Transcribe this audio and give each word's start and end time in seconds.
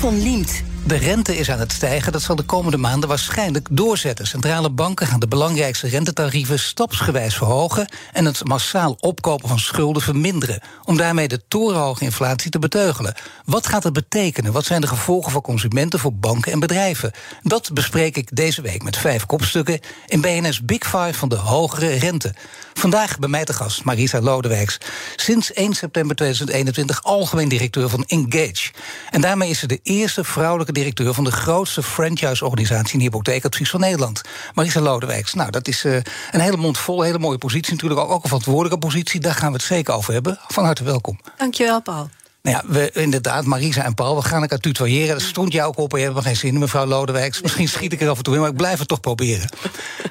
Van 0.00 0.16
Liemt. 0.16 0.67
De 0.88 0.96
rente 0.96 1.36
is 1.36 1.50
aan 1.50 1.58
het 1.58 1.72
stijgen. 1.72 2.12
Dat 2.12 2.22
zal 2.22 2.36
de 2.36 2.42
komende 2.42 2.76
maanden 2.76 3.08
waarschijnlijk 3.08 3.66
doorzetten. 3.70 4.26
Centrale 4.26 4.70
banken 4.70 5.06
gaan 5.06 5.20
de 5.20 5.28
belangrijkste 5.28 5.88
rentetarieven 5.88 6.58
stapsgewijs 6.58 7.36
verhogen 7.36 7.88
en 8.12 8.24
het 8.24 8.44
massaal 8.44 8.96
opkopen 9.00 9.48
van 9.48 9.58
schulden 9.58 10.02
verminderen. 10.02 10.62
Om 10.84 10.96
daarmee 10.96 11.28
de 11.28 11.42
torenhoge 11.48 12.04
inflatie 12.04 12.50
te 12.50 12.58
beteugelen. 12.58 13.14
Wat 13.44 13.66
gaat 13.66 13.84
het 13.84 13.92
betekenen? 13.92 14.52
Wat 14.52 14.64
zijn 14.64 14.80
de 14.80 14.86
gevolgen 14.86 15.32
voor 15.32 15.42
consumenten, 15.42 15.98
voor 15.98 16.14
banken 16.14 16.52
en 16.52 16.60
bedrijven? 16.60 17.12
Dat 17.42 17.70
bespreek 17.72 18.16
ik 18.16 18.36
deze 18.36 18.62
week 18.62 18.82
met 18.82 18.96
vijf 18.96 19.26
kopstukken 19.26 19.80
in 20.06 20.20
BNS 20.20 20.64
Big 20.64 20.82
Five 20.84 21.14
van 21.14 21.28
de 21.28 21.36
hogere 21.36 21.94
rente. 21.94 22.34
Vandaag 22.74 23.18
bij 23.18 23.28
mij 23.28 23.44
te 23.44 23.52
gast 23.52 23.84
Marisa 23.84 24.20
Lodewijks. 24.20 24.78
Sinds 25.16 25.52
1 25.52 25.74
september 25.74 26.16
2021 26.16 27.02
algemeen 27.02 27.48
directeur 27.48 27.88
van 27.88 28.04
Engage. 28.04 28.70
En 29.10 29.20
daarmee 29.20 29.50
is 29.50 29.58
ze 29.58 29.66
de 29.66 29.80
eerste 29.82 30.24
vrouwelijke 30.24 30.72
directeur 30.78 31.14
van 31.14 31.24
de 31.24 31.32
grootste 31.32 31.82
franchise-organisatie 31.82 32.94
in 32.94 33.00
hypotheekadvies 33.00 33.70
van 33.70 33.80
Nederland. 33.80 34.22
Marisa 34.54 34.80
Lodewijks. 34.80 35.34
Nou, 35.34 35.50
dat 35.50 35.68
is 35.68 35.84
uh, 35.84 35.94
een 36.30 36.40
hele 36.40 36.56
mond 36.56 36.78
vol, 36.78 37.02
hele 37.02 37.18
mooie 37.18 37.38
positie. 37.38 37.72
Natuurlijk 37.72 38.00
ook, 38.00 38.10
ook 38.10 38.22
een 38.22 38.28
verantwoordelijke 38.28 38.78
positie. 38.78 39.20
Daar 39.20 39.34
gaan 39.34 39.48
we 39.48 39.56
het 39.56 39.66
zeker 39.66 39.94
over 39.94 40.12
hebben. 40.12 40.38
Van 40.48 40.64
harte 40.64 40.84
welkom. 40.84 41.20
Dankjewel, 41.36 41.82
Paul. 41.82 42.10
Nou 42.42 42.56
ja, 42.56 42.72
we, 42.72 42.90
inderdaad, 42.92 43.44
Marisa 43.44 43.84
en 43.84 43.94
Paul, 43.94 44.16
we 44.16 44.22
gaan 44.22 44.42
elkaar 44.42 44.58
tutoyeren. 44.58 45.18
Dat 45.18 45.26
stond 45.26 45.52
jou 45.52 45.68
ook 45.68 45.78
op, 45.78 45.92
je 45.92 45.98
hebt 45.98 46.16
er 46.16 46.22
geen 46.22 46.36
zin 46.36 46.52
in, 46.52 46.58
mevrouw 46.58 46.86
Lodewijks. 46.86 47.42
Misschien 47.42 47.68
schiet 47.68 47.92
ik 47.92 48.00
er 48.00 48.08
af 48.08 48.16
en 48.16 48.22
toe 48.22 48.34
in, 48.34 48.40
maar 48.40 48.50
ik 48.50 48.56
blijf 48.56 48.78
het 48.78 48.88
toch 48.88 49.00
proberen. 49.00 49.48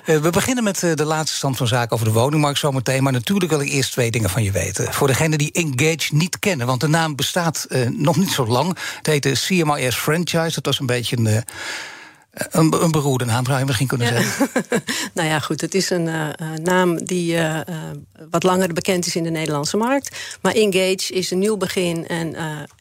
Uh, 0.06 0.18
we 0.18 0.30
beginnen 0.30 0.64
met 0.64 0.84
uh, 0.84 0.94
de 0.94 1.06
laatste 1.06 1.38
stand 1.38 1.58
van 1.58 1.68
zaken 1.68 1.92
over 1.92 2.06
de 2.06 2.12
woningmarkt 2.12 2.60
zometeen. 2.60 3.04
Maar 3.04 3.12
natuurlijk 3.12 3.52
wil 3.52 3.62
ik 3.62 3.70
eerst 3.70 3.92
twee 3.92 4.12
dingen 4.12 4.30
van 4.30 4.44
je 4.44 4.52
weten. 4.52 4.94
Voor 4.94 5.08
degenen 5.08 5.38
die 5.38 5.52
Engage 5.52 6.16
niet 6.16 6.40
kennen, 6.40 6.68
want 6.68 6.82
de 6.82 6.88
naam 6.88 7.16
bestaat 7.16 7.66
uh, 7.70 7.90
nog 7.90 8.18
niet 8.18 8.32
zo 8.32 8.46
lang. 8.46 8.78
Het 8.98 9.08
heette 9.08 9.32
CMIS 9.32 9.96
Franchise, 9.96 10.54
dat 10.54 10.66
was 10.66 10.80
een 10.80 10.86
beetje 10.86 11.18
een 11.18 11.44
een, 12.50 12.84
een 12.84 12.92
beroerde 12.92 13.26
naam 13.26 13.46
zou 13.46 13.60
je 13.60 13.66
misschien 13.66 13.88
kunnen 13.88 14.08
ja. 14.08 14.22
zeggen. 14.22 14.50
nou 15.14 15.28
ja, 15.28 15.40
goed. 15.40 15.62
Het 15.62 15.74
is 15.74 15.90
een 15.90 16.06
uh, 16.06 16.30
naam 16.64 17.06
die 17.06 17.36
uh, 17.36 17.60
wat 18.30 18.44
langer 18.44 18.74
bekend 18.74 19.06
is 19.06 19.16
in 19.16 19.24
de 19.24 19.30
Nederlandse 19.30 19.78
markt. 19.78 20.38
Maar 20.42 20.54
Engage 20.54 21.14
is 21.14 21.32
een 21.32 21.40
nieuw 21.40 21.58
begin 21.58 22.08
en 22.08 22.36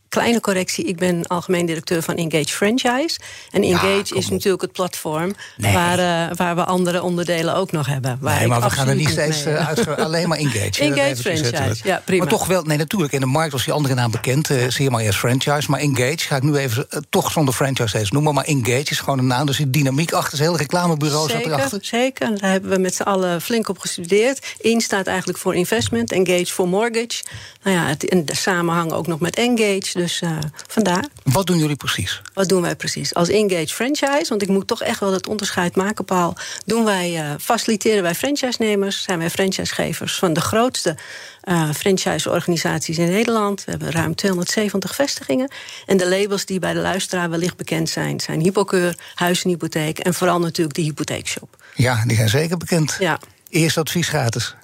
kleine 0.08 0.40
correctie. 0.40 0.84
Ik 0.84 0.96
ben 0.96 1.26
algemeen 1.26 1.66
directeur 1.66 2.02
van 2.02 2.14
Engage 2.14 2.48
Franchise. 2.48 3.18
En 3.50 3.62
Engage 3.62 4.14
ja, 4.14 4.20
is 4.20 4.28
natuurlijk 4.28 4.62
het 4.62 4.72
platform 4.72 5.34
nee. 5.56 5.72
waar, 5.72 5.98
uh, 5.98 6.36
waar 6.36 6.54
we 6.56 6.64
andere 6.64 7.02
onderdelen 7.02 7.54
ook 7.54 7.72
nog 7.72 7.86
hebben. 7.86 8.18
Waar 8.20 8.38
nee, 8.38 8.48
maar 8.48 8.60
we 8.60 8.70
gaan 8.70 8.88
er 8.88 8.94
niet 8.94 9.08
steeds 9.08 9.46
uit. 9.46 9.88
Alleen 9.98 10.28
maar 10.28 10.38
Engage. 10.38 10.80
Engage 10.80 11.16
Franchise, 11.16 11.80
ja, 11.84 12.02
prima. 12.04 12.22
Maar 12.22 12.32
toch 12.32 12.46
wel, 12.46 12.62
nee, 12.62 12.76
natuurlijk. 12.76 13.12
In 13.12 13.20
de 13.20 13.26
markt 13.26 13.52
was 13.52 13.64
die 13.64 13.72
andere 13.72 13.94
naam 13.94 14.10
bekend. 14.10 14.50
Uh, 14.50 14.66
CMIS 14.66 15.16
Franchise. 15.16 15.70
Maar 15.70 15.80
Engage 15.80 16.18
ga 16.18 16.36
ik 16.36 16.42
nu 16.42 16.56
even 16.56 16.86
toch 17.10 17.30
zonder 17.30 17.54
franchise 17.54 17.88
steeds 17.88 18.10
noemen. 18.10 18.34
Maar 18.34 18.44
Engage 18.44 18.90
is 18.90 18.98
gewoon 18.98 19.18
een 19.18 19.26
naam. 19.26 19.46
Dus 19.46 19.56
die 19.56 19.70
dynamiek 19.70 20.12
achter. 20.12 20.38
Het 20.38 20.46
hele 20.46 20.56
reclamebureau 20.56 21.28
zeker, 21.28 21.42
zat 21.42 21.58
erachter. 21.58 21.78
Zeker. 21.82 22.38
Daar 22.38 22.50
hebben 22.50 22.70
we 22.70 22.78
met 22.78 22.94
z'n 22.94 23.02
allen 23.02 23.40
flink 23.40 23.68
op 23.68 23.78
gestudeerd. 23.78 24.54
In 24.58 24.80
staat 24.80 25.06
eigenlijk 25.06 25.38
voor 25.38 25.54
investment. 25.54 26.12
Engage 26.12 26.52
voor 26.52 26.68
mortgage. 26.68 27.24
Nou 27.62 27.76
ja, 27.76 27.86
het, 27.86 28.04
in 28.04 28.24
de 28.24 28.36
samenhang 28.36 28.92
ook 28.92 29.06
nog 29.06 29.20
met 29.20 29.36
Engage. 29.36 29.95
Dus 29.96 30.20
uh, 30.20 30.38
vandaar. 30.66 31.04
Wat 31.22 31.46
doen 31.46 31.58
jullie 31.58 31.76
precies? 31.76 32.22
Wat 32.34 32.48
doen 32.48 32.62
wij 32.62 32.76
precies? 32.76 33.14
Als 33.14 33.28
Engage 33.28 33.74
Franchise, 33.74 34.26
want 34.28 34.42
ik 34.42 34.48
moet 34.48 34.66
toch 34.66 34.82
echt 34.82 35.00
wel 35.00 35.12
het 35.12 35.28
onderscheid 35.28 35.76
maken, 35.76 36.04
Paul. 36.04 36.36
Doen 36.64 36.84
wij, 36.84 37.12
uh, 37.12 37.34
faciliteren 37.40 38.02
wij 38.02 38.14
franchise-nemers, 38.14 39.02
zijn 39.02 39.18
wij 39.18 39.30
franchisegevers 39.30 40.18
van 40.18 40.32
de 40.32 40.40
grootste 40.40 40.96
uh, 41.44 41.70
franchise-organisaties 41.70 42.98
in 42.98 43.08
Nederland. 43.08 43.64
We 43.64 43.70
hebben 43.70 43.90
ruim 43.90 44.14
270 44.14 44.94
vestigingen. 44.94 45.50
En 45.86 45.96
de 45.96 46.08
labels 46.08 46.44
die 46.44 46.58
bij 46.58 46.72
de 46.72 46.80
luisteraar 46.80 47.30
wellicht 47.30 47.56
bekend 47.56 47.88
zijn, 47.88 48.20
zijn 48.20 48.40
Hypokeur, 48.40 48.98
Huizenhypotheek 49.14 49.98
en 49.98 50.14
vooral 50.14 50.40
natuurlijk 50.40 50.76
de 50.76 50.82
hypotheekshop. 50.82 51.56
Ja, 51.74 52.04
die 52.06 52.16
zijn 52.16 52.28
zeker 52.28 52.56
bekend. 52.56 52.96
Ja. 52.98 53.18
Eerst 53.48 53.78
advies 53.78 54.08
gratis. 54.08 54.54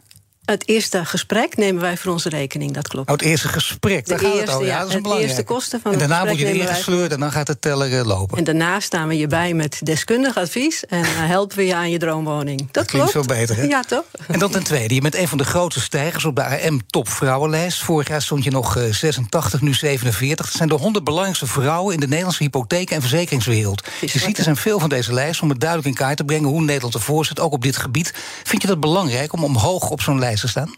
Het 0.43 0.69
eerste 0.69 1.05
gesprek 1.05 1.57
nemen 1.57 1.83
wij 1.83 1.97
voor 1.97 2.13
onze 2.13 2.29
rekening, 2.29 2.73
dat 2.73 2.89
klopt. 2.89 3.09
Oh, 3.09 3.15
het 3.15 3.25
eerste 3.25 3.49
gesprek, 3.49 4.07
daar 4.07 4.19
de 4.19 4.25
gaat 4.25 4.35
eerste, 4.35 4.51
het 4.51 4.57
over. 4.57 4.67
Ja, 4.67 4.79
dat 4.79 4.89
is 4.89 4.95
belangrijk. 4.95 5.29
eerste 5.29 5.45
kosten 5.45 5.81
van 5.81 5.93
en 5.93 5.99
daarna 5.99 6.19
het 6.19 6.27
word 6.27 6.39
je 6.39 6.47
erin 6.47 6.67
gesleurd 6.67 7.13
en 7.13 7.21
dan 7.21 7.33
gaat 7.33 7.49
het 7.49 7.63
teller 7.63 7.91
uh, 7.91 8.05
lopen. 8.05 8.39
En 8.39 8.45
daarna 8.45 8.81
staan 8.81 9.09
we 9.09 9.19
je 9.19 9.27
bij 9.27 9.55
met 9.55 9.79
deskundig 9.83 10.37
advies... 10.37 10.87
en 10.87 11.01
uh, 11.01 11.07
helpen 11.09 11.57
we 11.57 11.67
je 11.67 11.75
aan 11.75 11.91
je 11.91 11.99
droomwoning. 11.99 12.59
Dat, 12.59 12.73
dat 12.73 12.87
klinkt 12.87 13.11
klopt. 13.11 13.27
veel 13.27 13.37
beter, 13.37 13.57
hè? 13.57 13.63
Ja, 13.63 13.83
toch? 13.83 14.05
En 14.29 14.39
dan 14.39 14.51
ten 14.51 14.65
tweede, 14.65 14.95
je 14.95 15.01
bent 15.01 15.15
een 15.15 15.29
van 15.29 15.39
de 15.39 15.45
grootste 15.45 15.81
stijgers 15.81 16.25
op 16.25 16.37
de 16.37 16.45
AM 16.45 16.87
Top 16.87 17.09
Vrouwenlijst. 17.09 17.83
Vorig 17.83 18.09
jaar 18.09 18.23
stond 18.23 18.45
je 18.45 18.51
nog 18.51 18.77
uh, 18.77 18.93
86, 18.93 19.61
nu 19.61 19.75
47. 19.75 20.47
Dat 20.47 20.55
zijn 20.55 20.69
de 20.69 20.75
100 20.75 21.05
belangrijkste 21.05 21.47
vrouwen 21.47 21.95
in 21.95 22.01
de 22.01 22.09
Nederlandse 22.09 22.43
hypotheek- 22.43 22.91
en 22.91 23.01
verzekeringswereld. 23.01 23.89
Je 24.01 24.19
ziet, 24.19 24.39
er 24.39 24.45
zijn 24.45 24.57
veel 24.57 24.79
van 24.79 24.89
deze 24.89 25.13
lijst 25.13 25.43
om 25.43 25.49
het 25.49 25.61
duidelijk 25.61 25.89
in 25.89 25.95
kaart 25.95 26.17
te 26.17 26.25
brengen... 26.25 26.49
hoe 26.49 26.63
Nederland 26.63 26.95
ervoor 26.95 27.25
zit, 27.25 27.41
ook 27.41 27.53
op 27.53 27.63
dit 27.63 27.77
gebied. 27.77 28.15
Vind 28.45 28.63
je 28.63 28.69
dat 28.69 28.81
belangrijk 28.81 29.33
om 29.33 29.45
omhoog 29.45 29.91
op 29.91 30.01
zo'n 30.01 30.19
lijst 30.19 30.31
te 30.41 30.49
staan? 30.49 30.75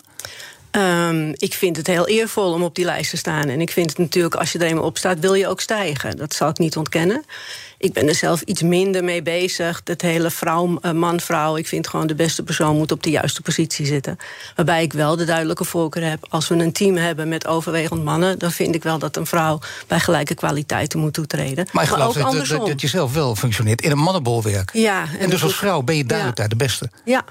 Um, 0.77 1.33
ik 1.37 1.55
vind 1.55 1.77
het 1.77 1.87
heel 1.87 2.07
eervol 2.07 2.53
om 2.53 2.63
op 2.63 2.75
die 2.75 2.85
lijst 2.85 3.11
te 3.11 3.17
staan. 3.17 3.49
En 3.49 3.61
ik 3.61 3.71
vind 3.71 3.91
het 3.91 3.99
natuurlijk, 3.99 4.35
als 4.35 4.53
je 4.53 4.59
er 4.59 4.67
eenmaal 4.67 4.85
op 4.85 4.99
staat, 4.99 5.19
wil 5.19 5.35
je 5.35 5.49
ook 5.49 5.61
stijgen. 5.61 6.17
Dat 6.17 6.35
zal 6.35 6.49
ik 6.49 6.59
niet 6.59 6.77
ontkennen. 6.77 7.25
Ik 7.79 7.93
ben 7.93 8.09
er 8.09 8.15
zelf 8.15 8.41
iets 8.41 8.63
minder 8.63 9.05
mee 9.05 9.23
bezig. 9.23 9.81
Het 9.85 10.03
hele 10.03 10.31
vrouw, 10.31 10.79
man-vrouw. 10.95 11.57
Ik 11.57 11.67
vind 11.67 11.89
gewoon 11.89 12.07
de 12.07 12.15
beste 12.15 12.43
persoon 12.43 12.77
moet 12.77 12.93
op 12.93 13.03
de 13.03 13.11
juiste 13.11 13.43
positie 13.43 13.87
zitten. 13.87 14.17
Waarbij 14.57 14.83
ik 14.83 14.93
wel 14.93 15.17
de 15.17 15.25
duidelijke 15.25 15.65
voorkeur 15.65 16.09
heb. 16.09 16.27
Als 16.29 16.49
we 16.49 16.55
een 16.55 16.73
team 16.73 16.97
hebben 16.97 17.29
met 17.29 17.47
overwegend 17.47 18.05
mannen, 18.05 18.39
dan 18.39 18.53
vind 18.53 18.75
ik 18.75 18.83
wel 18.83 18.99
dat 18.99 19.17
een 19.17 19.27
vrouw 19.27 19.59
bij 19.87 20.01
gelijke 20.01 20.35
kwaliteiten 20.35 20.99
moet 20.99 21.13
toetreden. 21.13 21.67
Maar 21.73 21.85
ik 21.85 21.91
geloof 21.91 22.15
dat, 22.15 22.47
dat, 22.49 22.67
dat, 22.67 22.81
je 22.81 22.89
zelf 22.89 23.13
wel 23.13 23.37
functioneert 23.37 23.83
in 23.83 23.91
een 23.91 23.99
mannenbolwerk. 23.99 24.71
Ja, 24.73 25.03
en, 25.03 25.19
en 25.19 25.31
dus 25.31 25.43
als 25.43 25.57
vrouw 25.57 25.83
ben 25.83 25.97
je 25.97 26.05
duidelijk 26.05 26.39
ja. 26.39 26.43
daar 26.43 26.59
de 26.59 26.65
beste. 26.65 26.91
Ja, 27.05 27.25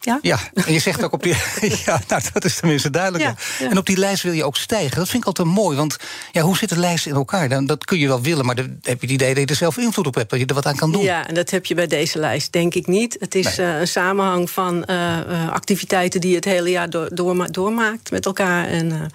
ja? 0.00 0.18
ja, 0.22 0.38
en 0.54 0.72
je 0.72 0.78
zegt 0.78 1.02
ook 1.02 1.12
op 1.12 1.22
die. 1.22 1.36
ja, 1.86 2.00
nou, 2.08 2.22
dat 2.32 2.44
is 2.44 2.56
tenminste 2.56 2.90
duidelijk. 2.90 3.24
Ja, 3.24 3.34
ja. 3.58 3.70
En 3.70 3.78
op 3.78 3.86
die 3.86 3.96
lijst 3.96 4.22
wil 4.22 4.32
je 4.32 4.44
ook 4.44 4.56
stijgen. 4.56 4.96
Dat 4.96 5.08
vind 5.08 5.22
ik 5.22 5.28
altijd 5.28 5.48
mooi. 5.48 5.76
Want 5.76 5.96
ja, 6.32 6.42
hoe 6.42 6.56
zit 6.56 6.68
de 6.68 6.78
lijst 6.78 7.06
in 7.06 7.14
elkaar? 7.14 7.48
Dan, 7.48 7.66
dat 7.66 7.84
kun 7.84 7.98
je 7.98 8.06
wel 8.06 8.20
willen, 8.20 8.44
maar 8.44 8.54
dan 8.54 8.78
heb 8.82 9.00
je 9.00 9.06
het 9.06 9.10
idee 9.10 9.34
dat 9.34 9.42
je 9.42 9.46
er 9.46 9.54
zelf 9.54 9.78
invloed 9.78 10.06
op 10.06 10.14
hebt. 10.14 10.30
Dat 10.30 10.38
je 10.40 10.46
er 10.46 10.54
wat 10.54 10.66
aan 10.66 10.76
kan 10.76 10.92
doen. 10.92 11.02
Ja, 11.02 11.26
en 11.26 11.34
dat 11.34 11.50
heb 11.50 11.66
je 11.66 11.74
bij 11.74 11.86
deze 11.86 12.18
lijst, 12.18 12.52
denk 12.52 12.74
ik 12.74 12.86
niet. 12.86 13.16
Het 13.20 13.34
is 13.34 13.56
nee. 13.56 13.66
uh, 13.66 13.80
een 13.80 13.88
samenhang 13.88 14.50
van 14.50 14.84
uh, 14.86 15.18
uh, 15.28 15.50
activiteiten 15.50 16.20
die 16.20 16.30
je 16.30 16.36
het 16.36 16.44
hele 16.44 16.70
jaar 16.70 16.90
door, 16.90 17.14
door, 17.14 17.52
doormaakt 17.52 18.10
met 18.10 18.26
elkaar. 18.26 18.66
En 18.66 19.12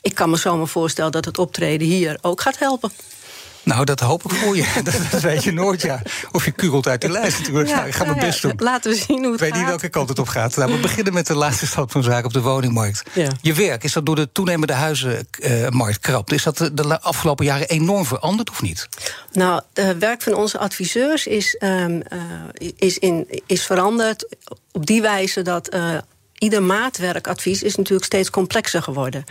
ik 0.00 0.14
kan 0.14 0.30
me 0.30 0.36
zomaar 0.36 0.66
voorstellen 0.66 1.12
dat 1.12 1.24
het 1.24 1.38
optreden 1.38 1.86
hier 1.86 2.18
ook 2.20 2.40
gaat 2.40 2.58
helpen. 2.58 2.92
Nou, 3.64 3.84
dat 3.84 4.00
hoop 4.00 4.24
ik 4.24 4.30
voor 4.30 4.56
je. 4.56 4.66
dat, 4.84 4.94
dat, 5.10 5.20
weet 5.20 5.44
je 5.44 5.52
nooit, 5.52 5.82
ja. 5.82 6.02
Of 6.32 6.44
je 6.44 6.50
kugelt 6.50 6.88
uit 6.88 7.00
de 7.00 7.10
lijst 7.10 7.38
natuurlijk. 7.38 7.68
Ja, 7.68 7.74
nou, 7.74 7.88
ik 7.88 7.94
ga 7.94 8.04
mijn 8.04 8.18
best 8.18 8.42
doen. 8.42 8.52
Laten 8.56 8.90
we 8.90 8.96
zien 8.96 9.22
hoe 9.22 9.32
het 9.32 9.34
Ik 9.34 9.40
weet 9.40 9.48
gaat. 9.48 9.58
niet 9.58 9.68
welke 9.68 9.88
kant 9.88 10.08
het 10.08 10.18
op 10.18 10.28
gaat. 10.28 10.56
Nou, 10.56 10.72
we 10.72 10.78
beginnen 10.78 11.12
met 11.12 11.26
de 11.26 11.34
laatste 11.34 11.66
stap 11.66 11.90
van 11.90 12.02
zaken 12.02 12.24
op 12.24 12.32
de 12.32 12.40
woningmarkt. 12.40 13.02
Ja. 13.12 13.30
Je 13.40 13.52
werk, 13.52 13.84
is 13.84 13.92
dat 13.92 14.06
door 14.06 14.16
de 14.16 14.32
toenemende 14.32 14.72
huizenmarkt 14.72 15.98
krap? 15.98 16.32
Is 16.32 16.42
dat 16.42 16.70
de 16.72 17.00
afgelopen 17.00 17.44
jaren 17.44 17.68
enorm 17.68 18.04
veranderd 18.04 18.50
of 18.50 18.62
niet? 18.62 18.88
Nou, 19.32 19.60
het 19.72 19.98
werk 19.98 20.22
van 20.22 20.34
onze 20.34 20.58
adviseurs 20.58 21.26
is, 21.26 21.56
um, 21.60 22.02
uh, 22.12 22.20
is, 22.76 22.98
in, 22.98 23.42
is 23.46 23.66
veranderd 23.66 24.28
op 24.72 24.86
die 24.86 25.02
wijze 25.02 25.42
dat... 25.42 25.74
Uh, 25.74 25.98
ieder 26.38 26.62
maatwerkadvies 26.62 27.62
is 27.62 27.76
natuurlijk 27.76 28.04
steeds 28.04 28.30
complexer 28.30 28.82
geworden. 28.82 29.24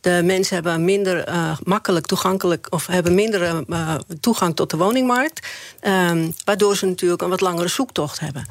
De 0.00 0.20
mensen 0.24 0.54
hebben 0.54 0.84
minder 0.84 1.28
uh, 1.28 1.56
makkelijk 1.62 2.06
toegankelijk 2.06 2.66
of 2.70 2.86
hebben 2.86 3.14
minder 3.14 3.64
uh, 3.68 3.94
toegang 4.20 4.56
tot 4.56 4.70
de 4.70 4.76
woningmarkt, 4.76 5.46
um, 5.82 6.34
waardoor 6.44 6.76
ze 6.76 6.86
natuurlijk 6.86 7.22
een 7.22 7.28
wat 7.28 7.40
langere 7.40 7.68
zoektocht 7.68 8.20
hebben. 8.20 8.46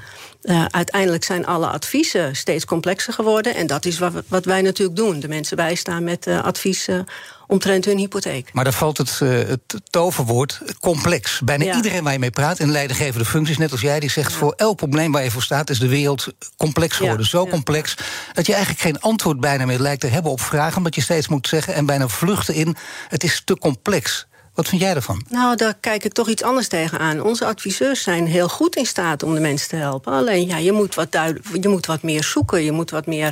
Uh, 0.48 0.66
uiteindelijk 0.70 1.24
zijn 1.24 1.46
alle 1.46 1.68
adviezen 1.68 2.36
steeds 2.36 2.66
complexer 2.66 3.14
geworden 3.14 3.56
en 3.56 3.68
dat 3.68 3.86
is 3.86 4.00
wat, 4.00 4.14
wat 4.28 4.46
wij 4.46 4.62
natuurlijk 4.62 4.98
doen. 4.98 5.20
De 5.20 5.28
mensen 5.28 5.58
bijstaan 5.58 6.04
met 6.04 6.28
adviezen 6.28 7.06
omtrent 7.48 7.86
hun 7.86 7.98
hypotheek. 7.98 8.54
Maar 8.54 8.64
daar 8.64 8.74
valt 8.74 8.98
het, 8.98 9.20
uh, 9.24 9.30
het 9.30 9.62
toverwoord 9.90 10.62
complex. 10.80 11.42
Bijna 11.44 11.64
Ja. 11.64 11.76
iedereen 11.76 12.04
waar 12.04 12.14
je 12.14 12.20
mee 12.20 12.32
praat, 12.32 12.60
in 12.60 12.72
leidinggevende 12.72 13.26
functies, 13.26 13.58
net 13.58 13.72
als 13.72 13.82
jij, 13.82 14.00
die 14.00 14.10
zegt: 14.10 14.34
voor 14.34 14.54
elk 14.58 14.78
probleem 14.78 15.12
waar 15.12 15.24
je 15.24 15.32
voor 15.32 15.44
staat, 15.44 15.70
is 15.70 15.80
de 15.80 15.88
wereld 15.88 16.28
complex 16.58 16.96
geworden. 16.96 17.24
Ja, 17.24 17.30
Zo 17.30 17.48
complex 17.48 17.96
dat 18.34 18.46
je 18.46 18.54
eigenlijk 18.54 18.82
geen 18.82 19.00
antwoord 19.02 19.40
bijna 19.40 19.66
meer 19.66 19.80
lijkt 19.80 20.02
te 20.02 20.08
hebben 20.08 20.32
op 20.32 20.42
vragen, 20.42 20.78
omdat 20.78 20.96
je 20.96 21.02
steeds 21.02 21.28
moet 21.28 21.48
zeggen 21.48 21.74
en 21.74 21.86
bijna 21.86 22.08
vluchten 22.08 22.54
in: 22.54 22.76
het 23.08 23.24
is 23.24 23.42
te 23.46 23.58
complex. 23.58 24.28
Wat 24.58 24.68
vind 24.68 24.82
jij 24.82 24.96
ervan? 24.96 25.24
Nou, 25.30 25.56
daar 25.56 25.74
kijk 25.80 26.04
ik 26.04 26.14
toch 26.14 26.30
iets 26.30 26.44
anders 26.44 26.68
tegenaan. 26.68 27.24
Onze 27.24 27.46
adviseurs 27.46 28.02
zijn 28.02 28.28
heel 28.28 28.50
goed 28.50 28.76
in 28.76 28.86
staat 28.86 29.24
om 29.24 29.34
de 29.34 29.40
mensen 29.40 29.70
te 29.70 29.76
helpen. 29.76 30.14
Alleen, 30.14 30.48
ja, 30.48 30.58
je 30.58 30.72
moet 30.72 30.96
wat, 30.96 31.08
je 31.62 31.68
moet 31.68 31.86
wat 31.86 32.02
meer 32.02 32.24
zoeken. 32.24 32.64
Je 32.64 32.72
moet 32.72 32.90
wat 32.90 33.06
meer... 33.06 33.28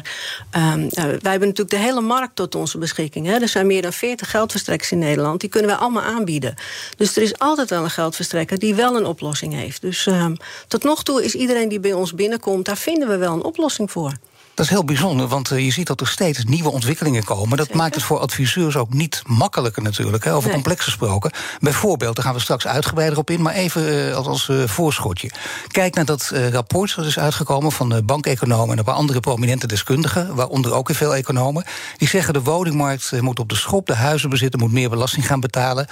Um, 0.56 0.90
wij 0.90 1.32
hebben 1.32 1.48
natuurlijk 1.48 1.70
de 1.70 1.78
hele 1.78 2.02
markt 2.02 2.36
tot 2.36 2.56
onze 2.56 2.78
beschikking. 2.78 3.26
Hè. 3.26 3.34
Er 3.34 3.48
zijn 3.48 3.68
meer 3.68 3.82
dan 3.82 3.94
40 3.94 4.30
geldverstrekkers 4.30 4.92
in 4.92 5.00
Nederland. 5.00 5.40
Die 5.40 5.50
kunnen 5.50 5.70
wij 5.70 5.80
allemaal 5.80 6.04
aanbieden. 6.04 6.56
Dus 6.98 7.16
er 7.16 7.22
is 7.22 7.40
altijd 7.40 7.70
wel 7.70 7.84
een 7.84 7.90
geldverstrekker 7.90 8.60
die 8.60 8.76
wel 8.76 8.96
een 8.96 9.06
oplossing 9.06 9.54
heeft. 9.54 9.82
Dus 9.82 10.06
um, 10.06 10.38
tot 10.68 10.84
nog 10.84 11.04
toe 11.04 11.24
is 11.24 11.36
iedereen 11.36 11.70
die 11.70 11.80
bij 11.80 11.94
ons 11.94 12.14
binnenkomt... 12.14 12.66
daar 12.66 12.78
vinden 12.78 13.08
we 13.08 13.18
wel 13.18 13.34
een 13.34 13.44
oplossing 13.44 13.92
voor. 13.92 14.14
Dat 14.56 14.66
is 14.66 14.72
heel 14.72 14.86
bijzonder, 14.86 15.28
want 15.28 15.52
uh, 15.52 15.66
je 15.66 15.72
ziet 15.72 15.88
dat 15.88 16.02
er 16.02 16.08
steeds 16.08 16.44
nieuwe 16.44 16.72
ontwikkelingen 16.72 17.24
komen. 17.24 17.58
Dat 17.58 17.74
maakt 17.74 17.96
het 17.96 18.04
voor 18.04 18.20
adviseurs 18.20 18.76
ook 18.76 18.94
niet 18.94 19.22
makkelijker 19.26 19.82
natuurlijk, 19.82 20.24
hè, 20.24 20.34
over 20.34 20.44
nee. 20.44 20.54
complex 20.54 20.84
gesproken. 20.84 21.32
Bijvoorbeeld, 21.60 22.16
daar 22.16 22.26
gaan 22.26 22.34
we 22.34 22.40
straks 22.40 22.68
uitgebreider 22.68 23.18
op 23.18 23.30
in, 23.30 23.42
maar 23.42 23.54
even 23.54 23.94
uh, 23.94 24.16
als, 24.16 24.48
uh, 24.48 24.68
voorschotje. 24.68 25.32
Kijk 25.68 25.96
naar 25.96 26.06
dat 26.06 26.32
rapport 26.52 26.96
dat 26.96 27.06
is 27.06 27.20
uitgekomen 27.20 27.72
van 27.72 27.90
de 27.90 28.04
bankeconomen 28.04 28.72
en 28.72 28.78
een 28.78 28.84
paar 28.84 28.96
andere 28.96 29.20
prominente 29.20 29.68
deskundigen, 29.68 30.36
waaronder 30.36 30.74
ook 30.74 30.88
weer 30.88 30.98
veel 30.98 31.16
economen. 31.16 31.66
Die 31.98 32.08
zeggen 32.08 32.34
de 32.34 32.42
woningmarkt 32.42 33.22
moet 33.22 33.40
op 33.40 33.50
de 33.50 33.56
schop, 33.56 33.88
de 33.88 33.96
huizenbezitter 33.96 34.60
moet 34.60 34.72
meer 34.72 34.90
belasting 34.90 35.28
gaan 35.28 35.40
betalen 35.40 35.88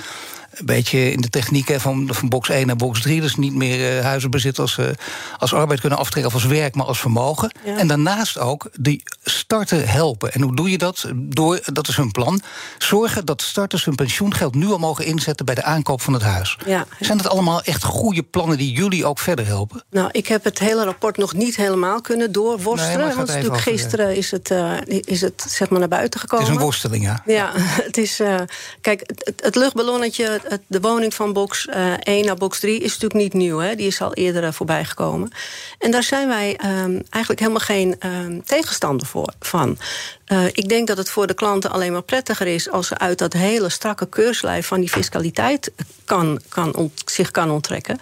een 0.54 0.66
beetje 0.66 1.12
in 1.12 1.22
de 1.22 1.30
techniek 1.30 1.68
hè, 1.68 1.80
van, 1.80 2.10
van 2.12 2.30
box 2.30 2.50
1 2.50 2.68
naar 2.68 2.76
box 2.76 3.02
3. 3.02 3.22
Dus 3.22 3.36
niet 3.36 3.54
meer 3.54 3.98
uh, 3.98 4.04
huizenbezitters 4.04 4.78
uh, 4.78 4.86
als 5.38 5.54
arbeid 5.54 5.80
kunnen 5.80 6.00
aftrekken 6.00 6.34
of 6.34 6.44
als 6.44 6.52
werk, 6.52 6.76
maar 6.76 6.86
als 6.86 7.00
vermogen. 7.00 7.52
Ja. 7.66 7.78
En 7.78 7.88
daarnaast 7.88 8.40
ook 8.40 8.70
die 8.80 9.04
starten 9.24 9.88
helpen. 9.88 10.34
En 10.34 10.42
hoe 10.42 10.56
doe 10.56 10.72
je 10.72 10.78
dat? 10.78 11.06
Door, 11.16 11.60
dat 11.66 11.88
is 11.88 11.96
hun 11.96 12.12
plan. 12.12 12.42
Zorgen 12.78 13.26
dat 13.26 13.42
starters 13.42 13.86
hun 13.86 13.96
pensioengeld 13.96 14.56
nu 14.56 14.68
al 14.68 14.78
mogen 14.78 15.06
inzetten 15.06 15.46
bij 15.46 15.56
de 15.56 15.64
aankoop 15.64 16.02
van 16.02 16.14
het 16.14 16.22
huis. 16.22 16.58
Ja. 16.66 16.86
Zijn 17.00 17.18
dat 17.18 17.28
allemaal 17.28 17.62
echt 17.62 17.84
goede 17.84 18.24
plannen 18.24 18.58
die 18.58 18.72
jullie 18.72 19.06
ook 19.06 19.20
verder 19.20 19.46
helpen? 19.46 19.84
Nou, 19.90 20.10
ik 20.12 20.28
heb 20.28 20.44
het 20.44 20.60
hele 20.60 20.84
rapport 20.84 21.18
nog 21.18 21.34
niet 21.34 21.56
helemaal 21.56 22.02
kunnen 22.02 22.32
doorworstelen. 22.32 23.08
Nee, 23.08 23.16
want 23.16 23.28
natuurlijk 23.28 23.62
gisteren 23.62 24.16
is 24.16 24.32
het, 24.32 24.52
uh, 24.52 24.78
is 24.86 25.22
het 25.22 25.46
zeg 25.48 25.70
maar 25.70 25.80
naar 25.80 25.88
buiten 25.88 26.20
gekomen. 26.20 26.46
Het 26.46 26.54
is 26.54 26.60
een 26.60 26.66
worsteling, 26.66 27.04
ja. 27.04 27.22
Ja, 27.26 27.52
het 27.88 27.98
is. 27.98 28.22
kijk, 28.82 29.04
het, 29.06 29.42
het 29.44 29.56
luchtballonnetje 29.56 30.42
de 30.68 30.81
woning 30.81 31.13
van 31.13 31.34
box 31.34 31.68
uh, 31.69 31.94
1 32.00 32.25
naar 32.25 32.36
box 32.36 32.60
3 32.60 32.80
is 32.80 32.92
natuurlijk 32.92 33.13
niet 33.13 33.34
nieuw. 33.34 33.57
Hè? 33.57 33.75
Die 33.75 33.88
is 33.88 34.01
al 34.01 34.13
eerder 34.13 34.44
uh, 34.44 34.51
voorbij 34.51 34.86
gekomen. 34.86 35.31
En 35.80 35.92
daar 35.92 36.04
zijn 36.04 36.28
wij 36.28 36.60
um, 36.66 37.01
eigenlijk 37.10 37.40
helemaal 37.40 37.60
geen 37.60 37.95
um, 38.06 38.44
tegenstander 38.44 39.07
voor, 39.07 39.34
van. 39.40 39.78
Uh, 40.28 40.46
ik 40.46 40.70
denk 40.70 40.88
dat 40.88 40.98
het 40.98 41.10
voor 41.10 41.28
de 41.28 41.34
klanten 41.34 41.72
alleen 41.72 41.92
maar 41.92 42.02
prettiger 42.02 42.48
is 42.48 42.70
als 42.70 42.88
ze 42.88 42.98
uit 42.98 43.18
dat 43.18 43.34
hele 43.34 43.70
strakke 43.70 44.08
keurslijf 44.08 44.68
van 44.68 44.80
die 44.80 44.90
fiscaliteit 44.90 45.72
kan, 46.06 46.40
kan 46.50 46.75
ont, 46.75 47.02
zich 47.06 47.31
kan 47.31 47.52
onttrekken. 47.52 48.00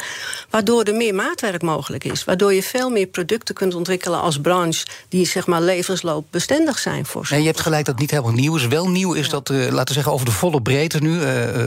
Waardoor 0.49 0.83
er 0.83 0.95
meer 0.95 1.15
maatwerk 1.15 1.61
mogelijk 1.61 2.03
is. 2.03 2.23
Waardoor 2.23 2.53
je 2.53 2.63
veel 2.63 2.89
meer 2.89 3.07
producten 3.07 3.55
kunt 3.55 3.75
ontwikkelen 3.75 4.21
als 4.21 4.39
branche 4.39 4.85
die 5.09 5.25
zeg 5.25 5.47
maar 5.47 5.61
levensloopbestendig 5.61 6.79
zijn 6.79 7.05
voor 7.05 7.27
ze. 7.27 7.33
Nee, 7.33 7.41
je 7.41 7.47
hebt 7.47 7.61
gelijk 7.61 7.85
dat 7.85 7.93
het 7.93 8.01
niet 8.01 8.11
helemaal 8.11 8.33
nieuw 8.33 8.55
is. 8.55 8.67
Wel 8.67 8.89
nieuw 8.89 9.13
is 9.13 9.25
ja. 9.25 9.31
dat, 9.31 9.49
uh, 9.49 9.57
laten 9.57 9.87
we 9.87 9.93
zeggen, 9.93 10.11
over 10.11 10.25
de 10.25 10.31
volle 10.31 10.61
breedte 10.61 10.97
nu 10.97 11.19
uh, 11.19 11.23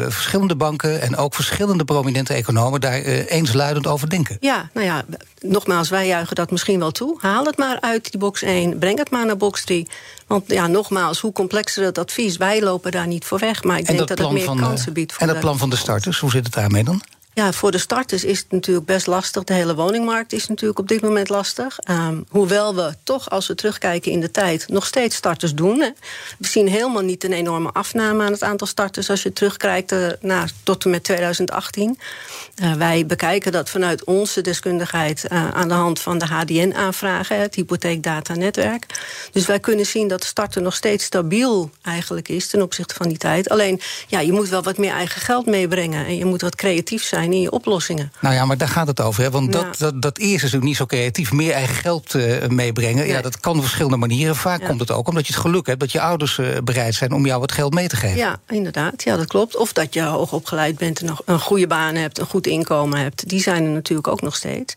verschillende 0.08 0.56
banken 0.56 1.00
en 1.00 1.16
ook 1.16 1.34
verschillende 1.34 1.84
prominente 1.84 2.32
economen 2.34 2.80
daar 2.80 3.00
eensluidend 3.02 3.86
over 3.86 4.10
denken. 4.10 4.36
Ja, 4.40 4.70
nou 4.72 4.86
ja, 4.86 5.04
nogmaals, 5.40 5.88
wij 5.88 6.06
juichen 6.06 6.34
dat 6.34 6.50
misschien 6.50 6.78
wel 6.78 6.90
toe. 6.90 7.16
Haal 7.20 7.44
het 7.44 7.56
maar 7.56 7.80
uit 7.80 8.10
die 8.10 8.20
box 8.20 8.42
1, 8.42 8.78
breng 8.78 8.98
het 8.98 9.10
maar 9.10 9.26
naar 9.26 9.36
box 9.36 9.64
3. 9.64 9.86
Want 10.26 10.43
ja, 10.46 10.66
nogmaals, 10.66 11.20
hoe 11.20 11.32
complexer 11.32 11.84
het 11.84 11.98
advies, 11.98 12.36
wij 12.36 12.62
lopen 12.62 12.90
daar 12.90 13.06
niet 13.06 13.24
voor 13.24 13.38
weg. 13.38 13.62
Maar 13.62 13.78
ik 13.78 13.86
denk 13.86 13.98
dat, 13.98 14.08
dat 14.08 14.18
het 14.18 14.30
meer 14.30 14.54
kansen 14.56 14.92
biedt. 14.92 15.12
Voor 15.12 15.22
en 15.22 15.28
dat 15.28 15.40
plan 15.40 15.58
van 15.58 15.70
de 15.70 15.76
starters, 15.76 16.18
hoe 16.18 16.30
zit 16.30 16.44
het 16.44 16.54
daarmee 16.54 16.84
dan? 16.84 17.02
Ja, 17.34 17.52
voor 17.52 17.70
de 17.70 17.78
starters 17.78 18.24
is 18.24 18.38
het 18.38 18.50
natuurlijk 18.50 18.86
best 18.86 19.06
lastig. 19.06 19.44
De 19.44 19.52
hele 19.52 19.74
woningmarkt 19.74 20.32
is 20.32 20.48
natuurlijk 20.48 20.78
op 20.78 20.88
dit 20.88 21.02
moment 21.02 21.28
lastig. 21.28 21.78
Um, 21.90 22.24
hoewel 22.28 22.74
we 22.74 22.94
toch, 23.02 23.30
als 23.30 23.46
we 23.46 23.54
terugkijken 23.54 24.12
in 24.12 24.20
de 24.20 24.30
tijd... 24.30 24.68
nog 24.68 24.86
steeds 24.86 25.16
starters 25.16 25.54
doen. 25.54 25.80
Hè. 25.80 25.88
We 26.38 26.46
zien 26.46 26.68
helemaal 26.68 27.02
niet 27.02 27.24
een 27.24 27.32
enorme 27.32 27.70
afname 27.72 28.24
aan 28.24 28.32
het 28.32 28.42
aantal 28.42 28.66
starters... 28.66 29.10
als 29.10 29.22
je 29.22 29.32
terugkijkt 29.32 29.92
uh, 29.92 30.06
naar 30.20 30.50
tot 30.62 30.84
en 30.84 30.90
met 30.90 31.04
2018. 31.04 31.98
Uh, 32.62 32.72
wij 32.72 33.06
bekijken 33.06 33.52
dat 33.52 33.70
vanuit 33.70 34.04
onze 34.04 34.40
deskundigheid... 34.40 35.24
Uh, 35.32 35.50
aan 35.50 35.68
de 35.68 35.74
hand 35.74 36.00
van 36.00 36.18
de 36.18 36.26
HDN-aanvragen, 36.26 37.40
het 37.40 37.54
hypotheekdatanetwerk. 37.54 38.86
Dus 39.32 39.46
wij 39.46 39.60
kunnen 39.60 39.86
zien 39.86 40.08
dat 40.08 40.24
starten 40.24 40.62
nog 40.62 40.74
steeds 40.74 41.04
stabiel 41.04 41.70
eigenlijk 41.82 42.28
is... 42.28 42.46
ten 42.46 42.62
opzichte 42.62 42.94
van 42.94 43.08
die 43.08 43.18
tijd. 43.18 43.48
Alleen, 43.48 43.80
ja, 44.06 44.20
je 44.20 44.32
moet 44.32 44.48
wel 44.48 44.62
wat 44.62 44.78
meer 44.78 44.92
eigen 44.92 45.20
geld 45.20 45.46
meebrengen... 45.46 46.06
en 46.06 46.16
je 46.16 46.24
moet 46.24 46.40
wat 46.40 46.54
creatief 46.56 47.04
zijn 47.04 47.22
in 47.32 47.40
je 47.40 47.50
oplossingen. 47.50 48.12
Nou 48.20 48.34
ja, 48.34 48.44
maar 48.44 48.56
daar 48.56 48.68
gaat 48.68 48.86
het 48.86 49.00
over. 49.00 49.22
Hè? 49.22 49.30
Want 49.30 49.54
ja. 49.54 49.62
dat, 49.62 49.78
dat, 49.78 50.02
dat 50.02 50.18
eerste 50.18 50.34
is 50.34 50.42
natuurlijk 50.42 50.64
niet 50.64 50.76
zo 50.76 50.86
creatief. 50.86 51.32
Meer 51.32 51.52
eigen 51.52 51.74
geld 51.74 52.14
uh, 52.14 52.46
meebrengen. 52.46 52.96
Nee. 52.96 53.08
Ja, 53.08 53.20
dat 53.20 53.40
kan 53.40 53.56
op 53.56 53.62
verschillende 53.62 53.96
manieren. 53.96 54.36
Vaak 54.36 54.60
ja. 54.60 54.66
komt 54.66 54.80
het 54.80 54.90
ook 54.90 55.08
omdat 55.08 55.26
je 55.26 55.32
het 55.32 55.42
geluk 55.42 55.66
hebt 55.66 55.80
dat 55.80 55.92
je 55.92 56.00
ouders 56.00 56.38
uh, 56.38 56.48
bereid 56.64 56.94
zijn 56.94 57.12
om 57.12 57.26
jou 57.26 57.40
wat 57.40 57.52
geld 57.52 57.74
mee 57.74 57.88
te 57.88 57.96
geven. 57.96 58.16
Ja, 58.16 58.36
inderdaad. 58.48 59.02
Ja, 59.02 59.16
dat 59.16 59.26
klopt. 59.26 59.56
Of 59.56 59.72
dat 59.72 59.94
je 59.94 60.02
hoog 60.02 60.32
opgeleid 60.32 60.78
bent 60.78 61.00
en 61.00 61.06
nog 61.06 61.22
een 61.24 61.40
goede 61.40 61.66
baan 61.66 61.94
hebt, 61.94 62.18
een 62.18 62.26
goed 62.26 62.46
inkomen 62.46 62.98
hebt. 62.98 63.28
Die 63.28 63.40
zijn 63.40 63.64
er 63.64 63.70
natuurlijk 63.70 64.08
ook 64.08 64.22
nog 64.22 64.36
steeds. 64.36 64.74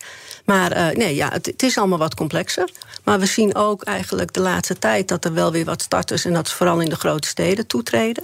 Maar 0.48 0.78
uh, 0.78 0.98
nee, 0.98 1.16
ja, 1.16 1.30
het, 1.32 1.46
het, 1.46 1.64
is 1.64 1.78
allemaal 1.78 1.98
wat 1.98 2.16
complexer. 2.16 2.70
Maar 3.04 3.20
we 3.20 3.26
zien 3.26 3.56
ook 3.56 3.84
eigenlijk 3.84 4.34
de 4.34 4.40
laatste 4.40 4.80
tijd 4.80 5.08
dat 5.08 5.26
er 5.26 5.34
wel 5.34 5.52
weer 5.52 5.66
wat 5.66 5.82
starters, 5.82 6.26
en 6.26 6.34
dat 6.34 6.48
is 6.48 6.54
vooral 6.54 6.80
in 6.80 6.90
de 6.90 6.96
grote 6.96 7.28
steden, 7.28 7.68
toetreden. 7.68 8.24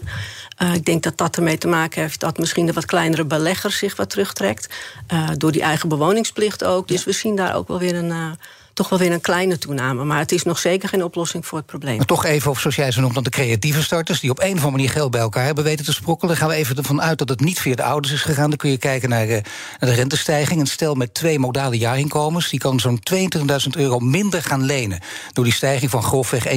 Uh, 0.61 0.73
ik 0.73 0.85
denk 0.85 1.03
dat 1.03 1.17
dat 1.17 1.35
ermee 1.35 1.57
te 1.57 1.67
maken 1.67 2.01
heeft 2.01 2.19
dat 2.19 2.37
misschien 2.37 2.65
de 2.65 2.73
wat 2.73 2.85
kleinere 2.85 3.25
beleggers 3.25 3.77
zich 3.77 3.95
wat 3.95 4.09
terugtrekt. 4.09 4.73
Uh, 5.13 5.29
door 5.37 5.51
die 5.51 5.61
eigen 5.61 5.89
bewoningsplicht 5.89 6.63
ook. 6.63 6.87
Dus 6.87 6.99
ja. 6.99 7.05
we 7.05 7.11
zien 7.11 7.35
daar 7.35 7.55
ook 7.55 7.67
wel 7.67 7.79
weer 7.79 7.95
een. 7.95 8.37
Toch 8.73 8.89
wel 8.89 8.99
weer 8.99 9.11
een 9.11 9.21
kleine 9.21 9.57
toename. 9.57 10.03
Maar 10.03 10.19
het 10.19 10.31
is 10.31 10.43
nog 10.43 10.57
zeker 10.57 10.89
geen 10.89 11.03
oplossing 11.03 11.45
voor 11.45 11.57
het 11.57 11.67
probleem. 11.67 11.97
Maar 11.97 12.05
toch 12.05 12.25
even, 12.25 12.51
of 12.51 12.59
zoals 12.59 12.75
jij 12.75 12.91
ze 12.91 12.99
noemt, 12.99 13.13
dan 13.13 13.23
de 13.23 13.29
creatieve 13.29 13.83
starters... 13.83 14.19
die 14.19 14.29
op 14.29 14.39
een 14.39 14.45
of 14.45 14.51
andere 14.51 14.71
manier 14.71 14.89
geld 14.89 15.11
bij 15.11 15.21
elkaar 15.21 15.45
hebben 15.45 15.63
weten 15.63 15.85
te 15.85 15.93
sprokkelen. 15.93 16.35
Dan 16.35 16.43
gaan 16.43 16.53
we 16.55 16.61
even 16.61 16.75
ervan 16.75 17.01
uit 17.01 17.17
dat 17.17 17.29
het 17.29 17.39
niet 17.39 17.59
via 17.59 17.75
de 17.75 17.83
ouders 17.83 18.13
is 18.13 18.21
gegaan. 18.21 18.49
Dan 18.49 18.57
kun 18.57 18.69
je 18.69 18.77
kijken 18.77 19.09
naar, 19.09 19.27
uh, 19.27 19.31
naar 19.79 19.89
de 19.89 19.93
rentestijging. 19.93 20.59
Een 20.59 20.67
stel 20.67 20.95
met 20.95 21.13
twee 21.13 21.39
modale 21.39 21.77
jaarinkomens... 21.77 22.49
die 22.49 22.59
kan 22.59 22.79
zo'n 22.79 22.99
22.000 23.13 23.69
euro 23.77 23.99
minder 23.99 24.43
gaan 24.43 24.63
lenen. 24.63 24.99
Door 25.33 25.43
die 25.43 25.53
stijging 25.53 25.91
van 25.91 26.03
grofweg 26.03 26.47
1,80% 26.47 26.53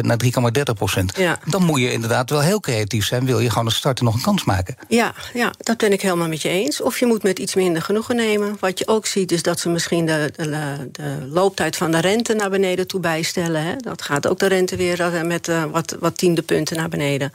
naar 0.00 0.20
3,30%. 0.24 1.04
Ja. 1.16 1.38
Dan 1.44 1.64
moet 1.64 1.80
je 1.80 1.92
inderdaad 1.92 2.30
wel 2.30 2.40
heel 2.40 2.60
creatief 2.60 3.06
zijn. 3.06 3.26
Wil 3.26 3.40
je 3.40 3.48
gewoon 3.48 3.64
als 3.64 3.76
starter 3.76 4.04
nog 4.04 4.14
een 4.14 4.22
kans 4.22 4.44
maken. 4.44 4.76
Ja, 4.88 5.14
ja, 5.34 5.52
dat 5.58 5.76
ben 5.76 5.92
ik 5.92 6.00
helemaal 6.00 6.28
met 6.28 6.42
je 6.42 6.48
eens. 6.48 6.80
Of 6.80 6.98
je 6.98 7.06
moet 7.06 7.22
met 7.22 7.38
iets 7.38 7.54
minder 7.54 7.82
genoegen 7.82 8.16
nemen. 8.16 8.56
Wat 8.60 8.78
je 8.78 8.88
ook 8.88 9.06
ziet 9.06 9.32
is 9.32 9.42
dat 9.42 9.60
ze 9.60 9.68
misschien 9.68 10.06
de, 10.06 10.32
de, 10.36 10.88
de 10.92 11.26
loop 11.30 11.49
looptijd 11.50 11.76
van 11.76 11.90
de 11.90 12.00
rente 12.00 12.34
naar 12.34 12.50
beneden 12.50 12.86
toe 12.86 13.00
bijstellen. 13.00 13.62
Hè. 13.62 13.76
Dat 13.76 14.02
gaat 14.02 14.26
ook 14.28 14.38
de 14.38 14.46
rente 14.46 14.76
weer 14.76 15.26
met 15.26 15.48
uh, 15.48 15.64
wat, 15.64 15.96
wat 16.00 16.18
tiende 16.18 16.42
punten 16.42 16.76
naar 16.76 16.88
beneden. 16.88 17.32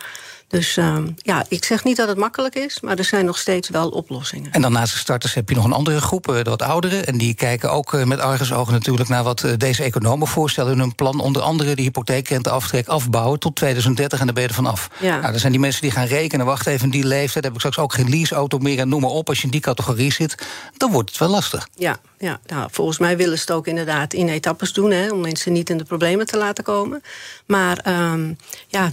Dus 0.55 0.77
uh, 0.77 0.97
ja, 1.17 1.45
ik 1.47 1.63
zeg 1.63 1.83
niet 1.83 1.97
dat 1.97 2.07
het 2.07 2.17
makkelijk 2.17 2.55
is, 2.55 2.79
maar 2.81 2.97
er 2.97 3.03
zijn 3.03 3.25
nog 3.25 3.37
steeds 3.37 3.69
wel 3.69 3.89
oplossingen. 3.89 4.51
En 4.51 4.61
dan 4.61 4.71
naast 4.71 4.93
de 4.93 4.99
starters 4.99 5.33
heb 5.33 5.49
je 5.49 5.55
nog 5.55 5.63
een 5.63 5.71
andere 5.71 6.01
groep, 6.01 6.23
de 6.25 6.43
wat 6.43 6.61
ouderen. 6.61 7.05
En 7.05 7.17
die 7.17 7.33
kijken 7.33 7.71
ook 7.71 7.93
uh, 7.93 8.03
met 8.03 8.19
argusogen 8.19 8.73
natuurlijk 8.73 9.09
naar 9.09 9.23
wat 9.23 9.43
uh, 9.43 9.51
deze 9.57 9.83
economen 9.83 10.27
voorstellen 10.27 10.71
in 10.71 10.79
hun 10.79 10.95
plan. 10.95 11.19
Onder 11.19 11.41
andere 11.41 11.75
de 11.75 11.81
hypotheekrenteaftrek 11.81 12.87
afbouwen 12.87 13.39
tot 13.39 13.55
2030 13.55 14.19
en 14.19 14.25
daar 14.25 14.33
ben 14.33 14.43
je 14.43 14.49
er 14.49 14.55
vanaf. 14.55 14.89
Ja. 14.99 15.19
Nou, 15.19 15.33
er 15.33 15.39
zijn 15.39 15.51
die 15.51 15.61
mensen 15.61 15.81
die 15.81 15.91
gaan 15.91 16.05
rekenen, 16.05 16.45
wacht 16.45 16.67
even, 16.67 16.89
die 16.89 17.05
leeftijd 17.05 17.43
heb 17.43 17.53
ik 17.53 17.59
straks 17.59 17.77
ook 17.77 17.93
geen 17.93 18.09
leaseauto 18.09 18.57
meer 18.57 18.79
en 18.79 18.89
noem 18.89 19.01
maar 19.01 19.09
op. 19.09 19.27
Als 19.29 19.37
je 19.37 19.43
in 19.43 19.51
die 19.51 19.61
categorie 19.61 20.11
zit, 20.11 20.35
dan 20.77 20.91
wordt 20.91 21.09
het 21.09 21.19
wel 21.19 21.29
lastig. 21.29 21.67
Ja, 21.75 21.97
ja, 22.17 22.39
nou, 22.45 22.67
volgens 22.71 22.97
mij 22.97 23.17
willen 23.17 23.37
ze 23.37 23.41
het 23.41 23.51
ook 23.51 23.67
inderdaad 23.67 24.13
in 24.13 24.29
etappes 24.29 24.73
doen... 24.73 24.91
Hè, 24.91 25.11
om 25.11 25.21
mensen 25.21 25.53
niet 25.53 25.69
in 25.69 25.77
de 25.77 25.83
problemen 25.83 26.25
te 26.25 26.37
laten 26.37 26.63
komen. 26.63 27.01
Maar 27.45 27.85
um, 28.11 28.37
ja, 28.67 28.91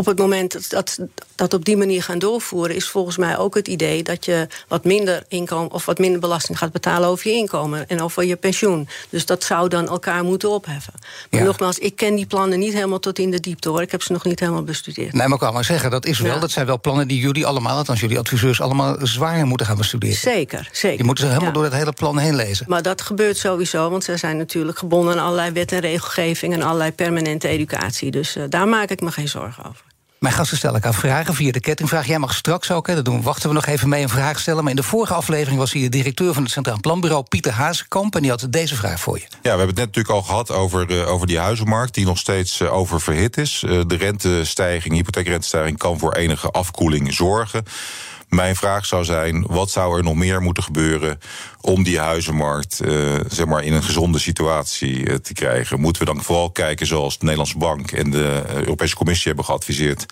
op 0.00 0.06
het 0.06 0.18
moment 0.18 0.70
dat 0.70 0.98
dat 1.34 1.54
op 1.54 1.64
die 1.64 1.76
manier 1.76 2.02
gaan 2.02 2.18
doorvoeren... 2.18 2.76
is 2.76 2.88
volgens 2.88 3.16
mij 3.16 3.38
ook 3.38 3.54
het 3.54 3.68
idee 3.68 4.02
dat 4.02 4.24
je 4.24 4.46
wat 4.68 4.84
minder 4.84 5.24
inkomen... 5.28 5.72
of 5.72 5.84
wat 5.84 5.98
minder 5.98 6.20
belasting 6.20 6.58
gaat 6.58 6.72
betalen 6.72 7.08
over 7.08 7.30
je 7.30 7.36
inkomen... 7.36 7.88
en 7.88 8.02
over 8.02 8.24
je 8.24 8.36
pensioen. 8.36 8.88
Dus 9.08 9.26
dat 9.26 9.44
zou 9.44 9.68
dan 9.68 9.88
elkaar 9.88 10.24
moeten 10.24 10.50
opheffen. 10.50 10.92
Maar 11.30 11.40
ja. 11.40 11.46
nogmaals, 11.46 11.78
ik 11.78 11.96
ken 11.96 12.14
die 12.14 12.26
plannen 12.26 12.58
niet 12.58 12.72
helemaal 12.72 12.98
tot 12.98 13.18
in 13.18 13.30
de 13.30 13.40
diepte, 13.40 13.68
hoor. 13.68 13.82
Ik 13.82 13.90
heb 13.90 14.02
ze 14.02 14.12
nog 14.12 14.24
niet 14.24 14.40
helemaal 14.40 14.62
bestudeerd. 14.62 15.12
Nee, 15.12 15.22
maar 15.22 15.32
ik 15.32 15.38
kan 15.38 15.52
maar 15.52 15.64
zeggen, 15.64 15.90
dat 15.90 16.06
is 16.06 16.18
wel, 16.18 16.34
ja. 16.34 16.40
dat 16.40 16.50
zijn 16.50 16.66
wel 16.66 16.80
plannen 16.80 17.08
die 17.08 17.20
jullie 17.20 17.46
allemaal... 17.46 17.76
althans 17.76 18.00
jullie 18.00 18.18
adviseurs 18.18 18.60
allemaal 18.60 18.96
zwaar 19.02 19.46
moeten 19.46 19.66
gaan 19.66 19.76
bestuderen. 19.76 20.16
Zeker, 20.16 20.68
zeker. 20.72 20.96
Die 20.96 21.06
moeten 21.06 21.24
ze 21.24 21.30
helemaal 21.30 21.52
ja. 21.52 21.58
door 21.60 21.64
het 21.64 21.78
hele 21.78 21.92
plan 21.92 22.18
heen 22.18 22.36
lezen. 22.36 22.64
Maar 22.68 22.82
dat 22.82 23.00
gebeurt 23.00 23.36
sowieso, 23.36 23.90
want 23.90 24.04
ze 24.04 24.16
zijn 24.16 24.36
natuurlijk 24.36 24.78
gebonden... 24.78 25.14
aan 25.14 25.24
allerlei 25.24 25.50
wet 25.50 25.72
en 25.72 25.80
regelgeving 25.80 26.54
en 26.54 26.62
allerlei 26.62 26.92
permanente 26.92 27.48
educatie. 27.48 28.10
Dus 28.10 28.36
uh, 28.36 28.44
daar 28.48 28.68
maak 28.68 28.90
ik 28.90 29.00
me 29.00 29.10
geen 29.10 29.28
zorgen 29.28 29.64
over. 29.64 29.87
Mijn 30.18 30.34
gasten 30.34 30.56
stellen 30.56 30.74
elkaar 30.74 30.94
vragen 30.94 31.34
via 31.34 31.52
de 31.52 31.60
kettingvraag. 31.60 32.06
Jij 32.06 32.18
mag 32.18 32.34
straks 32.34 32.70
ook, 32.70 32.86
hè, 32.86 32.94
dat 32.94 33.04
doen, 33.04 33.22
wachten 33.22 33.48
we 33.48 33.54
nog 33.54 33.66
even 33.66 33.88
mee 33.88 34.02
een 34.02 34.08
vraag 34.08 34.40
stellen. 34.40 34.62
Maar 34.62 34.70
in 34.70 34.76
de 34.76 34.82
vorige 34.82 35.14
aflevering 35.14 35.58
was 35.58 35.72
hier 35.72 35.82
de 35.82 35.96
directeur 35.96 36.34
van 36.34 36.42
het 36.42 36.52
Centraal 36.52 36.80
Planbureau, 36.80 37.24
Pieter 37.28 37.52
Hazekamp. 37.52 38.14
En 38.14 38.22
die 38.22 38.30
had 38.30 38.46
deze 38.50 38.76
vraag 38.76 39.00
voor 39.00 39.18
je. 39.18 39.24
Ja, 39.30 39.38
we 39.42 39.48
hebben 39.48 39.66
het 39.66 39.76
net 39.76 39.86
natuurlijk 39.86 40.14
al 40.14 40.22
gehad 40.22 40.50
over, 40.50 40.86
de, 40.86 41.04
over 41.04 41.26
die 41.26 41.38
huizenmarkt, 41.38 41.94
die 41.94 42.06
nog 42.06 42.18
steeds 42.18 42.60
uh, 42.60 42.72
oververhit 42.72 43.36
is. 43.36 43.62
Uh, 43.66 43.80
de 43.86 43.96
rentestijging, 43.96 44.94
hypotheekrentestijging 44.94 45.78
kan 45.78 45.98
voor 45.98 46.12
enige 46.12 46.50
afkoeling 46.50 47.14
zorgen. 47.14 47.64
Mijn 48.28 48.56
vraag 48.56 48.86
zou 48.86 49.04
zijn: 49.04 49.46
wat 49.46 49.70
zou 49.70 49.96
er 49.96 50.04
nog 50.04 50.14
meer 50.14 50.40
moeten 50.40 50.62
gebeuren 50.62 51.20
om 51.60 51.82
die 51.82 51.98
huizenmarkt 51.98 52.80
uh, 52.82 53.14
zeg 53.28 53.46
maar 53.46 53.64
in 53.64 53.72
een 53.72 53.82
gezonde 53.82 54.18
situatie 54.18 54.96
uh, 54.98 55.14
te 55.14 55.32
krijgen? 55.32 55.80
Moeten 55.80 56.06
we 56.06 56.12
dan 56.12 56.22
vooral 56.22 56.50
kijken, 56.50 56.86
zoals 56.86 57.18
de 57.18 57.24
Nederlandse 57.24 57.58
Bank 57.58 57.92
en 57.92 58.10
de 58.10 58.42
Europese 58.48 58.96
Commissie 58.96 59.26
hebben 59.26 59.44
geadviseerd, 59.44 60.06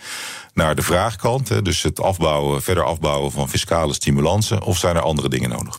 naar 0.55 0.75
de 0.75 0.83
vraagkant? 0.83 1.49
Hè, 1.49 1.63
dus 1.63 1.83
het 1.83 2.01
afbouwen, 2.01 2.63
verder 2.63 2.85
afbouwen 2.85 3.33
van 3.33 3.49
fiscale 3.49 3.95
stimulansen, 3.95 4.63
of 4.63 4.79
zijn 4.79 4.97
er 4.97 5.03
andere 5.03 5.29
dingen 5.29 5.51
nodig? 5.51 5.79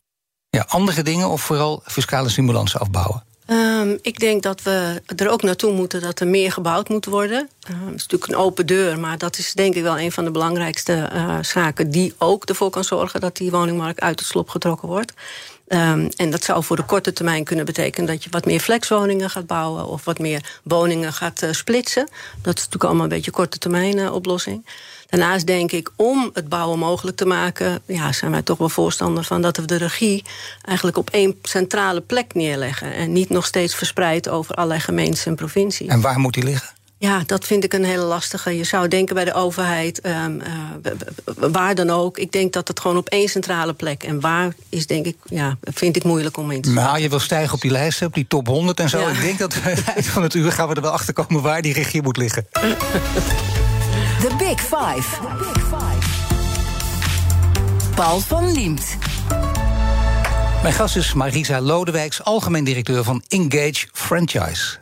Ja, 0.49 0.65
andere 0.67 1.03
dingen 1.03 1.29
of 1.29 1.41
vooral 1.41 1.81
fiscale 1.85 2.29
stimulansen 2.29 2.79
afbouwen? 2.79 3.26
Um, 3.77 3.99
ik 4.01 4.19
denk 4.19 4.43
dat 4.43 4.61
we 4.61 5.01
er 5.15 5.29
ook 5.29 5.41
naartoe 5.41 5.73
moeten 5.73 6.01
dat 6.01 6.19
er 6.19 6.27
meer 6.27 6.51
gebouwd 6.51 6.89
moet 6.89 7.05
worden. 7.05 7.49
Uh, 7.69 7.75
het 7.85 7.95
is 7.95 8.01
natuurlijk 8.01 8.31
een 8.31 8.37
open 8.37 8.65
deur, 8.65 8.99
maar 8.99 9.17
dat 9.17 9.37
is 9.37 9.53
denk 9.53 9.75
ik 9.75 9.83
wel 9.83 9.99
een 9.99 10.11
van 10.11 10.23
de 10.23 10.31
belangrijkste 10.31 11.09
zaken 11.41 11.89
die 11.91 12.13
ook 12.17 12.45
ervoor 12.45 12.69
kan 12.69 12.83
zorgen 12.83 13.21
dat 13.21 13.37
die 13.37 13.51
woningmarkt 13.51 13.99
uit 13.99 14.19
het 14.19 14.27
slop 14.27 14.49
getrokken 14.49 14.87
wordt. 14.87 15.13
Um, 15.67 16.09
en 16.15 16.29
dat 16.29 16.43
zou 16.43 16.63
voor 16.63 16.75
de 16.75 16.85
korte 16.85 17.13
termijn 17.13 17.43
kunnen 17.43 17.65
betekenen 17.65 18.07
dat 18.07 18.23
je 18.23 18.29
wat 18.29 18.45
meer 18.45 18.59
flexwoningen 18.59 19.29
gaat 19.29 19.47
bouwen 19.47 19.87
of 19.87 20.05
wat 20.05 20.19
meer 20.19 20.59
woningen 20.63 21.13
gaat 21.13 21.41
uh, 21.41 21.51
splitsen. 21.51 22.07
Dat 22.41 22.57
is 22.57 22.63
natuurlijk 22.63 22.83
allemaal 22.83 23.03
een 23.03 23.09
beetje 23.09 23.31
korte 23.31 23.57
termijn 23.57 24.11
oplossing. 24.11 24.65
Daarnaast 25.09 25.47
denk 25.47 25.71
ik, 25.71 25.89
om 25.95 26.29
het 26.33 26.49
bouwen 26.49 26.79
mogelijk 26.79 27.17
te 27.17 27.25
maken... 27.25 27.81
Ja, 27.85 28.11
zijn 28.11 28.31
wij 28.31 28.41
toch 28.41 28.57
wel 28.57 28.69
voorstander 28.69 29.23
van 29.23 29.41
dat 29.41 29.57
we 29.57 29.65
de 29.65 29.77
regie... 29.77 30.23
eigenlijk 30.63 30.97
op 30.97 31.09
één 31.09 31.35
centrale 31.41 32.01
plek 32.01 32.33
neerleggen... 32.33 32.93
en 32.93 33.11
niet 33.11 33.29
nog 33.29 33.45
steeds 33.45 33.75
verspreid 33.75 34.29
over 34.29 34.55
allerlei 34.55 34.79
gemeentes 34.79 35.25
en 35.25 35.35
provincies. 35.35 35.87
En 35.87 36.01
waar 36.01 36.19
moet 36.19 36.33
die 36.33 36.43
liggen? 36.43 36.75
Ja, 36.99 37.23
dat 37.25 37.45
vind 37.45 37.63
ik 37.63 37.73
een 37.73 37.83
hele 37.83 38.03
lastige. 38.03 38.57
Je 38.57 38.63
zou 38.63 38.87
denken 38.87 39.15
bij 39.15 39.25
de 39.25 39.33
overheid, 39.33 40.05
um, 40.05 40.41
uh, 40.41 41.49
waar 41.51 41.75
dan 41.75 41.89
ook. 41.89 42.17
Ik 42.17 42.31
denk 42.31 42.53
dat 42.53 42.67
het 42.67 42.79
gewoon 42.79 42.97
op 42.97 43.09
één 43.09 43.27
centrale 43.27 43.73
plek. 43.73 44.03
En 44.03 44.19
waar 44.19 44.53
is 44.69 44.87
denk 44.87 45.05
ik, 45.05 45.17
ja, 45.23 45.57
vind 45.61 45.95
ik 45.95 46.03
moeilijk 46.03 46.37
om 46.37 46.51
in 46.51 46.61
te 46.61 46.71
Nou, 46.71 46.99
je 46.99 47.09
wil 47.09 47.19
stijgen 47.19 47.53
op 47.53 47.61
die 47.61 47.71
lijst, 47.71 48.01
op 48.01 48.13
die 48.13 48.27
top 48.27 48.47
100 48.47 48.79
en 48.79 48.89
zo. 48.89 48.99
Ja. 48.99 49.09
Ik 49.09 49.21
denk 49.21 49.39
dat 49.39 49.53
we 49.53 49.59
het 49.69 49.83
eind 49.83 50.05
van 50.05 50.23
het 50.23 50.33
uur 50.33 50.51
gaan 50.51 50.67
we 50.67 50.75
er 50.75 50.81
wel 50.81 50.91
achter 50.91 51.13
komen 51.13 51.41
waar 51.41 51.61
die 51.61 51.73
regie 51.73 52.01
moet 52.01 52.17
liggen. 52.17 52.47
The 54.19 54.35
Big 54.37 54.59
Five. 54.59 55.19
Paul 57.95 58.19
van 58.19 58.51
Liemt. 58.51 58.97
Mijn 60.61 60.73
gast 60.73 60.95
is 60.95 61.13
Marisa 61.13 61.61
Lodewijks, 61.61 62.23
algemeen 62.23 62.63
directeur 62.63 63.03
van 63.03 63.23
Engage 63.27 63.87
Franchise. 63.91 64.77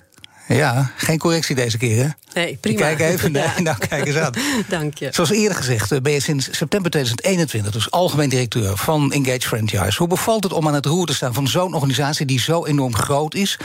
Ja, 0.47 0.91
geen 0.95 1.17
correctie 1.17 1.55
deze 1.55 1.77
keer, 1.77 2.03
hè? 2.03 2.09
Nee, 2.33 2.57
prima. 2.61 2.79
Kijk 2.79 2.99
even, 2.99 3.31
nee, 3.31 3.43
ja. 3.55 3.59
nou 3.61 3.77
kijk 3.77 4.05
eens 4.05 4.17
aan. 4.17 4.33
Dank 4.69 4.97
je. 4.97 5.09
Zoals 5.11 5.29
eerder 5.29 5.57
gezegd 5.57 5.91
eh, 5.91 6.01
ben 6.01 6.13
je 6.13 6.19
sinds 6.19 6.45
september 6.51 6.91
2021... 6.91 7.71
dus 7.73 7.91
algemeen 7.91 8.29
directeur 8.29 8.77
van 8.77 9.11
Engage 9.11 9.47
Franchise. 9.47 9.97
Hoe 9.97 10.07
bevalt 10.07 10.43
het 10.43 10.53
om 10.53 10.67
aan 10.67 10.73
het 10.73 10.85
roer 10.85 11.05
te 11.05 11.13
staan 11.13 11.33
van 11.33 11.47
zo'n 11.47 11.73
organisatie... 11.73 12.25
die 12.25 12.39
zo 12.39 12.65
enorm 12.65 12.95
groot 12.95 13.33
is, 13.33 13.57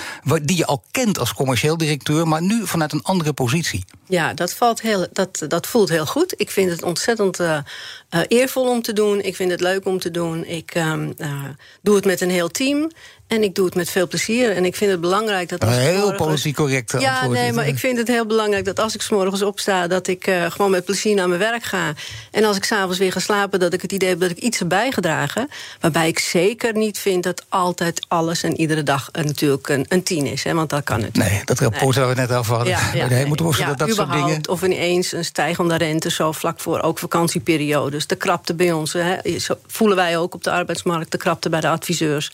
die 0.43 0.57
je 0.57 0.67
al 0.67 0.83
kent 0.91 1.19
als 1.19 1.35
commercieel 1.35 1.77
directeur... 1.77 2.29
maar 2.29 2.43
nu 2.43 2.67
vanuit 2.67 2.93
een 2.93 3.03
andere 3.03 3.33
positie? 3.33 3.85
Ja, 4.07 4.35
dat, 4.35 4.55
valt 4.55 4.81
heel, 4.81 5.07
dat, 5.13 5.45
dat 5.49 5.67
voelt 5.67 5.89
heel 5.89 6.07
goed. 6.07 6.35
Ik 6.37 6.51
vind 6.51 6.71
het 6.71 6.83
ontzettend 6.83 7.41
uh, 7.41 7.59
uh, 8.11 8.21
eervol 8.29 8.69
om 8.69 8.83
te 8.83 8.93
doen. 8.93 9.21
Ik 9.21 9.37
vind 9.37 9.51
het 9.51 9.61
leuk 9.61 9.87
om 9.87 9.99
te 9.99 10.11
doen. 10.11 10.45
Ik 10.47 10.75
uh, 10.75 10.95
doe 11.83 11.95
het 11.95 12.05
met 12.05 12.21
een 12.21 12.31
heel 12.31 12.49
team. 12.49 12.91
En 13.31 13.43
ik 13.43 13.55
doe 13.55 13.65
het 13.65 13.75
met 13.75 13.91
veel 13.91 14.09
plezier. 14.09 14.51
En 14.57 14.65
ik 14.65 14.77
vind 14.77 14.91
het 14.91 15.01
belangrijk 15.01 15.49
dat 15.49 15.65
als 15.65 15.77
Heel 15.77 15.99
morgens... 15.99 16.17
politiek 16.17 16.55
correct 16.55 16.95
Ja, 16.99 17.27
nee, 17.27 17.53
maar 17.53 17.67
ik 17.67 17.79
vind 17.79 17.99
het 17.99 18.09
heel 18.09 18.27
belangrijk 18.27 18.65
dat 18.65 18.81
als 18.81 18.95
ik 18.95 19.03
s 19.03 19.09
morgens 19.09 19.43
opsta... 19.43 19.87
dat 19.87 20.07
ik 20.07 20.27
uh, 20.27 20.51
gewoon 20.51 20.71
met 20.71 20.85
plezier 20.85 21.15
naar 21.15 21.29
mijn 21.29 21.41
werk 21.41 21.65
ga. 21.65 21.93
En 22.31 22.45
als 22.45 22.57
ik 22.57 22.65
s'avonds 22.65 22.99
weer 22.99 23.13
ga 23.13 23.21
slapen, 23.21 23.61
dat 23.61 23.73
ik 23.73 23.83
het 23.83 23.93
idee 23.93 24.09
heb 24.09 24.21
dat 24.21 24.31
ik 24.31 24.39
iets 24.39 24.59
heb 24.59 24.69
bijgedragen. 24.69 25.49
Waarbij 25.81 26.09
ik 26.09 26.19
zeker 26.19 26.77
niet 26.77 26.99
vind 26.99 27.23
dat 27.23 27.45
altijd 27.49 28.05
alles 28.09 28.43
en 28.43 28.61
iedere 28.61 28.83
dag 28.83 29.09
een, 29.13 29.27
natuurlijk 29.27 29.69
een, 29.69 29.87
een 29.89 30.03
tien 30.03 30.27
is. 30.27 30.45
Hè, 30.45 30.55
want 30.55 30.71
dat 30.71 30.85
kan 30.85 31.03
het. 31.03 31.17
Nee, 31.17 31.43
dat 31.45 31.59
rapport 31.59 31.97
nee. 31.97 32.05
waar 32.05 32.15
we 32.15 32.21
net 32.21 32.33
over 32.33 32.55
hadden. 32.55 32.73
Ja, 32.73 32.91
ja, 32.95 33.09
nee, 33.09 33.27
moeten 33.27 33.49
we 33.49 33.57
ja, 33.59 33.67
dat, 33.67 33.79
dat 33.79 33.95
soort 33.95 34.13
dingen... 34.13 34.49
Of 34.49 34.63
ineens 34.63 35.13
een 35.13 35.25
stijgende 35.25 35.77
rente 35.77 36.11
zo 36.11 36.33
vlak 36.33 36.61
voor 36.61 36.81
ook 36.81 36.99
vakantieperiodes. 36.99 38.07
De 38.07 38.17
krapte 38.17 38.55
bij 38.55 38.73
ons, 38.73 38.93
hè, 38.93 39.17
voelen 39.67 39.97
wij 39.97 40.19
ook 40.19 40.35
op 40.35 40.45
de 40.45 40.51
arbeidsmarkt... 40.51 41.11
de 41.11 41.19
krapte 41.19 41.49
bij 41.49 41.61
de 41.61 41.69
adviseurs. 41.69 42.33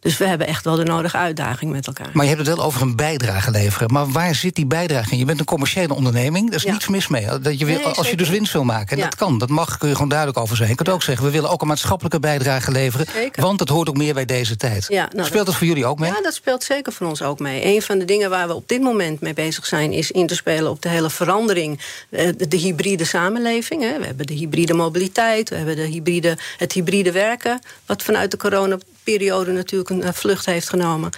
Dus 0.00 0.18
we 0.18 0.26
hebben 0.26 0.46
echt 0.46 0.64
wel 0.64 0.76
de 0.76 0.84
nodige 0.84 1.16
uitdaging 1.16 1.72
met 1.72 1.86
elkaar. 1.86 2.10
Maar 2.12 2.24
je 2.24 2.34
hebt 2.34 2.46
het 2.46 2.56
wel 2.56 2.64
over 2.64 2.82
een 2.82 2.96
bijdrage 2.96 3.50
leveren. 3.50 3.92
Maar 3.92 4.10
waar 4.10 4.34
zit 4.34 4.54
die 4.54 4.66
bijdrage 4.66 5.12
in? 5.12 5.18
Je 5.18 5.24
bent 5.24 5.38
een 5.38 5.44
commerciële 5.44 5.94
onderneming, 5.94 6.46
daar 6.46 6.58
is 6.58 6.62
ja. 6.62 6.72
niets 6.72 6.88
mis 6.88 7.08
mee. 7.08 7.26
Dat 7.40 7.58
je 7.58 7.64
nee, 7.64 7.84
als 7.84 8.10
je 8.10 8.16
dus 8.16 8.28
winst 8.28 8.52
wil 8.52 8.64
maken, 8.64 8.90
en 8.90 8.96
ja. 8.96 9.04
dat 9.04 9.14
kan, 9.14 9.38
dat 9.38 9.48
mag, 9.48 9.78
kun 9.78 9.88
je 9.88 9.94
gewoon 9.94 10.08
duidelijk 10.08 10.38
over 10.38 10.56
zijn. 10.56 10.68
Je 10.68 10.74
kunt 10.74 10.88
ook 10.88 11.02
zeggen, 11.02 11.24
we 11.24 11.30
willen 11.30 11.50
ook 11.50 11.62
een 11.62 11.68
maatschappelijke 11.68 12.20
bijdrage 12.20 12.70
leveren. 12.70 13.06
Zeker. 13.12 13.42
Want 13.42 13.60
het 13.60 13.68
hoort 13.68 13.88
ook 13.88 13.96
meer 13.96 14.14
bij 14.14 14.24
deze 14.24 14.56
tijd. 14.56 14.88
Nou, 14.88 15.26
speelt 15.26 15.46
dat 15.46 15.54
voor 15.54 15.66
jullie 15.66 15.86
ook 15.86 15.98
mee? 15.98 16.10
Ja, 16.10 16.20
dat 16.20 16.34
speelt 16.34 16.62
zeker 16.62 16.92
voor 16.92 17.06
ons 17.06 17.22
ook 17.22 17.38
mee. 17.38 17.64
Een 17.64 17.82
van 17.82 17.98
de 17.98 18.04
dingen 18.04 18.30
waar 18.30 18.46
we 18.46 18.54
op 18.54 18.68
dit 18.68 18.80
moment 18.80 19.20
mee 19.20 19.34
bezig 19.34 19.66
zijn... 19.66 19.92
is 19.92 20.10
in 20.10 20.26
te 20.26 20.34
spelen 20.34 20.70
op 20.70 20.82
de 20.82 20.88
hele 20.88 21.10
verandering, 21.10 21.80
de, 22.08 22.48
de 22.48 22.56
hybride 22.56 23.04
samenleving. 23.04 23.82
Hè. 23.82 23.98
We 23.98 24.06
hebben 24.06 24.26
de 24.26 24.34
hybride 24.34 24.74
mobiliteit, 24.74 25.48
we 25.48 25.56
hebben 25.56 25.76
de 25.76 25.86
hybride, 25.86 26.38
het 26.56 26.72
hybride 26.72 27.12
werken... 27.12 27.60
wat 27.86 28.02
vanuit 28.02 28.30
de 28.30 28.36
corona 28.36 28.78
periode 29.12 29.52
natuurlijk 29.52 29.90
een 29.90 30.14
vlucht 30.14 30.46
heeft 30.46 30.68
genomen. 30.68 31.10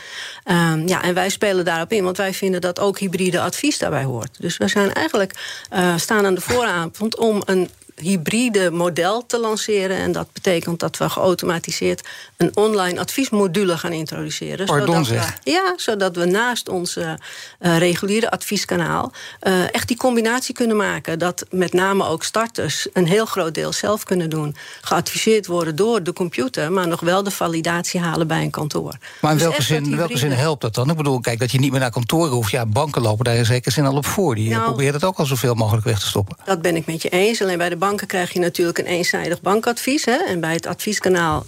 Um, 0.45 0.89
ja, 0.89 1.03
en 1.03 1.15
wij 1.15 1.29
spelen 1.29 1.65
daarop 1.65 1.93
in, 1.93 2.05
want 2.05 2.17
wij 2.17 2.35
vinden 2.35 2.61
dat 2.61 2.79
ook 2.79 2.99
hybride 2.99 3.41
advies 3.41 3.79
daarbij 3.79 4.05
hoort. 4.05 4.37
Dus 4.39 4.57
we 4.57 4.69
zijn 4.69 4.93
eigenlijk 4.93 5.65
uh, 5.73 5.97
staan 5.97 6.27
aan 6.27 6.35
de 6.35 6.41
vooravond 6.41 7.17
om 7.17 7.43
een 7.45 7.69
hybride 8.01 8.71
model 8.71 9.27
te 9.27 9.39
lanceren. 9.39 9.97
En 9.97 10.13
dat 10.13 10.33
betekent 10.33 10.81
dat 10.81 10.97
we 10.97 11.09
geautomatiseerd 11.09 12.09
een 12.37 12.57
online 12.57 13.01
adviesmodule 13.01 13.79
gaan 13.79 13.93
introduceren. 13.93 14.67
Pardon 14.67 15.05
zodat 15.05 15.25
zeg. 15.25 15.39
We, 15.45 15.51
ja, 15.51 15.75
zodat 15.77 16.17
we 16.17 16.25
naast 16.25 16.69
ons 16.69 16.97
uh, 16.97 17.13
reguliere 17.59 18.31
advieskanaal 18.31 19.13
uh, 19.43 19.75
echt 19.75 19.89
die 19.89 19.97
combinatie 19.97 20.55
kunnen 20.55 20.77
maken. 20.77 21.19
Dat 21.19 21.45
met 21.51 21.73
name 21.73 22.05
ook 22.05 22.25
starters 22.25 22.89
een 22.93 23.07
heel 23.07 23.27
groot 23.27 23.55
deel 23.55 23.73
zelf 23.73 24.05
kunnen 24.05 24.31
doen. 24.31 24.57
Geadviseerd 24.81 25.47
worden 25.47 25.77
door 25.77 26.03
de 26.03 26.13
computer, 26.13 26.73
maar 26.73 26.89
nog 26.89 27.01
wel 27.01 27.23
de 27.23 27.31
validatie 27.31 28.01
halen 28.01 28.27
bij 28.27 28.43
een 28.43 28.51
kantoor. 28.51 28.95
Maar 29.21 29.31
in 29.31 29.37
dus 29.37 29.47
welke, 29.47 29.63
zin, 29.63 29.97
welke 29.97 30.19
zin 30.19 30.31
helpt 30.31 30.61
dat 30.61 30.75
dan? 30.75 30.91
Ik 30.91 30.97
bedoel, 30.97 31.21
kijk, 31.21 31.39
dat 31.39 31.51
je 31.51 31.59
niet 31.59 31.71
meer 31.71 31.81
naar 31.81 31.91
kantoren 31.91 32.33
hoeft. 32.33 32.51
Ja, 32.51 32.67
banken 32.67 33.03
lopen 33.03 33.25
daar 33.25 33.37
in 33.37 33.45
zekere 33.45 33.75
zin 33.75 33.87
al 33.87 33.97
op 33.97 34.07
voor. 34.07 34.35
Die 34.35 34.51
nou, 34.51 34.65
proberen 34.65 34.95
het 34.95 35.05
ook 35.05 35.19
al 35.19 35.27
zoveel 35.27 35.55
mogelijk 35.55 35.85
weg 35.85 35.99
te 35.99 36.07
stoppen. 36.07 36.37
Dat 36.45 36.63
ben 36.63 36.77
ik 36.77 36.87
met 36.87 37.03
je 37.03 37.09
eens. 37.09 37.43
Alleen 37.43 37.59
bij 37.59 37.69
de 37.69 37.77
banken 37.77 37.90
krijg 37.97 38.33
je 38.33 38.39
natuurlijk 38.39 38.79
een 38.79 38.87
eenzijdig 38.87 39.41
bankadvies. 39.41 40.05
Hè? 40.05 40.17
En 40.17 40.41
bij 40.41 40.53
het 40.53 40.67
advieskanaal 40.67 41.47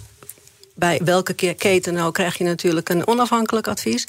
bij 0.75 0.99
welke 1.03 1.53
keten 1.53 1.93
nou 1.93 2.11
krijg 2.11 2.37
je 2.37 2.43
natuurlijk 2.43 2.89
een 2.89 3.07
onafhankelijk 3.07 3.67
advies. 3.67 4.07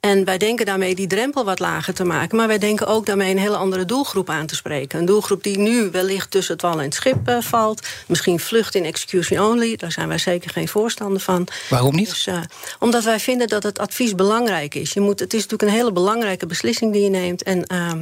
En 0.00 0.24
wij 0.24 0.38
denken 0.38 0.66
daarmee 0.66 0.94
die 0.94 1.06
drempel 1.06 1.44
wat 1.44 1.58
lager 1.58 1.94
te 1.94 2.04
maken. 2.04 2.36
Maar 2.36 2.46
wij 2.46 2.58
denken 2.58 2.86
ook 2.86 3.06
daarmee 3.06 3.30
een 3.30 3.38
hele 3.38 3.56
andere 3.56 3.84
doelgroep 3.84 4.30
aan 4.30 4.46
te 4.46 4.54
spreken. 4.54 4.98
Een 4.98 5.04
doelgroep 5.04 5.42
die 5.42 5.58
nu 5.58 5.90
wellicht 5.90 6.30
tussen 6.30 6.52
het 6.52 6.62
wal 6.62 6.78
en 6.78 6.84
het 6.84 6.94
schip 6.94 7.28
uh, 7.28 7.40
valt. 7.40 7.86
Misschien 8.06 8.40
vlucht 8.40 8.74
in 8.74 8.84
execution 8.84 9.40
only. 9.40 9.76
Daar 9.76 9.92
zijn 9.92 10.08
wij 10.08 10.18
zeker 10.18 10.50
geen 10.50 10.68
voorstander 10.68 11.20
van. 11.20 11.48
Waarom 11.68 11.94
niet? 11.94 12.08
Dus, 12.08 12.26
uh, 12.26 12.40
omdat 12.78 13.04
wij 13.04 13.20
vinden 13.20 13.48
dat 13.48 13.62
het 13.62 13.78
advies 13.78 14.14
belangrijk 14.14 14.74
is. 14.74 14.92
Je 14.92 15.00
moet, 15.00 15.20
het 15.20 15.34
is 15.34 15.42
natuurlijk 15.42 15.70
een 15.70 15.78
hele 15.78 15.92
belangrijke 15.92 16.46
beslissing 16.46 16.92
die 16.92 17.02
je 17.02 17.10
neemt. 17.10 17.42
En 17.42 17.64
uh, 17.72 17.92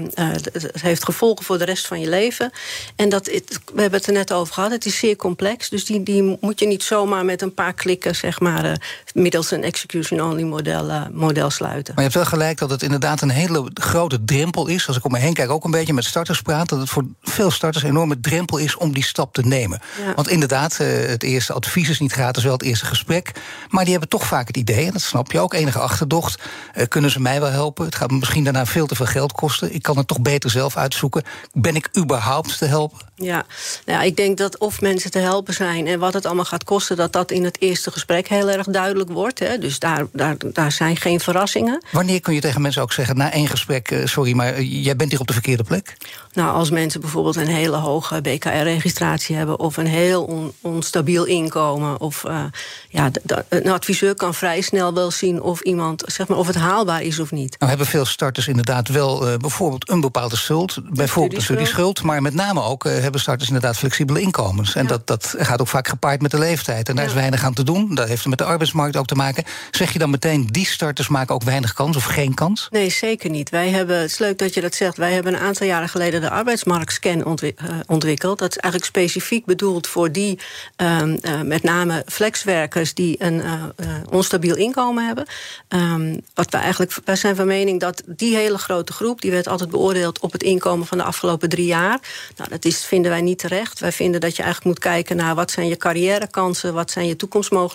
het 0.53 0.81
heeft 0.81 1.05
gevolgen 1.05 1.45
voor 1.45 1.59
de 1.59 1.65
rest 1.65 1.87
van 1.87 2.01
je 2.01 2.09
leven. 2.09 2.51
En 2.97 3.09
dat 3.09 3.27
het, 3.27 3.61
we 3.75 3.81
hebben 3.81 3.99
het 3.99 4.09
er 4.09 4.15
net 4.15 4.33
over 4.33 4.55
gehad. 4.55 4.71
Het 4.71 4.87
is 4.87 4.99
zeer 4.99 5.17
complex. 5.17 5.69
Dus 5.69 5.85
die, 5.85 6.03
die 6.03 6.39
moet 6.41 6.61
je 6.61 6.67
niet 6.67 6.83
zomaar 6.83 7.25
met 7.25 7.43
een 7.43 7.55
paar 7.55 7.73
klikken 7.75 8.00
zeg 8.11 8.41
maar, 8.41 8.65
uh, 8.65 8.73
middels 9.13 9.51
een 9.51 9.63
execution-only 9.63 10.43
model, 10.43 10.89
uh, 10.89 11.03
model 11.13 11.51
sluiten. 11.51 11.95
Maar 11.95 12.05
je 12.05 12.11
hebt 12.11 12.15
wel 12.31 12.39
gelijk 12.39 12.59
dat 12.59 12.71
het 12.71 12.83
inderdaad 12.83 13.21
een 13.21 13.31
hele 13.31 13.71
grote 13.75 14.25
drempel 14.25 14.67
is. 14.67 14.87
Als 14.87 14.97
ik 14.97 15.05
om 15.05 15.13
me 15.13 15.19
heen 15.19 15.35
kijk, 15.35 15.51
ook 15.51 15.65
een 15.65 15.71
beetje 15.71 15.93
met 15.93 16.05
starters 16.05 16.43
praat... 16.43 16.69
dat 16.69 16.79
het 16.79 16.89
voor 16.89 17.05
veel 17.23 17.51
starters 17.51 17.85
een 17.85 17.91
enorme 17.91 18.21
drempel 18.21 18.59
is 18.59 18.77
om 18.77 18.93
die 18.93 19.05
stap 19.05 19.35
te 19.35 19.43
nemen. 19.43 19.81
Ja. 20.07 20.15
Want 20.15 20.29
inderdaad, 20.29 20.79
uh, 20.81 21.07
het 21.07 21.23
eerste 21.23 21.53
advies 21.53 21.89
is 21.89 22.01
niet 22.01 22.13
gratis, 22.13 22.43
wel 22.43 22.53
het 22.53 22.63
eerste 22.63 22.87
gesprek. 22.87 23.33
Maar 23.69 23.83
die 23.83 23.93
hebben 23.93 24.11
toch 24.11 24.27
vaak 24.27 24.47
het 24.47 24.57
idee, 24.57 24.87
en 24.87 24.93
dat 24.93 25.03
snap 25.03 25.33
je 25.33 25.41
ook, 25.41 25.55
enige 25.55 25.79
achterdocht... 25.79 26.43
kunnen 26.89 27.11
ze 27.11 27.21
mij 27.21 27.41
wel 27.41 27.51
helpen? 27.51 27.85
Het 27.85 27.95
gaat 27.95 28.11
me 28.11 28.19
misschien 28.19 28.45
daarna 28.45 28.67
veel 28.67 28.87
te 28.87 28.95
veel 28.95 29.07
geld 29.07 29.33
kosten. 29.33 29.75
Ik 29.75 29.83
kan 29.83 29.97
het 29.97 30.07
toch 30.07 30.21
beter 30.21 30.51
zelf 30.51 30.77
uitzoeken. 30.77 31.23
Ben 31.53 31.75
ik 31.75 31.89
überhaupt 31.99 32.59
te 32.59 32.65
helpen? 32.65 32.99
Ja, 33.15 33.45
nou, 33.87 34.05
ik 34.05 34.17
denk 34.17 34.39
dat 34.39 34.59
of 34.59 34.81
mensen 34.81 35.11
te 35.11 35.19
helpen 35.19 35.55
zijn... 35.55 35.87
en 35.87 35.99
wat 35.99 36.13
het 36.13 36.27
allemaal 36.27 36.45
gaat 36.45 36.65
kosten, 36.65 36.97
dat 36.97 37.13
dat 37.13 37.31
in 37.31 37.45
het 37.45 37.61
eerste 37.61 37.90
eerste 37.91 38.07
gesprek 38.07 38.29
heel 38.29 38.51
erg 38.51 38.67
duidelijk 38.67 39.11
wordt. 39.11 39.39
Hè. 39.39 39.59
Dus 39.59 39.79
daar, 39.79 40.07
daar, 40.13 40.37
daar 40.53 40.73
zijn 40.73 40.97
geen 40.97 41.21
verrassingen. 41.21 41.85
Wanneer 41.93 42.21
kun 42.21 42.35
je 42.35 42.41
tegen 42.41 42.61
mensen 42.61 42.83
ook 42.83 42.93
zeggen, 42.93 43.17
na 43.17 43.33
één 43.33 43.49
gesprek... 43.49 43.91
Uh, 43.91 44.07
sorry, 44.07 44.33
maar 44.33 44.63
jij 44.63 44.97
bent 44.97 45.11
hier 45.11 45.21
op 45.21 45.27
de 45.27 45.33
verkeerde 45.33 45.63
plek? 45.63 45.97
Nou, 46.33 46.55
als 46.55 46.71
mensen 46.71 47.01
bijvoorbeeld 47.01 47.37
een 47.37 47.47
hele 47.47 47.77
hoge 47.77 48.21
BKR-registratie 48.21 49.37
hebben... 49.37 49.59
of 49.59 49.77
een 49.77 49.87
heel 49.87 50.25
on, 50.25 50.53
onstabiel 50.61 51.25
inkomen... 51.25 52.01
of 52.01 52.25
uh, 52.27 52.45
ja, 52.89 53.11
een 53.49 53.71
adviseur 53.71 54.15
kan 54.15 54.35
vrij 54.35 54.61
snel 54.61 54.95
wel 54.95 55.11
zien 55.11 55.43
of 55.43 55.61
iemand, 55.61 56.03
zeg 56.07 56.29
maar, 56.29 56.39
of 56.39 56.47
het 56.47 56.57
haalbaar 56.57 57.03
is 57.03 57.19
of 57.19 57.31
niet. 57.31 57.57
Nou 57.59 57.71
hebben 57.71 57.89
veel 57.89 58.05
starters 58.05 58.49
inderdaad 58.49 58.89
wel 58.89 59.29
uh, 59.29 59.37
bijvoorbeeld 59.37 59.91
een 59.91 60.01
bepaalde 60.01 60.37
schuld. 60.37 60.79
Bijvoorbeeld 60.91 61.37
een 61.37 61.43
studieschuld. 61.43 62.03
Maar 62.03 62.23
met 62.23 62.35
name 62.35 62.63
ook 62.63 62.85
hebben 62.85 63.21
starters 63.21 63.49
inderdaad 63.49 63.77
flexibele 63.77 64.21
inkomens. 64.21 64.75
En 64.75 64.83
ja. 64.83 64.89
dat, 64.89 65.07
dat 65.07 65.35
gaat 65.39 65.61
ook 65.61 65.69
vaak 65.69 65.89
gepaard 65.89 66.23
met 66.23 66.31
de 66.31 66.39
leeftijd. 66.39 66.89
En 66.89 66.95
daar 66.95 67.05
ja. 67.05 67.11
is 67.11 67.17
weinig 67.17 67.45
aan 67.45 67.55
te 67.55 67.65
doen. 67.65 67.80
Dat 67.89 68.09
heeft 68.09 68.27
met 68.27 68.39
de 68.39 68.45
arbeidsmarkt 68.45 68.97
ook 68.97 69.07
te 69.07 69.15
maken. 69.15 69.45
Zeg 69.71 69.93
je 69.93 69.99
dan 69.99 70.11
meteen, 70.11 70.47
die 70.47 70.67
starters 70.67 71.09
maken 71.09 71.35
ook 71.35 71.43
weinig 71.43 71.73
kans 71.73 71.97
of 71.97 72.05
geen 72.05 72.35
kans? 72.35 72.69
Nee, 72.71 72.91
zeker 72.91 73.31
niet. 73.31 73.51
Wij 73.51 73.69
hebben, 73.69 74.01
het 74.01 74.11
is 74.11 74.19
leuk 74.19 74.39
dat 74.39 74.55
je 74.55 74.61
dat 74.61 74.75
zegt. 74.75 74.97
Wij 74.97 75.13
hebben 75.13 75.35
een 75.35 75.41
aantal 75.41 75.67
jaren 75.67 75.89
geleden 75.89 76.21
de 76.21 76.31
arbeidsmarktscan 76.31 77.39
uh, 77.43 77.51
ontwikkeld. 77.87 78.39
Dat 78.39 78.51
is 78.51 78.57
eigenlijk 78.57 78.93
specifiek 78.93 79.45
bedoeld 79.45 79.87
voor 79.87 80.13
die, 80.13 80.39
uh, 80.77 81.03
met 81.45 81.63
name 81.63 82.03
flexwerkers 82.07 82.95
die 82.95 83.25
een 83.25 83.43
onstabiel 84.11 84.57
inkomen 84.57 85.07
hebben. 85.07 85.27
Um, 85.69 86.21
wat 86.35 86.51
we 86.51 86.57
eigenlijk, 86.57 86.95
wij 87.05 87.17
zijn 87.17 87.37
van 87.37 87.47
mening 87.47 87.81
dat 87.81 88.03
die 88.07 88.37
hele 88.37 88.59
grote 88.59 88.93
groep, 88.93 89.21
die 89.21 89.31
werd 89.31 89.49
altijd 89.49 89.71
beoordeeld 89.71 90.19
op 90.21 90.33
het 90.33 90.43
inkomen 90.43 90.87
van 90.87 90.99
de 90.99 91.05
afgelopen 91.05 91.49
drie 91.49 91.67
jaar. 91.67 92.01
Nou, 92.37 92.51
dat 92.51 92.65
is, 92.65 92.85
vinden 92.85 93.11
wij 93.11 93.21
niet 93.21 93.39
terecht. 93.39 93.81
Wij 93.81 93.93
vinden 93.93 94.21
dat 94.21 94.37
je 94.37 94.43
eigenlijk 94.43 94.75
moet 94.75 94.85
kijken 94.85 95.17
naar 95.17 95.35
wat 95.35 95.51
zijn 95.51 95.69
je 95.69 95.77
carrièrekansen, 95.77 96.75
wat 96.75 96.91
zijn 96.91 97.07
je 97.07 97.17
toekomstmogelijkheden. 97.17 97.70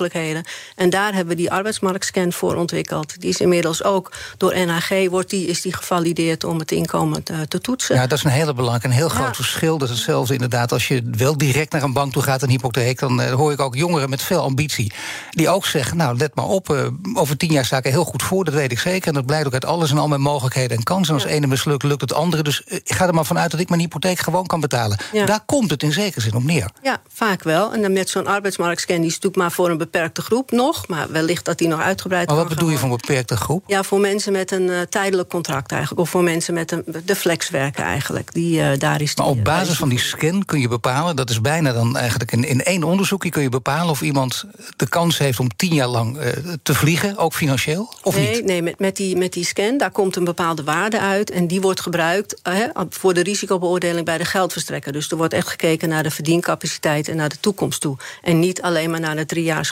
En 0.76 0.90
daar 0.90 1.14
hebben 1.14 1.36
we 1.36 1.42
die 1.42 1.52
arbeidsmarktscan 1.52 2.34
voor 2.34 2.56
ontwikkeld. 2.56 3.22
Die 3.22 3.30
is 3.30 3.40
inmiddels 3.40 3.84
ook 3.84 4.12
door 4.38 4.56
NHG 4.58 5.10
wordt 5.10 5.30
die, 5.30 5.48
is 5.48 5.62
die 5.62 5.74
gevalideerd 5.74 6.44
om 6.44 6.60
het 6.60 6.72
inkomen 6.72 7.24
te, 7.24 7.48
te 7.48 7.62
toetsen. 7.62 7.96
Ja, 7.96 8.08
dat 8.08 8.18
is 8.18 8.24
een 8.24 8.32
hele 8.32 8.54
belangrijke, 8.54 8.88
een 8.88 8.94
heel 8.94 9.10
groot 9.10 9.28
ja. 9.28 9.34
verschil. 9.34 9.78
Dat 9.78 9.90
is 9.90 9.96
hetzelfde 9.96 10.34
inderdaad. 10.34 10.72
Als 10.72 10.88
je 10.88 11.10
wel 11.12 11.38
direct 11.38 11.72
naar 11.72 11.84
een 11.84 11.94
bank 11.94 12.14
toe 12.14 12.22
gaat, 12.22 12.42
een 12.42 12.50
hypotheek, 12.50 13.00
dan 13.00 13.22
uh, 13.22 13.32
hoor 13.32 13.52
ik 13.52 13.60
ook 13.60 13.76
jongeren 13.76 14.10
met 14.10 14.22
veel 14.22 14.42
ambitie. 14.42 14.94
Die 15.30 15.50
ook 15.50 15.66
zeggen, 15.66 15.98
nou 15.98 16.18
let 16.18 16.36
maar 16.36 16.46
op, 16.46 16.70
uh, 16.70 16.88
over 17.14 17.38
tien 17.38 17.52
jaar 17.52 17.66
sta 17.66 17.78
ik 17.78 17.86
er 17.86 17.92
heel 17.92 18.04
goed 18.04 18.24
voor, 18.24 18.44
dat 18.46 18.54
weet 18.54 18.72
ik 18.72 18.80
zeker. 18.80 19.08
En 19.08 19.14
dat 19.14 19.26
blijkt 19.26 19.46
ook 19.46 19.54
uit 19.54 19.66
alles 19.66 19.92
en 19.92 19.98
al 19.98 20.08
mijn 20.08 20.22
mogelijkheden 20.22 20.78
en 20.78 20.84
kansen. 20.84 21.16
En 21.16 21.22
als 21.22 21.30
ja. 21.30 21.36
ene 21.36 21.48
mislukt, 21.48 21.84
lukt 21.84 22.02
het 22.02 22.14
andere. 22.14 22.44
Dus 22.44 22.64
uh, 22.68 22.76
ik 22.76 22.94
ga 22.94 23.08
er 23.08 23.14
maar 23.14 23.26
vanuit 23.26 23.52
dat 23.52 23.60
ik 23.60 23.70
mijn 23.70 23.82
hypotheek 23.82 24.20
gewoon 24.20 24.46
kan 24.46 24.60
betalen. 24.60 24.98
Ja. 25.12 25.26
Daar 25.26 25.42
komt 25.46 25.72
het 25.72 25.84
in 25.84 25.92
zekere 25.92 26.22
zin 26.22 26.36
op 26.36 26.44
neer. 26.44 26.70
Ja, 26.82 27.02
vaak 27.14 27.44
wel. 27.44 27.74
En 27.74 27.82
dan 27.82 27.94
met 27.94 28.10
zo'n 28.10 28.28
arbeidsmarktscan, 28.28 28.96
die 28.96 29.06
is 29.06 29.14
natuurlijk 29.14 29.42
maar 29.42 29.52
voor 29.52 29.70
een 29.70 29.78
beperkte 29.86 30.22
groep 30.22 30.52
nog. 30.52 30.88
Maar 30.88 31.12
wellicht 31.12 31.46
dat 31.46 31.58
die 31.58 31.68
nog 31.68 31.82
uitgebreid 31.82 32.28
Maar 32.28 32.38
wat 32.38 32.48
bedoel 32.48 32.70
je 32.70 32.78
van 32.78 32.92
een 32.92 32.98
beperkte 32.98 33.38
groep? 33.38 33.64
Ja, 33.68 33.84
voor 33.84 34.00
mensen 34.00 34.32
met 34.32 34.52
een 34.52 34.68
uh, 34.68 34.82
tijdelijk 34.82 35.30
contract 35.30 35.72
eigenlijk. 35.72 36.02
Of 36.02 36.10
voor 36.10 36.24
mensen 36.24 36.54
met 36.54 36.72
een, 36.72 36.84
de 37.06 37.16
flexwerken 37.16 37.84
eigenlijk. 37.84 38.34
Die, 38.34 38.60
uh, 38.60 38.68
daar 38.78 39.02
is 39.02 39.16
die, 39.16 39.26
maar 39.26 39.34
op 39.34 39.44
basis 39.44 39.78
van 39.78 39.90
die 39.90 40.00
scan 40.00 40.46
kun 40.46 40.60
je 40.60 40.68
bepalen... 40.68 41.16
dat 41.16 41.30
is 41.30 41.42
bijna 41.42 41.74
dan 41.74 41.98
eigenlijk 41.98 42.32
in, 42.32 42.44
in 42.44 42.64
één 42.64 42.84
onderzoekje... 42.84 43.30
kun 43.30 43.42
je 43.42 43.50
bepalen 43.50 43.90
of 43.90 44.02
iemand 44.02 44.46
de 44.76 44.90
kans 44.90 45.18
heeft 45.18 45.40
om 45.40 45.56
tien 45.56 45.74
jaar 45.74 45.88
lang 45.88 46.18
te 46.64 46.74
vliegen, 46.74 47.18
ook 47.18 47.34
financieel, 47.34 47.94
of 48.04 48.16
nee, 48.16 48.36
niet? 48.36 48.46
Nee, 48.46 48.62
met, 48.62 48.80
met, 48.80 48.96
die, 48.96 49.18
met 49.18 49.34
die 49.34 49.46
scan, 49.46 49.78
daar 49.78 49.92
komt 49.92 50.16
een 50.16 50.24
bepaalde 50.24 50.64
waarde 50.64 51.00
uit... 51.00 51.32
en 51.32 51.48
die 51.48 51.62
wordt 51.62 51.82
gebruikt 51.82 52.42
voor 52.90 53.14
de 53.14 53.24
risicobeoordeling 53.24 54.06
bij 54.06 54.18
de 54.18 54.26
geldverstrekker. 54.26 54.92
Dus 54.92 55.12
er 55.12 55.18
wordt 55.18 55.34
echt 55.34 55.48
gekeken 55.48 55.90
naar 55.90 56.04
de 56.04 56.12
verdiencapaciteit... 56.12 57.08
en 57.08 57.16
naar 57.16 57.30
de 57.30 57.40
toekomst 57.40 57.82
toe. 57.82 57.98
En 58.22 58.40
niet 58.40 58.62
alleen 58.62 58.90
maar 58.90 59.00
naar 59.00 59.18
het 59.18 59.32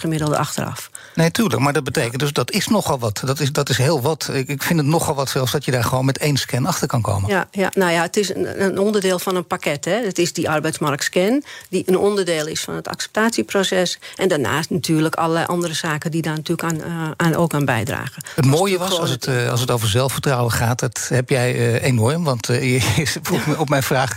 driejaarsgemiddelde 0.10 0.38
achteraf. 0.38 0.90
Nee, 1.16 1.32
tuurlijk, 1.32 1.62
maar 1.62 1.74
dat 1.74 1.84
betekent 1.84 2.20
dus 2.20 2.34
dat 2.34 2.52
is 2.52 2.68
nogal 2.68 3.00
wat. 3.00 3.22
Dat 3.26 3.40
is, 3.40 3.52
dat 3.52 3.70
is 3.70 3.78
heel 3.78 4.02
wat. 4.02 4.30
Ik, 4.34 4.48
ik 4.48 4.64
vind 4.64 4.80
het 4.80 4.88
nogal 4.88 5.16
wat 5.16 5.30
zelfs 5.30 5.52
dat 5.52 5.66
je 5.66 5.72
daar 5.72 5.84
gewoon 5.84 6.06
met 6.06 6.18
één 6.18 6.38
scan 6.38 6.66
achter 6.66 6.88
kan 6.88 7.02
komen. 7.02 7.30
Ja, 7.30 7.48
ja 7.52 7.72
nou 7.74 7.92
ja, 7.92 8.02
het 8.02 8.18
is 8.18 8.36
een, 8.36 8.64
een 8.64 8.78
onderdeel 8.78 9.20
van 9.20 9.36
een 9.36 9.46
pakket. 9.46 9.86
Hè. 9.86 10.06
Het 10.06 10.18
is 10.18 10.34
die 10.34 10.50
arbeidsmarktscan, 10.50 11.44
die 11.70 11.84
een 11.86 11.98
onderdeel 11.98 12.48
is 12.48 12.62
van 12.62 12.76
het 12.76 12.88
acceptatieproces. 12.88 14.00
En 14.16 14.28
daarnaast 14.28 14.70
natuurlijk 14.70 15.16
allerlei 15.16 15.46
andere 15.46 15.74
zaken 15.74 16.12
die 16.12 16.22
daar 16.22 16.36
natuurlijk 16.36 16.74
aan, 16.74 16.92
uh, 16.92 17.12
aan 17.18 17.36
ook 17.36 17.54
aan 17.54 17.66
bijdragen. 17.66 18.24
Het 18.36 18.46
mooie 18.46 18.78
was, 18.78 19.00
als 19.00 19.10
het, 19.10 19.28
uh, 19.28 19.50
als 19.50 19.62
het 19.62 19.72
over 19.72 19.88
zelfvertrouwen 19.88 20.52
gaat, 20.52 20.80
dat 20.80 21.06
heb 21.10 21.30
jij 21.30 21.56
uh, 21.56 21.84
enorm. 21.84 22.24
Want 22.24 22.48
je 22.48 22.82
vroeg 23.22 23.58
op 23.58 23.70
mijn 23.70 23.84
vraag: 23.84 24.16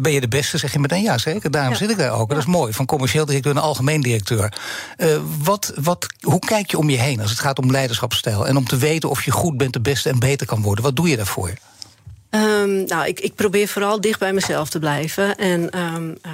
ben 0.00 0.12
je 0.12 0.20
de 0.20 0.28
beste? 0.28 0.58
Zeg 0.58 0.72
je 0.72 0.78
meteen 0.78 1.02
ja, 1.02 1.18
zeker. 1.18 1.50
Daarom 1.50 1.72
ja. 1.72 1.78
zit 1.78 1.90
ik 1.90 1.98
daar 1.98 2.12
ook. 2.12 2.28
Dat 2.28 2.38
is 2.38 2.46
mooi. 2.46 2.72
Van 2.72 2.86
commercieel 2.86 3.26
directeur 3.26 3.54
naar 3.54 3.62
algemeen 3.62 4.00
directeur. 4.00 4.52
Wat, 5.42 5.72
wat, 5.74 6.06
hoe 6.20 6.38
kijk 6.38 6.70
je 6.70 6.78
om 6.78 6.90
je 6.90 6.98
heen 6.98 7.20
als 7.20 7.30
het 7.30 7.40
gaat 7.40 7.58
om 7.58 7.70
leiderschapsstijl? 7.70 8.46
En 8.46 8.56
om 8.56 8.66
te 8.66 8.76
weten 8.76 9.10
of 9.10 9.24
je 9.24 9.30
goed 9.30 9.56
bent, 9.56 9.72
de 9.72 9.80
beste 9.80 10.08
en 10.08 10.18
beter 10.18 10.46
kan 10.46 10.62
worden. 10.62 10.84
Wat 10.84 10.96
doe 10.96 11.08
je 11.08 11.16
daarvoor? 11.16 11.52
Um, 12.34 12.84
nou, 12.84 13.06
ik, 13.06 13.20
ik, 13.20 13.34
probeer 13.34 13.68
vooral 13.68 14.00
dicht 14.00 14.18
bij 14.18 14.32
mezelf 14.32 14.70
te 14.70 14.78
blijven. 14.78 15.36
En 15.36 15.78
um, 15.78 16.16
uh, 16.26 16.32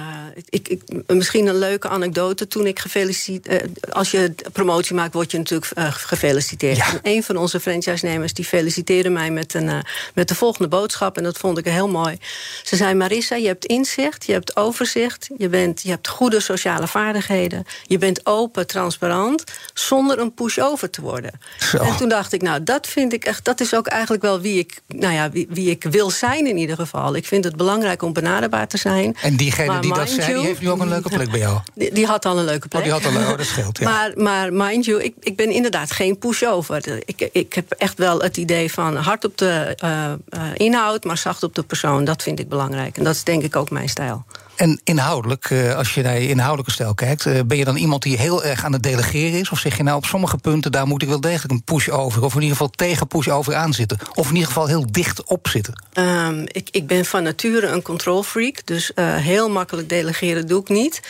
ik, 0.49 0.67
ik, 0.67 0.81
misschien 1.07 1.47
een 1.47 1.57
leuke 1.57 1.89
anekdote. 1.89 2.47
Toen 2.47 2.65
ik 2.65 2.79
gefeliciteerd. 2.79 3.63
Uh, 3.63 3.93
als 3.93 4.11
je 4.11 4.33
promotie 4.51 4.95
maakt, 4.95 5.13
word 5.13 5.31
je 5.31 5.37
natuurlijk 5.37 5.71
uh, 5.77 5.87
gefeliciteerd. 5.91 6.77
Ja. 6.77 6.87
En 6.87 6.99
een 7.03 7.23
van 7.23 7.37
onze 7.37 7.59
franchise-nemers 7.59 8.33
die 8.33 8.45
feliciteerde 8.45 9.09
mij 9.09 9.31
met, 9.31 9.53
een, 9.53 9.83
met 10.13 10.27
de 10.27 10.35
volgende 10.35 10.67
boodschap. 10.67 11.17
En 11.17 11.23
dat 11.23 11.37
vond 11.37 11.57
ik 11.57 11.65
heel 11.65 11.89
mooi. 11.89 12.17
Ze 12.63 12.75
zei: 12.75 12.93
Marissa, 12.93 13.35
je 13.35 13.47
hebt 13.47 13.65
inzicht, 13.65 14.25
je 14.25 14.33
hebt 14.33 14.55
overzicht, 14.55 15.29
je, 15.37 15.49
bent, 15.49 15.81
je 15.81 15.89
hebt 15.89 16.07
goede 16.07 16.39
sociale 16.39 16.87
vaardigheden. 16.87 17.65
Je 17.83 17.97
bent 17.97 18.25
open, 18.25 18.67
transparant, 18.67 19.43
zonder 19.73 20.19
een 20.19 20.33
push-over 20.33 20.89
te 20.89 21.01
worden. 21.01 21.31
Zo. 21.59 21.77
En 21.77 21.97
toen 21.97 22.09
dacht 22.09 22.33
ik: 22.33 22.41
Nou, 22.41 22.63
dat 22.63 22.87
vind 22.87 23.13
ik 23.13 23.25
echt. 23.25 23.45
Dat 23.45 23.59
is 23.59 23.75
ook 23.75 23.87
eigenlijk 23.87 24.23
wel 24.23 24.41
wie 24.41 24.59
ik, 24.59 24.81
nou 24.87 25.13
ja, 25.13 25.31
wie, 25.31 25.47
wie 25.49 25.69
ik 25.69 25.89
wil 25.91 26.09
zijn 26.09 26.47
in 26.47 26.57
ieder 26.57 26.75
geval. 26.75 27.15
Ik 27.15 27.25
vind 27.25 27.43
het 27.43 27.55
belangrijk 27.55 28.01
om 28.01 28.13
benaderbaar 28.13 28.67
te 28.67 28.77
zijn. 28.77 29.15
En 29.21 29.35
diegene 29.35 29.79
die 29.79 29.93
dat 29.93 30.09
zei, 30.09 30.33
die 30.33 30.45
heeft 30.45 30.61
nu 30.61 30.69
ook 30.69 30.79
een 30.79 30.89
leuke 30.89 31.09
plek 31.09 31.31
bij 31.31 31.39
jou? 31.39 31.59
Die, 31.73 31.91
die 31.93 32.05
had 32.05 32.25
al 32.25 32.37
een 32.37 32.45
leuke 32.45 32.67
plek. 32.67 32.81
Oh, 32.81 32.87
die 32.87 32.91
had 32.91 33.05
al 33.05 33.21
een, 33.21 33.27
oh, 33.27 33.37
dat 33.37 33.45
scheelt, 33.45 33.77
ja. 33.77 33.89
maar, 33.91 34.11
maar 34.15 34.53
mind 34.53 34.85
you, 34.85 35.03
ik, 35.03 35.13
ik 35.19 35.35
ben 35.35 35.51
inderdaad 35.51 35.91
geen 35.91 36.17
pushover. 36.17 37.01
Ik, 37.05 37.29
ik 37.31 37.53
heb 37.53 37.71
echt 37.71 37.97
wel 37.97 38.19
het 38.19 38.37
idee 38.37 38.71
van 38.71 38.95
hard 38.95 39.25
op 39.25 39.37
de 39.37 39.77
uh, 39.83 40.11
uh, 40.29 40.49
inhoud... 40.53 41.03
maar 41.03 41.17
zacht 41.17 41.43
op 41.43 41.55
de 41.55 41.63
persoon, 41.63 42.03
dat 42.03 42.23
vind 42.23 42.39
ik 42.39 42.49
belangrijk. 42.49 42.97
En 42.97 43.03
dat 43.03 43.15
is 43.15 43.23
denk 43.23 43.43
ik 43.43 43.55
ook 43.55 43.69
mijn 43.69 43.89
stijl. 43.89 44.25
En 44.61 44.81
inhoudelijk, 44.83 45.53
als 45.75 45.93
je 45.93 46.01
naar 46.01 46.19
je 46.19 46.27
inhoudelijke 46.27 46.71
stijl 46.71 46.93
kijkt, 46.93 47.47
ben 47.47 47.57
je 47.57 47.65
dan 47.65 47.75
iemand 47.75 48.01
die 48.01 48.17
heel 48.17 48.43
erg 48.43 48.65
aan 48.65 48.73
het 48.73 48.83
delegeren 48.83 49.39
is? 49.39 49.49
Of 49.49 49.59
zeg 49.59 49.77
je 49.77 49.83
nou 49.83 49.97
op 49.97 50.05
sommige 50.05 50.37
punten, 50.37 50.71
daar 50.71 50.87
moet 50.87 51.01
ik 51.01 51.07
wel 51.07 51.21
degelijk 51.21 51.51
een 51.51 51.63
push 51.63 51.87
over, 51.87 52.23
of 52.23 52.35
in 52.35 52.41
ieder 52.41 52.57
geval 52.57 52.69
tegen 52.69 53.07
push 53.07 53.27
over 53.27 53.55
aan 53.55 53.73
zitten? 53.73 53.97
Of 54.13 54.27
in 54.27 54.33
ieder 54.33 54.47
geval 54.47 54.67
heel 54.67 54.85
dicht 54.91 55.23
op 55.23 55.47
zitten? 55.47 55.83
Um, 55.93 56.45
ik, 56.47 56.67
ik 56.71 56.87
ben 56.87 57.05
van 57.05 57.23
nature 57.23 57.67
een 57.67 57.81
control 57.81 58.23
freak, 58.23 58.65
dus 58.65 58.91
uh, 58.95 59.15
heel 59.15 59.49
makkelijk 59.49 59.89
delegeren 59.89 60.47
doe 60.47 60.61
ik 60.61 60.69
niet. 60.69 61.01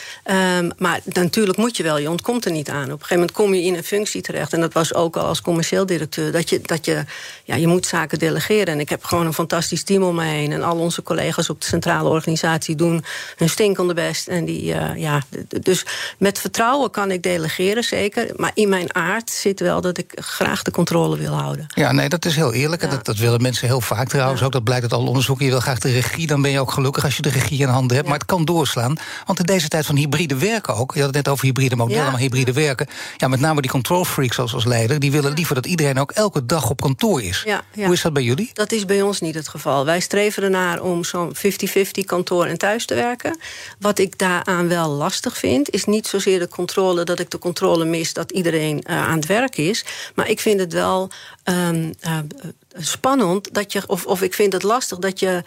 Um, 0.57 0.71
maar 0.77 0.99
natuurlijk 1.05 1.57
moet 1.57 1.77
je 1.77 1.83
wel, 1.83 1.97
je 1.97 2.09
ontkomt 2.09 2.45
er 2.45 2.51
niet 2.51 2.69
aan. 2.69 2.83
Op 2.83 2.89
een 2.89 2.93
gegeven 2.93 3.15
moment 3.15 3.31
kom 3.31 3.53
je 3.53 3.63
in 3.63 3.75
een 3.75 3.83
functie 3.83 4.21
terecht, 4.21 4.53
en 4.53 4.59
dat 4.59 4.73
was 4.73 4.93
ook 4.93 5.17
al 5.17 5.25
als 5.25 5.41
commercieel 5.41 5.85
directeur, 5.85 6.31
dat 6.31 6.49
je, 6.49 6.61
dat 6.61 6.85
je, 6.85 7.05
ja, 7.43 7.55
je 7.55 7.67
moet 7.67 7.85
zaken 7.85 8.19
delegeren. 8.19 8.73
En 8.73 8.79
ik 8.79 8.89
heb 8.89 9.03
gewoon 9.03 9.25
een 9.25 9.33
fantastisch 9.33 9.83
team 9.83 10.03
om 10.03 10.15
me 10.15 10.25
heen, 10.25 10.51
en 10.51 10.63
al 10.63 10.77
onze 10.77 11.03
collega's 11.03 11.49
op 11.49 11.61
de 11.61 11.67
centrale 11.67 12.09
organisatie 12.09 12.75
doen 12.75 13.03
hun 13.41 13.49
stinkende 13.49 13.93
best. 13.93 14.27
En 14.27 14.45
die, 14.45 14.63
uh, 14.63 14.97
ja, 14.97 15.21
dus 15.62 15.86
met 16.17 16.39
vertrouwen 16.39 16.91
kan 16.91 17.12
ik 17.12 17.23
delegeren, 17.23 17.84
zeker. 17.84 18.32
Maar 18.36 18.51
in 18.54 18.69
mijn 18.69 18.95
aard 18.95 19.30
zit 19.30 19.60
wel 19.60 19.82
dat 19.82 19.97
ik 19.97 20.12
graag 20.15 20.62
de 20.62 20.71
controle 20.71 21.17
wil 21.17 21.34
houden. 21.34 21.65
Ja, 21.75 21.91
nee, 21.91 22.10
dat 22.10 22.25
is 22.25 22.36
heel 22.36 22.54
eerlijk. 22.54 22.82
Ja. 22.82 22.88
En 22.88 22.95
dat, 22.95 23.06
dat 23.06 23.17
willen 23.17 23.41
mensen 23.41 23.67
heel 23.67 23.82
vaak 23.82 24.08
trouwens 24.08 24.39
ja. 24.39 24.45
ook. 24.45 24.51
Dat 24.51 24.63
blijkt 24.63 24.84
uit 24.84 24.93
alle 24.93 25.08
onderzoeken. 25.08 25.45
Je 25.45 25.51
wil 25.51 25.60
graag 25.60 25.80
de 25.80 25.91
regie, 25.91 26.27
dan 26.27 26.41
ben 26.41 26.51
je 26.51 26.60
ook 26.60 26.71
gelukkig 26.71 27.04
als 27.04 27.15
je 27.15 27.21
de 27.21 27.30
regie 27.30 27.60
in 27.60 27.67
handen 27.67 27.95
hebt. 27.95 28.04
Ja. 28.04 28.12
Maar 28.12 28.19
het 28.19 28.27
kan 28.27 28.45
doorslaan. 28.45 28.95
Want 29.25 29.39
in 29.39 29.45
deze 29.45 29.67
tijd 29.67 29.86
van 29.86 29.95
hybride 29.95 30.36
werken 30.36 30.75
ook. 30.75 30.93
Je 30.93 30.99
had 31.01 31.08
het 31.08 31.25
net 31.25 31.27
over 31.27 31.45
hybride 31.45 31.75
modellen, 31.75 32.12
maar 32.12 32.21
hybride 32.21 32.54
werken. 32.54 32.88
Ja, 33.17 33.27
met 33.27 33.39
name 33.39 33.62
die 33.62 33.71
control 33.71 34.06
freaks 34.06 34.39
als, 34.39 34.54
als 34.54 34.65
leider. 34.65 34.99
Die 34.99 35.12
willen 35.12 35.34
liever 35.34 35.56
dat 35.56 35.65
iedereen 35.65 35.99
ook 35.99 36.12
elke 36.12 36.45
dag 36.45 36.69
op 36.69 36.82
kantoor 36.82 37.21
is. 37.21 37.45
Hoe 37.75 37.93
is 37.93 38.01
dat 38.01 38.13
bij 38.13 38.23
jullie? 38.23 38.49
Dat 38.54 38.71
is 38.71 38.86
bij 38.86 39.01
ons 39.01 39.21
niet 39.21 39.36
het 39.36 39.47
geval. 39.47 39.86
Wij 39.86 39.99
streven 39.99 40.43
ernaar 40.43 40.82
om 40.82 41.04
zo'n 41.04 41.36
50-50 41.36 41.39
kantoor 42.06 42.45
en 42.45 42.58
thuis 42.58 42.86
te 42.86 42.95
werken. 42.95 43.30
Wat 43.79 43.99
ik 43.99 44.17
daaraan 44.17 44.67
wel 44.67 44.89
lastig 44.89 45.37
vind, 45.37 45.69
is 45.69 45.85
niet 45.85 46.07
zozeer 46.07 46.39
de 46.39 46.47
controle 46.47 47.03
dat 47.03 47.19
ik 47.19 47.29
de 47.29 47.39
controle 47.39 47.85
mis 47.85 48.13
dat 48.13 48.31
iedereen 48.31 48.83
uh, 48.89 49.07
aan 49.07 49.15
het 49.15 49.25
werk 49.25 49.57
is. 49.57 49.85
Maar 50.15 50.29
ik 50.29 50.39
vind 50.39 50.59
het 50.59 50.73
wel 50.73 51.09
um, 51.43 51.93
uh, 52.05 52.17
spannend 52.77 53.53
dat 53.53 53.71
je, 53.71 53.83
of, 53.87 54.05
of 54.05 54.21
ik 54.21 54.33
vind 54.33 54.53
het 54.53 54.63
lastig 54.63 54.97
dat 54.97 55.19
je 55.19 55.43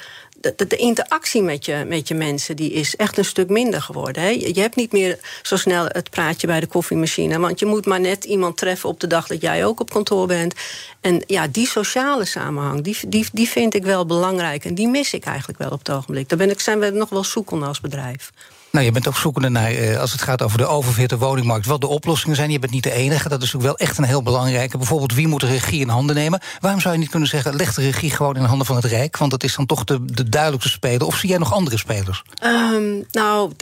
de, 0.57 0.67
de, 0.67 0.77
interactie 0.77 1.43
met 1.43 1.65
je, 1.65 1.85
met 1.87 2.09
je 2.09 2.15
mensen 2.15 2.57
die 2.57 2.73
is 2.73 2.97
echt 2.97 3.19
een 3.19 3.25
stuk 3.25 3.49
minder 3.49 3.83
geworden. 3.83 4.23
Hè? 4.23 4.29
Je 4.29 4.61
hebt 4.61 4.77
niet 4.77 4.93
meer 4.93 5.19
zo 5.43 5.57
snel 5.57 5.85
het 5.89 6.11
praatje 6.11 6.47
bij 6.47 6.61
de 6.61 6.67
koffiemachine. 6.67 7.39
Want 7.39 7.59
je 7.59 7.67
moet 7.67 7.87
maar 7.87 8.01
net 8.01 8.25
iemand 8.25 8.57
treffen 8.57 8.89
op 8.89 9.01
de 9.01 9.07
dag 9.07 9.27
dat 9.27 9.41
jij 9.41 9.65
ook 9.65 9.81
op 9.81 9.91
kantoor 9.91 10.27
bent. 10.27 10.55
En 11.01 11.23
ja, 11.27 11.47
die 11.47 11.67
sociale 11.67 12.25
samenhang, 12.25 12.83
die, 12.83 12.97
die, 13.09 13.27
die 13.33 13.49
vind 13.49 13.75
ik 13.75 13.85
wel 13.85 14.07
belangrijk. 14.07 14.65
En 14.65 14.75
die 14.75 14.89
mis 14.89 15.15
ik 15.15 15.25
eigenlijk 15.25 15.59
wel 15.59 15.71
op 15.71 15.79
het 15.79 15.91
ogenblik. 15.91 16.29
Daar 16.29 16.39
ben 16.39 16.51
ik, 16.51 16.61
zijn 16.61 16.79
we 16.79 16.91
nog 16.91 17.09
wel 17.09 17.25
zoekende 17.25 17.67
als 17.67 17.81
bedrijf. 17.81 18.33
Nou, 18.75 18.87
je 18.87 18.93
bent 18.93 19.09
ook 19.09 19.17
zoekende 19.17 19.49
naar, 19.49 19.71
eh, 19.71 20.01
als 20.01 20.13
het 20.13 20.23
gaat 20.23 20.43
over 20.43 20.59
de 20.59 20.67
oververhitte 20.67 21.19
woningmarkt, 21.19 21.67
wat 21.67 21.81
de 21.81 21.87
oplossingen 21.87 22.37
zijn. 22.37 22.51
Je 22.51 22.59
bent 22.59 22.73
niet 22.73 22.83
de 22.83 22.93
enige. 22.93 23.29
Dat 23.29 23.43
is 23.43 23.57
ook 23.57 23.63
wel 23.63 23.77
echt 23.77 23.99
een 23.99 24.05
heel 24.05 24.23
belangrijke. 24.23 24.79
Bijvoorbeeld, 24.79 25.15
wie 25.15 25.29
moet 25.29 25.41
de 25.41 25.47
regie 25.47 25.81
in 25.81 25.89
handen 25.89 26.17
nemen? 26.17 26.41
Waarom 26.61 26.81
zou 26.81 26.95
je 26.95 27.01
niet 27.01 27.11
kunnen 27.11 27.29
zeggen, 27.29 27.57
leg 27.57 27.75
de 27.75 27.83
regie 27.83 28.11
gewoon 28.11 28.35
in 28.37 28.43
de 28.43 28.49
handen 28.49 28.67
van 28.67 28.77
het 28.77 28.85
Rijk? 28.85 29.17
Want 29.17 29.31
dat 29.31 29.45
is 29.45 29.55
dan 29.55 29.67
toch 29.67 29.85
de, 29.85 30.05
de 30.05 30.29
duidelijkste 30.29 30.73
speler. 30.73 31.07
Of 31.07 31.17
zie 31.17 31.29
jij 31.29 31.39
nog 31.39 31.53
andere 31.53 31.79
spelers? 31.79 32.23
Ehm, 32.35 33.03
nou, 33.11 33.53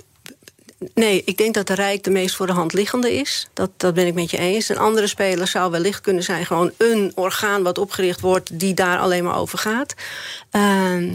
Nee, 0.94 1.22
ik 1.24 1.36
denk 1.36 1.54
dat 1.54 1.66
de 1.66 1.74
Rijk 1.74 2.04
de 2.04 2.10
meest 2.10 2.34
voor 2.34 2.46
de 2.46 2.52
hand 2.52 2.72
liggende 2.72 3.12
is. 3.12 3.48
Dat, 3.52 3.70
dat 3.76 3.94
ben 3.94 4.06
ik 4.06 4.14
met 4.14 4.30
je 4.30 4.38
eens. 4.38 4.68
Een 4.68 4.78
andere 4.78 5.06
speler 5.06 5.46
zou 5.46 5.70
wellicht 5.70 6.00
kunnen 6.00 6.22
zijn... 6.22 6.46
gewoon 6.46 6.70
een 6.78 7.12
orgaan 7.14 7.62
wat 7.62 7.78
opgericht 7.78 8.20
wordt... 8.20 8.58
die 8.58 8.74
daar 8.74 8.98
alleen 8.98 9.24
maar 9.24 9.36
over 9.36 9.58
gaat. 9.58 9.94
Uh, 10.52 11.12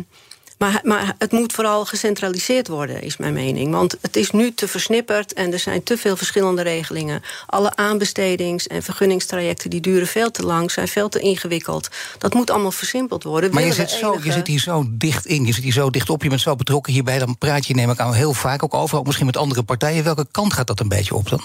maar, 0.58 0.82
maar 0.84 1.16
het 1.18 1.32
moet 1.32 1.54
vooral 1.54 1.86
gecentraliseerd 1.86 2.68
worden, 2.68 3.02
is 3.02 3.18
mijn 3.18 3.34
mening. 3.34 3.72
Want 3.72 3.98
het 4.02 4.16
is 4.16 4.32
nu 4.32 4.54
te 4.54 4.68
versnipperd 4.68 5.34
en 5.34 5.54
er 5.54 5.60
zijn 5.60 5.84
te 5.84 5.98
veel 5.98 6.18
verschillende 6.18 6.62
regelingen. 6.62 7.22
Alle 7.46 7.76
aanbestedings- 7.76 8.68
en 8.68 8.84
vergunningstrajecten 8.84 9.70
die 9.70 9.82
duren 9.82 10.08
veel 10.08 10.32
te 10.32 10.44
lang... 10.44 10.72
zijn 10.72 10.88
veel 10.88 11.10
te 11.10 11.20
ingewikkeld. 11.20 11.90
Dat 12.18 12.34
moet 12.34 12.50
allemaal 12.50 12.72
versimpeld 12.72 13.24
worden. 13.24 13.54
Maar 13.54 13.66
je 13.66 13.74
zit, 13.74 13.92
zo, 13.92 14.20
je 14.24 14.32
zit 14.32 14.48
hier 14.48 14.60
zo 14.60 14.86
dicht 14.90 15.26
in, 15.26 15.46
je 15.46 15.54
zit 15.54 15.64
hier 15.64 15.74
zo 15.74 15.90
dicht 15.90 16.10
op... 16.10 16.24
je 16.24 16.30
bent 16.30 16.42
zo 16.42 16.56
betrokken 16.56 16.94
hierbij, 16.94 17.20
dan 17.20 17.38
praat 17.38 17.66
je 17.66 17.76
neem 17.76 17.90
ik 17.90 18.00
aan 18.00 18.14
heel 18.14 18.34
vaak 18.34 18.64
ook 18.64 18.74
over... 18.74 18.98
ook 18.98 19.06
misschien 19.06 19.26
met 19.26 19.38
andere 19.38 19.64
partijen. 19.64 20.04
Welke 20.04 20.28
kant 20.32 20.54
gaat 20.54 20.68
dat 20.68 20.80
een 20.80 20.88
beetje 20.88 21.16
op 21.16 21.30
dan? 21.30 21.42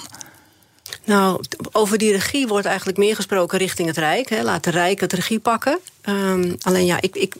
Nou, 1.04 1.44
over 1.72 1.98
die 1.98 2.12
regie 2.12 2.46
wordt 2.46 2.66
eigenlijk 2.66 2.98
meer 2.98 3.14
gesproken 3.14 3.58
richting 3.58 3.88
het 3.88 3.96
Rijk. 3.96 4.28
Hè. 4.28 4.42
Laat 4.42 4.64
de 4.64 4.70
Rijk 4.70 5.00
het 5.00 5.12
regie 5.12 5.40
pakken. 5.40 5.78
Um, 6.04 6.56
alleen 6.60 6.86
ja, 6.86 7.00
ik, 7.00 7.16
ik 7.16 7.34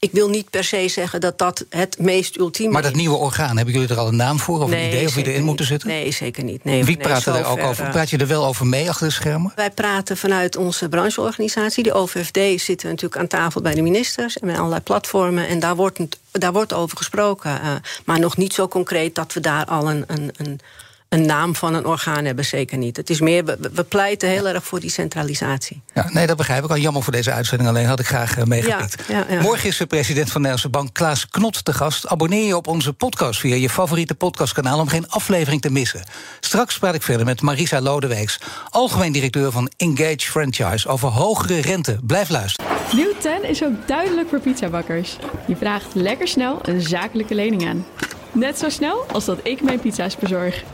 ik 0.00 0.12
wil 0.12 0.28
niet 0.28 0.50
per 0.50 0.64
se 0.64 0.88
zeggen 0.88 1.20
dat 1.20 1.38
dat 1.38 1.64
het 1.68 1.98
meest 1.98 2.36
ultieme 2.36 2.72
Maar 2.72 2.82
dat 2.82 2.94
nieuwe 2.94 3.16
orgaan, 3.16 3.56
hebben 3.56 3.74
jullie 3.74 3.88
er 3.88 3.98
al 3.98 4.08
een 4.08 4.16
naam 4.16 4.38
voor? 4.38 4.62
Of 4.62 4.70
een 4.70 4.86
idee 4.86 5.06
of 5.06 5.14
wie 5.14 5.26
erin 5.26 5.44
moeten 5.44 5.66
zitten? 5.66 5.88
Nee, 5.88 6.10
zeker 6.10 6.44
niet. 6.44 6.64
Nee, 6.64 6.84
Wie 6.84 6.96
praat 6.96 7.26
er 7.26 7.46
ook 7.46 7.62
over? 7.62 7.84
Eh, 7.84 7.90
praat 7.90 8.10
je 8.10 8.16
er 8.16 8.26
wel 8.26 8.44
over 8.44 8.66
mee 8.66 8.88
achter 8.88 9.06
de 9.06 9.12
schermen? 9.12 9.52
Wij 9.54 9.70
praten 9.70 10.16
vanuit 10.16 10.56
onze 10.56 10.88
brancheorganisatie. 10.88 11.82
De 11.82 11.92
OVFD 11.92 12.38
zitten 12.60 12.88
natuurlijk 12.88 13.20
aan 13.20 13.26
tafel 13.26 13.60
bij 13.60 13.74
de 13.74 13.82
ministers... 13.82 14.38
en 14.38 14.46
met 14.46 14.56
allerlei 14.56 14.80
platformen. 14.80 15.48
En 15.48 15.58
daar 15.58 15.76
wordt, 15.76 16.00
daar 16.30 16.52
wordt 16.52 16.72
over 16.72 16.96
gesproken. 16.96 17.50
Uh, 17.50 17.72
maar 18.04 18.18
nog 18.18 18.36
niet 18.36 18.52
zo 18.52 18.68
concreet 18.68 19.14
dat 19.14 19.32
we 19.32 19.40
daar 19.40 19.64
al 19.64 19.90
een, 19.90 20.04
een, 20.06 20.30
een 20.36 20.60
een 21.08 21.26
naam 21.26 21.54
van 21.54 21.74
een 21.74 21.86
orgaan 21.86 22.24
hebben, 22.24 22.44
zeker 22.44 22.78
niet. 22.78 22.96
Het 22.96 23.10
is 23.10 23.20
meer, 23.20 23.44
we, 23.44 23.84
pleiten 23.88 24.28
heel 24.28 24.48
erg 24.48 24.64
voor 24.64 24.80
die 24.80 24.90
centralisatie. 24.90 25.82
Ja, 25.94 26.10
nee, 26.10 26.26
dat 26.26 26.36
begrijp 26.36 26.64
ik 26.64 26.70
al. 26.70 26.76
Jammer 26.76 27.02
voor 27.02 27.12
deze 27.12 27.32
uitzending, 27.32 27.68
alleen 27.68 27.86
had 27.86 28.00
ik 28.00 28.06
graag 28.06 28.38
uh, 28.38 28.44
meegepikt. 28.44 29.02
Ja, 29.08 29.26
ja, 29.28 29.40
Morgen 29.40 29.68
is 29.68 29.76
de 29.76 29.86
president 29.86 30.30
van 30.30 30.42
de 30.42 30.48
Nederlandse 30.48 30.68
Bank, 30.68 30.94
Klaas 30.94 31.28
Knot, 31.28 31.64
te 31.64 31.72
gast. 31.72 32.06
Abonneer 32.06 32.46
je 32.46 32.56
op 32.56 32.66
onze 32.66 32.92
podcast 32.92 33.40
via 33.40 33.54
je 33.54 33.70
favoriete 33.70 34.14
podcastkanaal... 34.14 34.80
om 34.80 34.88
geen 34.88 35.08
aflevering 35.08 35.60
te 35.60 35.70
missen. 35.70 36.04
Straks 36.40 36.78
praat 36.78 36.94
ik 36.94 37.02
verder 37.02 37.26
met 37.26 37.40
Marisa 37.40 37.80
Lodeweeks... 37.80 38.40
algemeen 38.68 39.12
directeur 39.12 39.52
van 39.52 39.70
Engage 39.76 40.30
Franchise... 40.30 40.88
over 40.88 41.08
hogere 41.08 41.60
rente. 41.60 41.98
Blijf 42.02 42.28
luisteren. 42.28 42.70
Nieuw 42.92 43.12
10 43.18 43.44
is 43.44 43.64
ook 43.64 43.86
duidelijk 43.86 44.28
voor 44.28 44.40
pizzabakkers. 44.40 45.16
Je 45.46 45.56
vraagt 45.56 45.94
lekker 45.94 46.28
snel 46.28 46.58
een 46.62 46.80
zakelijke 46.80 47.34
lening 47.34 47.68
aan. 47.68 47.86
Net 48.32 48.58
zo 48.58 48.68
snel 48.68 49.06
als 49.12 49.24
dat 49.24 49.38
ik 49.42 49.62
mijn 49.62 49.80
pizza's 49.80 50.16
bezorg. 50.16 50.64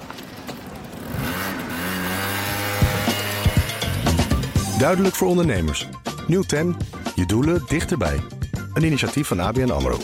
Duidelijk 4.79 5.15
voor 5.15 5.29
ondernemers. 5.29 5.89
Nieuw 6.27 6.43
10. 6.43 6.77
Je 7.15 7.27
doelen 7.27 7.65
dichterbij. 7.67 8.21
Een 8.73 8.85
initiatief 8.85 9.27
van 9.27 9.41
ABN 9.41 9.71
AMRO. 9.71 9.99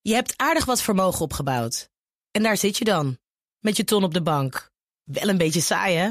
Je 0.00 0.14
hebt 0.14 0.34
aardig 0.36 0.64
wat 0.64 0.82
vermogen 0.82 1.20
opgebouwd. 1.20 1.90
En 2.30 2.42
daar 2.42 2.56
zit 2.56 2.76
je 2.76 2.84
dan. 2.84 3.18
Met 3.58 3.76
je 3.76 3.84
ton 3.84 4.04
op 4.04 4.14
de 4.14 4.22
bank. 4.22 4.70
Wel 5.04 5.28
een 5.28 5.38
beetje 5.38 5.60
saai, 5.60 5.96
hè? 5.96 6.08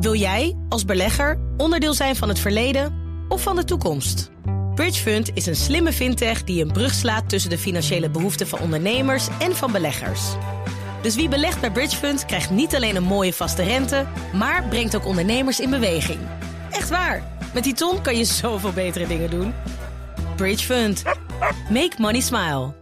Wil 0.00 0.14
jij, 0.14 0.56
als 0.68 0.84
belegger, 0.84 1.40
onderdeel 1.56 1.94
zijn 1.94 2.16
van 2.16 2.28
het 2.28 2.38
verleden 2.38 2.94
of 3.28 3.42
van 3.42 3.56
de 3.56 3.64
toekomst? 3.64 4.30
Bridgefund 4.74 5.30
is 5.34 5.46
een 5.46 5.56
slimme 5.56 5.92
fintech 5.92 6.44
die 6.44 6.64
een 6.64 6.72
brug 6.72 6.94
slaat 6.94 7.28
tussen 7.28 7.50
de 7.50 7.58
financiële 7.58 8.10
behoeften 8.10 8.48
van 8.48 8.58
ondernemers 8.58 9.28
en 9.38 9.56
van 9.56 9.72
beleggers. 9.72 10.22
Dus 11.04 11.14
wie 11.14 11.28
belegt 11.28 11.60
bij 11.60 11.70
Bridgefund 11.70 12.24
krijgt 12.24 12.50
niet 12.50 12.74
alleen 12.74 12.96
een 12.96 13.02
mooie 13.02 13.32
vaste 13.32 13.62
rente, 13.62 14.06
maar 14.32 14.64
brengt 14.68 14.96
ook 14.96 15.06
ondernemers 15.06 15.60
in 15.60 15.70
beweging. 15.70 16.18
Echt 16.70 16.88
waar. 16.88 17.22
Met 17.54 17.64
die 17.64 17.74
ton 17.74 18.02
kan 18.02 18.16
je 18.16 18.24
zoveel 18.24 18.72
betere 18.72 19.06
dingen 19.06 19.30
doen. 19.30 19.54
Bridgefund. 20.36 21.02
Make 21.70 21.92
money 21.96 22.20
smile. 22.20 22.72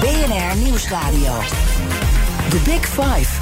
BNR 0.00 0.56
Nieuwsradio. 0.56 1.38
The 2.48 2.60
Big 2.64 2.86
Five. 2.86 3.40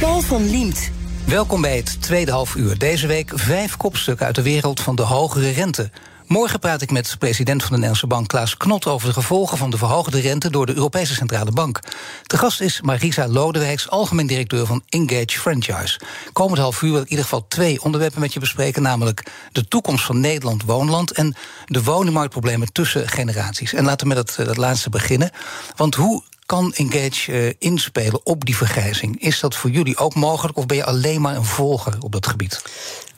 Paul 0.00 0.20
van 0.20 0.50
Liemt. 0.50 0.90
Welkom 1.24 1.60
bij 1.60 1.76
het 1.76 2.02
tweede 2.02 2.30
half 2.30 2.54
uur. 2.54 2.78
Deze 2.78 3.06
week 3.06 3.30
vijf 3.34 3.76
kopstukken 3.76 4.26
uit 4.26 4.34
de 4.34 4.42
wereld 4.42 4.80
van 4.80 4.96
de 4.96 5.02
hogere 5.02 5.50
rente. 5.50 5.90
Morgen 6.28 6.58
praat 6.58 6.82
ik 6.82 6.90
met 6.90 7.16
president 7.18 7.60
van 7.60 7.68
de 7.70 7.74
Nederlandse 7.74 8.06
Bank 8.06 8.28
Klaas 8.28 8.56
Knot 8.56 8.86
over 8.86 9.08
de 9.08 9.14
gevolgen 9.14 9.58
van 9.58 9.70
de 9.70 9.78
verhoogde 9.78 10.20
rente 10.20 10.50
door 10.50 10.66
de 10.66 10.74
Europese 10.74 11.14
Centrale 11.14 11.50
Bank. 11.50 11.80
De 12.26 12.38
gast 12.38 12.60
is 12.60 12.80
Marisa 12.80 13.28
Lodewijks, 13.28 13.90
algemeen 13.90 14.26
directeur 14.26 14.66
van 14.66 14.82
Engage 14.88 15.38
Franchise. 15.38 16.00
Komend 16.32 16.58
half 16.58 16.82
uur 16.82 16.90
wil 16.90 17.00
ik 17.00 17.04
in 17.04 17.10
ieder 17.10 17.24
geval 17.24 17.46
twee 17.48 17.82
onderwerpen 17.82 18.20
met 18.20 18.32
je 18.32 18.40
bespreken, 18.40 18.82
namelijk 18.82 19.22
de 19.52 19.68
toekomst 19.68 20.04
van 20.04 20.20
Nederland 20.20 20.64
woonland 20.64 21.10
en 21.10 21.34
de 21.66 21.82
woningmarktproblemen 21.82 22.72
tussen 22.72 23.08
generaties. 23.08 23.72
En 23.72 23.84
laten 23.84 24.08
we 24.08 24.14
met 24.14 24.26
dat, 24.36 24.46
dat 24.46 24.56
laatste 24.56 24.90
beginnen. 24.90 25.30
Want 25.76 25.94
hoe 25.94 26.22
kan 26.48 26.72
Engage 26.74 27.32
uh, 27.32 27.52
inspelen 27.58 28.26
op 28.26 28.44
die 28.44 28.56
vergrijzing? 28.56 29.22
Is 29.22 29.40
dat 29.40 29.54
voor 29.54 29.70
jullie 29.70 29.96
ook 29.96 30.14
mogelijk 30.14 30.58
of 30.58 30.66
ben 30.66 30.76
je 30.76 30.84
alleen 30.84 31.20
maar 31.20 31.36
een 31.36 31.44
volger 31.44 31.96
op 32.00 32.12
dat 32.12 32.26
gebied? 32.26 32.62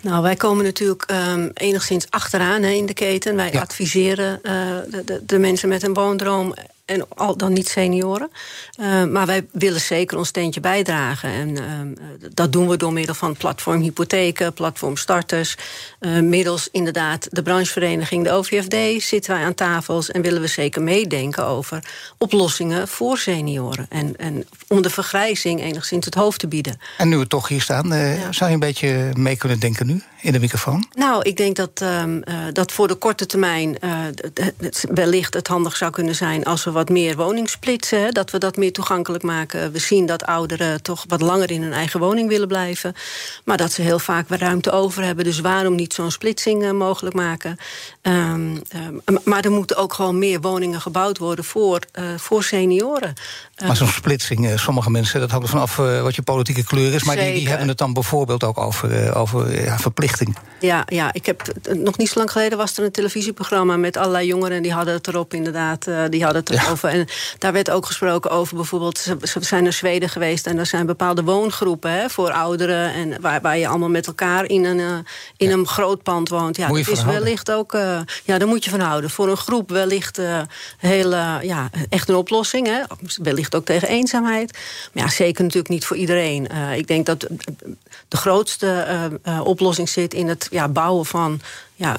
Nou, 0.00 0.22
wij 0.22 0.36
komen 0.36 0.64
natuurlijk 0.64 1.10
um, 1.10 1.50
enigszins 1.54 2.06
achteraan 2.10 2.62
hè, 2.62 2.70
in 2.70 2.86
de 2.86 2.94
keten. 2.94 3.36
Wij 3.36 3.52
ja. 3.52 3.60
adviseren 3.60 4.40
uh, 4.42 4.52
de, 4.90 5.02
de, 5.04 5.22
de, 5.26 5.38
mensen 5.38 5.68
met 5.68 5.82
een 5.82 5.94
woondroom 5.94 6.54
en 6.90 7.06
al 7.08 7.36
dan 7.36 7.52
niet 7.52 7.68
senioren. 7.68 8.30
Uh, 8.80 9.04
maar 9.04 9.26
wij 9.26 9.46
willen 9.52 9.80
zeker 9.80 10.18
ons 10.18 10.28
steentje 10.28 10.60
bijdragen. 10.60 11.30
En 11.30 11.48
uh, 11.48 11.62
dat 12.34 12.52
doen 12.52 12.68
we 12.68 12.76
door 12.76 12.92
middel 12.92 13.14
van 13.14 13.36
platform 13.36 13.80
hypotheken, 13.80 14.52
platform 14.52 14.96
starters. 14.96 15.56
Uh, 16.00 16.20
middels 16.20 16.68
inderdaad 16.72 17.28
de 17.30 17.42
branchevereniging, 17.42 18.24
de 18.24 18.30
OVFD, 18.30 19.02
zitten 19.02 19.34
wij 19.34 19.44
aan 19.44 19.54
tafels 19.54 20.10
en 20.10 20.22
willen 20.22 20.40
we 20.40 20.46
zeker 20.46 20.82
meedenken 20.82 21.46
over 21.46 21.84
oplossingen 22.18 22.88
voor 22.88 23.18
senioren. 23.18 23.86
En, 23.88 24.16
en 24.16 24.46
om 24.68 24.82
de 24.82 24.90
vergrijzing 24.90 25.62
enigszins 25.62 26.04
het 26.04 26.14
hoofd 26.14 26.38
te 26.38 26.48
bieden. 26.48 26.80
En 26.98 27.08
nu 27.08 27.16
we 27.16 27.26
toch 27.26 27.48
hier 27.48 27.62
staan, 27.62 27.88
ja. 27.88 28.32
zou 28.32 28.50
je 28.50 28.54
een 28.54 28.60
beetje 28.60 29.10
mee 29.14 29.36
kunnen 29.36 29.60
denken 29.60 29.86
nu 29.86 30.02
in 30.20 30.32
de 30.32 30.40
microfoon? 30.40 30.86
Nou, 30.94 31.22
ik 31.22 31.36
denk 31.36 31.56
dat, 31.56 31.80
um, 31.82 32.22
dat 32.52 32.72
voor 32.72 32.88
de 32.88 32.94
korte 32.94 33.26
termijn 33.26 33.76
het 34.58 34.84
wellicht 34.90 35.34
het 35.34 35.46
handig 35.46 35.76
zou 35.76 35.90
kunnen 35.90 36.14
zijn 36.14 36.44
als 36.44 36.64
we 36.64 36.70
wat 36.80 36.88
meer 36.88 37.16
woningsplitsen. 37.16 38.14
Dat 38.14 38.30
we 38.30 38.38
dat 38.38 38.56
meer 38.56 38.72
toegankelijk 38.72 39.22
maken. 39.22 39.72
We 39.72 39.78
zien 39.78 40.06
dat 40.06 40.24
ouderen 40.26 40.82
toch 40.82 41.04
wat 41.08 41.20
langer 41.20 41.50
in 41.50 41.62
hun 41.62 41.72
eigen 41.72 42.00
woning 42.00 42.28
willen 42.28 42.48
blijven. 42.48 42.94
Maar 43.44 43.56
dat 43.56 43.72
ze 43.72 43.82
heel 43.82 43.98
vaak 43.98 44.28
weer 44.28 44.38
ruimte 44.38 44.70
over 44.70 45.02
hebben. 45.02 45.24
Dus 45.24 45.40
waarom 45.40 45.74
niet 45.74 45.94
zo'n 45.94 46.10
splitsing 46.10 46.62
uh, 46.62 46.70
mogelijk 46.70 47.14
maken? 47.14 47.56
Um, 48.02 48.62
um, 49.08 49.18
maar 49.24 49.44
er 49.44 49.50
moeten 49.50 49.76
ook 49.76 49.92
gewoon 49.92 50.18
meer 50.18 50.40
woningen 50.40 50.80
gebouwd 50.80 51.18
worden 51.18 51.44
voor, 51.44 51.80
uh, 51.98 52.04
voor 52.16 52.42
senioren. 52.42 53.14
Maar 53.66 53.76
zo'n 53.76 53.88
splitsing, 53.88 54.60
sommige 54.60 54.90
mensen, 54.90 55.20
dat 55.20 55.30
hangt 55.30 55.44
er 55.44 55.50
vanaf 55.50 55.76
wat 55.76 56.14
je 56.14 56.22
politieke 56.22 56.64
kleur 56.64 56.94
is. 56.94 57.04
Maar 57.04 57.16
die, 57.16 57.32
die, 57.32 57.48
hebben 57.48 57.68
het 57.68 57.78
dan 57.78 57.92
bijvoorbeeld 57.92 58.44
ook 58.44 58.58
over, 58.58 59.14
over 59.14 59.64
ja, 59.64 59.78
verplichting. 59.78 60.36
Ja, 60.60 60.84
ja, 60.86 61.12
ik 61.12 61.26
heb 61.26 61.52
nog 61.72 61.96
niet 61.96 62.08
zo 62.08 62.18
lang 62.18 62.30
geleden 62.30 62.58
was 62.58 62.78
er 62.78 62.84
een 62.84 62.90
televisieprogramma 62.90 63.76
met 63.76 63.96
allerlei 63.96 64.26
jongeren. 64.26 64.56
En 64.56 64.62
die 64.62 64.72
hadden 64.72 64.94
het 64.94 65.08
erop 65.08 65.34
inderdaad. 65.34 65.84
die 66.10 66.24
hadden 66.24 66.42
het 66.44 66.50
En 66.82 67.06
daar 67.38 67.52
werd 67.52 67.70
ook 67.70 67.86
gesproken 67.86 68.30
over 68.30 68.56
bijvoorbeeld... 68.56 68.98
ze 68.98 69.38
zijn 69.40 69.62
naar 69.62 69.72
Zweden 69.72 70.08
geweest 70.08 70.46
en 70.46 70.58
er 70.58 70.66
zijn 70.66 70.86
bepaalde 70.86 71.22
woongroepen... 71.22 71.90
Hè, 71.90 72.10
voor 72.10 72.32
ouderen 72.32 72.92
en 72.92 73.20
waar, 73.20 73.40
waar 73.40 73.58
je 73.58 73.68
allemaal 73.68 73.88
met 73.88 74.06
elkaar 74.06 74.44
in 74.44 74.64
een, 74.64 74.78
uh, 74.78 74.98
in 75.36 75.48
ja. 75.48 75.52
een 75.52 75.66
groot 75.66 76.02
pand 76.02 76.28
woont. 76.28 76.56
Ja, 76.56 76.68
dat 76.68 76.88
is 76.88 77.04
wellicht 77.04 77.50
ook... 77.50 77.74
Uh, 77.74 78.00
ja, 78.24 78.38
daar 78.38 78.48
moet 78.48 78.64
je 78.64 78.70
van 78.70 78.80
houden. 78.80 79.10
Voor 79.10 79.28
een 79.28 79.36
groep 79.36 79.70
wellicht 79.70 80.18
uh, 80.18 80.40
heel, 80.78 81.10
ja, 81.42 81.70
echt 81.88 82.08
een 82.08 82.14
oplossing. 82.14 82.66
Hè. 82.66 82.80
Wellicht 83.22 83.54
ook 83.54 83.64
tegen 83.64 83.88
eenzaamheid. 83.88 84.58
Maar 84.92 85.04
ja, 85.04 85.10
zeker 85.10 85.42
natuurlijk 85.42 85.72
niet 85.72 85.84
voor 85.84 85.96
iedereen. 85.96 86.48
ik 86.76 86.86
denk 86.86 87.06
dat 87.06 87.26
de 88.08 88.16
grootste 88.16 88.86
oplossing 89.44 89.88
zit 89.88 90.14
in 90.14 90.28
het 90.28 90.48
ja, 90.50 90.68
bouwen 90.68 91.06
van 91.06 91.40
ja, 91.74 91.96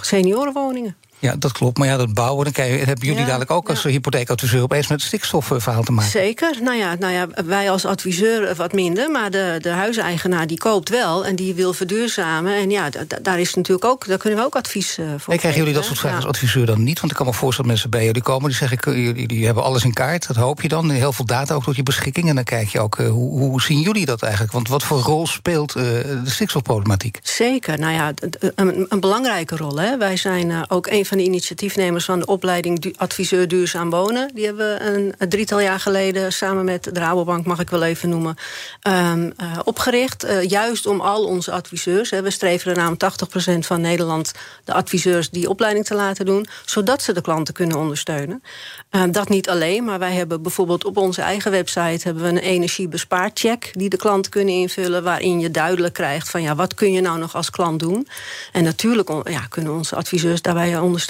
seniorenwoningen. 0.00 0.96
Ja, 1.24 1.34
dat 1.38 1.52
klopt. 1.52 1.78
Maar 1.78 1.88
ja, 1.88 1.96
dat 1.96 2.14
bouwen, 2.14 2.52
dan 2.52 2.64
hebben 2.64 3.06
jullie 3.06 3.20
Ja, 3.20 3.26
dadelijk 3.26 3.50
ook 3.50 3.68
als 3.70 3.82
hypotheekadviseur 3.82 4.62
opeens 4.62 4.86
met 4.86 4.98
het 4.98 5.06
stikstofverhaal 5.06 5.82
te 5.82 5.92
maken. 5.92 6.10
Zeker. 6.10 6.56
Nou 6.62 6.76
ja, 6.76 6.96
nou 6.98 7.12
ja, 7.12 7.26
wij 7.44 7.70
als 7.70 7.84
adviseur 7.84 8.54
wat 8.54 8.72
minder, 8.72 9.10
maar 9.10 9.30
de, 9.30 9.58
de 9.60 9.68
huiseigenaar 9.68 10.46
die 10.46 10.58
koopt 10.58 10.88
wel 10.88 11.26
en 11.26 11.36
die 11.36 11.54
wil 11.54 11.72
verduurzamen. 11.72 12.54
En 12.54 12.70
ja, 12.70 12.90
da- 12.90 13.04
da- 13.08 13.18
daar 13.22 13.40
is 13.40 13.54
natuurlijk 13.54 13.84
ook, 13.84 14.06
daar 14.06 14.18
kunnen 14.18 14.38
we 14.38 14.44
ook 14.44 14.54
advies 14.56 14.98
eh, 14.98 15.06
voor. 15.18 15.32
En 15.32 15.38
krijgen 15.38 15.60
jullie 15.60 15.74
dat 15.74 15.84
soort 15.84 15.98
vragen 15.98 16.18
ja. 16.18 16.26
als 16.26 16.34
adviseur 16.34 16.66
dan 16.66 16.82
niet? 16.82 17.00
Want 17.00 17.12
ik 17.12 17.18
kan 17.18 17.26
me 17.26 17.32
voorstellen 17.32 17.70
dat 17.70 17.80
mensen 17.80 17.90
bij 17.90 18.04
jullie 18.04 18.22
komen 18.22 18.48
die 18.48 18.56
zeggen: 18.58 19.02
jullie, 19.02 19.20
jullie 19.20 19.44
hebben 19.44 19.64
alles 19.64 19.84
in 19.84 19.92
kaart. 19.92 20.26
Dat 20.26 20.36
hoop 20.36 20.62
je 20.62 20.68
dan. 20.68 20.90
Heel 20.90 21.12
veel 21.12 21.24
data 21.24 21.54
ook 21.54 21.64
tot 21.64 21.76
je 21.76 21.82
beschikking. 21.82 22.28
En 22.28 22.34
dan 22.34 22.44
kijk 22.44 22.68
je 22.68 22.80
ook, 22.80 22.98
eh, 22.98 23.08
hoe, 23.08 23.38
hoe 23.40 23.62
zien 23.62 23.80
jullie 23.80 24.06
dat 24.06 24.22
eigenlijk? 24.22 24.52
Want 24.52 24.68
wat 24.68 24.82
voor 24.82 24.98
rol 25.00 25.26
speelt 25.26 25.74
eh, 25.74 25.82
de 25.82 26.20
stikstofproblematiek? 26.24 27.18
Zeker, 27.22 27.78
nou 27.78 27.92
ja, 27.92 28.12
een, 28.54 28.86
een 28.88 29.00
belangrijke 29.00 29.56
rol. 29.56 29.76
Hè. 29.76 29.96
Wij 29.98 30.16
zijn 30.16 30.70
ook 30.70 30.86
een 30.86 31.06
van 31.06 31.13
de 31.16 31.24
initiatiefnemers 31.24 32.04
van 32.04 32.18
de 32.18 32.26
opleiding 32.26 32.94
Adviseur 32.96 33.48
Duurzaam 33.48 33.90
Wonen. 33.90 34.30
Die 34.34 34.44
hebben 34.44 34.78
we 34.78 34.84
een, 34.84 35.14
een 35.18 35.28
drietal 35.28 35.60
jaar 35.60 35.80
geleden 35.80 36.32
samen 36.32 36.64
met 36.64 36.84
de 36.84 37.00
Rabobank, 37.00 37.46
mag 37.46 37.60
ik 37.60 37.70
wel 37.70 37.82
even 37.82 38.08
noemen, 38.08 38.36
ehm, 38.80 39.30
eh, 39.36 39.58
opgericht. 39.64 40.24
Eh, 40.24 40.42
juist 40.42 40.86
om 40.86 41.00
al 41.00 41.24
onze 41.24 41.52
adviseurs, 41.52 42.10
hè, 42.10 42.22
we 42.22 42.30
streven 42.30 42.70
ernaar 42.70 42.88
om 42.88 42.96
80% 42.96 43.66
van 43.66 43.80
Nederland 43.80 44.32
de 44.64 44.72
adviseurs 44.72 45.30
die 45.30 45.48
opleiding 45.48 45.84
te 45.84 45.94
laten 45.94 46.26
doen, 46.26 46.46
zodat 46.64 47.02
ze 47.02 47.12
de 47.12 47.20
klanten 47.20 47.54
kunnen 47.54 47.76
ondersteunen. 47.76 48.42
Ehm, 48.90 49.10
dat 49.10 49.28
niet 49.28 49.48
alleen, 49.48 49.84
maar 49.84 49.98
wij 49.98 50.12
hebben 50.12 50.42
bijvoorbeeld 50.42 50.84
op 50.84 50.96
onze 50.96 51.22
eigen 51.22 51.50
website 51.50 52.00
hebben 52.02 52.22
we 52.22 52.28
een 52.28 52.38
energiebespaarcheck 52.38 53.70
die 53.72 53.88
de 53.88 53.96
klanten 53.96 54.30
kunnen 54.30 54.54
invullen, 54.54 55.02
waarin 55.02 55.40
je 55.40 55.50
duidelijk 55.50 55.94
krijgt 55.94 56.30
van 56.30 56.42
ja, 56.42 56.54
wat 56.54 56.74
kun 56.74 56.92
je 56.92 57.00
nou 57.00 57.18
nog 57.18 57.34
als 57.34 57.50
klant 57.50 57.80
doen? 57.80 58.08
En 58.52 58.64
natuurlijk 58.64 59.08
ja, 59.24 59.40
kunnen 59.48 59.72
onze 59.72 59.96
adviseurs 59.96 60.42
daarbij 60.42 60.78
ondersteunen. 60.78 61.03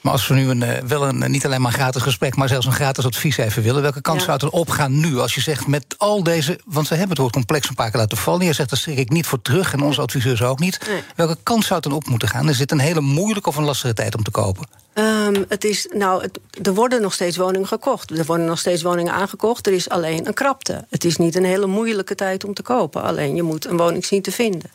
Maar 0.00 0.12
als 0.12 0.26
we 0.28 0.34
nu 0.34 0.48
een, 0.48 0.62
eh, 0.62 0.82
wel 0.82 1.08
een, 1.08 1.30
niet 1.30 1.44
alleen 1.44 1.60
maar 1.60 1.72
een 1.72 1.78
gratis 1.78 2.02
gesprek, 2.02 2.36
maar 2.36 2.48
zelfs 2.48 2.66
een 2.66 2.72
gratis 2.72 3.04
advies 3.06 3.36
even 3.36 3.62
willen, 3.62 3.82
welke 3.82 4.00
kans 4.00 4.18
Ja. 4.18 4.24
zou 4.24 4.36
het 4.36 4.42
er 4.46 4.50
opgaan 4.58 5.00
nu? 5.00 5.18
Als 5.18 5.34
je 5.34 5.40
zegt 5.40 5.66
met 5.66 5.94
al 5.96 6.22
deze, 6.22 6.60
want 6.64 6.88
we 6.88 6.94
hebben 6.94 7.10
het 7.10 7.18
woord 7.18 7.32
complex 7.32 7.68
een 7.68 7.74
paar 7.74 7.90
keer 7.90 8.00
laten 8.00 8.16
vallen. 8.16 8.46
Je 8.46 8.52
zegt 8.52 8.70
daar 8.70 8.78
schrik 8.78 8.98
ik 8.98 9.10
niet 9.10 9.26
voor 9.26 9.42
terug 9.42 9.72
en 9.72 9.80
onze 9.82 10.00
adviseurs 10.00 10.42
ook 10.42 10.58
niet. 10.58 10.78
Nee. 10.88 11.02
Welke 11.16 11.36
kans 11.42 11.62
zou 11.66 11.74
het 11.80 11.88
dan 11.88 11.98
op 11.98 12.08
moeten 12.08 12.28
gaan? 12.28 12.48
Is 12.48 12.58
dit 12.58 12.70
een 12.70 12.78
hele 12.78 13.00
moeilijke 13.00 13.48
of 13.48 13.56
een 13.56 13.64
lastige 13.64 13.94
tijd 13.94 14.16
om 14.16 14.22
te 14.22 14.30
kopen? 14.30 14.66
Ehm, 14.92 15.42
het 15.48 15.64
is, 15.64 15.88
nou, 15.92 16.22
het- 16.22 16.38
er 16.66 16.74
worden 16.74 17.00
nog 17.02 17.12
steeds 17.14 17.36
woningen 17.36 17.66
gekocht. 17.68 18.10
Er 18.10 18.24
worden 18.24 18.46
nog 18.46 18.58
steeds 18.58 18.82
woningen 18.82 19.12
aangekocht. 19.12 19.66
Er 19.66 19.72
is 19.72 19.88
alleen 19.88 20.26
een 20.26 20.34
krapte. 20.34 20.86
Het 20.90 21.04
is 21.04 21.16
niet 21.16 21.36
een 21.36 21.44
hele 21.44 21.66
moeilijke 21.66 22.14
tijd 22.14 22.44
om 22.44 22.54
te 22.54 22.62
kopen. 22.62 23.02
Alleen 23.02 23.34
je 23.34 23.42
moet 23.42 23.66
een 23.66 23.76
woning 23.76 24.04
zien 24.04 24.22
te 24.22 24.32
vinden. 24.32 24.70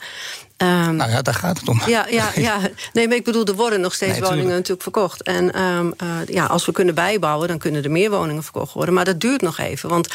Ehm, 0.64 0.96
Nou 0.96 1.12
ja, 1.12 1.22
daar 1.22 1.34
gaat 1.34 1.60
het 1.60 1.70
om. 1.70 1.82
Ja, 1.86 2.06
ja, 2.10 2.32
ja. 2.50 2.60
Nee, 2.94 3.08
maar 3.08 3.18
ik 3.18 3.24
bedoel, 3.24 3.46
er 3.46 3.56
worden 3.56 3.82
nog 3.82 3.94
steeds 3.94 4.12
Nee, 4.12 4.22
woningen 4.22 4.42
tuurlijk. 4.44 4.68
natuurlijk 4.68 4.84
verkocht. 4.84 5.24
En 5.24 5.54
ehm, 5.54 5.92
eh, 5.98 6.08
ja, 6.36 6.46
als 6.46 6.66
we 6.66 6.72
kunnen 6.72 6.96
bijbouwen, 6.96 7.48
dan 7.48 7.58
kunnen 7.58 7.84
er 7.84 7.92
meer 7.92 8.10
woningen 8.10 8.44
verkocht 8.44 8.74
worden. 8.74 8.94
Maar 8.94 9.06
dat 9.06 9.20
duurt 9.20 9.42
nog 9.42 9.58
even. 9.60 9.90
Want 9.90 10.08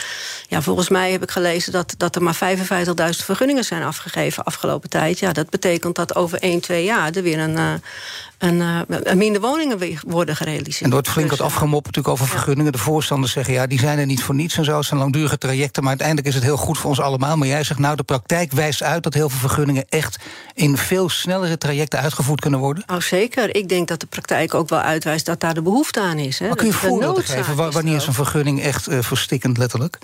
ja, 0.48 0.62
volgens 0.62 0.88
mij 0.88 1.10
heb 1.12 1.22
ik 1.22 1.30
gelezen 1.30 1.72
dat, 1.72 1.94
dat 1.96 2.16
er 2.16 2.22
maar 2.22 2.34
55.000 2.34 3.24
vergunningen 3.24 3.64
zijn 3.64 3.82
afgegeven 3.82 4.44
afgelopen 4.44 4.88
tijd. 4.90 5.18
Ja, 5.18 5.32
dat 5.32 5.50
betekent 5.50 5.94
dat 5.96 6.14
over 6.16 6.38
1, 6.38 6.60
2 6.60 6.84
jaar 6.84 7.10
er 7.12 7.22
weer 7.22 7.38
een, 7.38 7.56
eh, 7.56 7.72
eh, 8.38 8.80
een 8.86 9.18
minder 9.18 9.40
woningen 9.40 9.98
worden 10.06 10.36
gerealiseerd. 10.36 10.80
En 10.80 10.86
er 10.86 10.92
wordt 10.92 11.08
flink 11.08 11.28
Dus, 11.28 11.38
wat 11.38 11.48
eh, 11.48 11.54
afgemopt 11.54 11.86
natuurlijk 11.86 12.14
over 12.14 12.26
vergunningen. 12.26 12.72
De 12.72 12.78
voorstanders 12.78 13.32
zeggen, 13.32 13.54
ja, 13.54 13.66
die 13.66 13.78
zijn 13.78 13.98
er 13.98 14.06
niet 14.06 14.22
voor 14.22 14.34
niets 14.34 14.56
en 14.56 14.64
zo. 14.64 14.76
Het 14.76 14.86
zijn 14.86 15.00
langdurige 15.00 15.38
trajecten, 15.38 15.82
maar 15.82 15.90
uiteindelijk 15.90 16.28
is 16.28 16.34
het 16.34 16.44
heel 16.44 16.56
goed 16.56 16.78
voor 16.78 16.90
ons 16.90 17.00
allemaal. 17.00 17.36
Maar 17.36 17.48
jij 17.48 17.64
zegt, 17.64 17.80
nou, 17.80 17.96
de 17.96 18.02
praktijk 18.02 18.52
wijst 18.52 18.82
uit 18.82 19.02
dat 19.02 19.14
heel 19.14 19.28
veel 19.28 19.38
vergunningen... 19.38 19.84
echt 19.88 20.18
in 20.54 20.76
veel 20.76 21.08
snellere 21.08 21.58
trajecten 21.58 22.00
uitgevoerd 22.00 22.40
kunnen 22.40 22.60
worden. 22.60 22.84
Oh, 22.86 23.00
zeker. 23.00 23.56
Ik 23.56 23.68
denk 23.68 23.88
dat 23.88 24.00
de 24.00 24.06
praktijk 24.06 24.54
ook 24.54 24.68
wel 24.68 24.80
uitwijst 24.80 25.26
dat 25.26 25.40
daar 25.40 25.54
de 25.54 25.62
behoefte 25.62 26.00
aan 26.00 26.18
is. 26.18 26.38
Hè. 26.38 26.46
Maar 26.46 26.56
kun 26.56 26.66
je 26.66 26.72
voorbeelden 26.72 27.24
geven? 27.24 27.56
Wanneer 27.56 27.92
er 27.92 28.00
is 28.00 28.06
een 28.06 28.14
vergunning 28.14 28.62
echt 28.62 28.86
eh, 28.86 28.98
verstikkend, 29.00 29.58
letterlijk? 29.58 29.98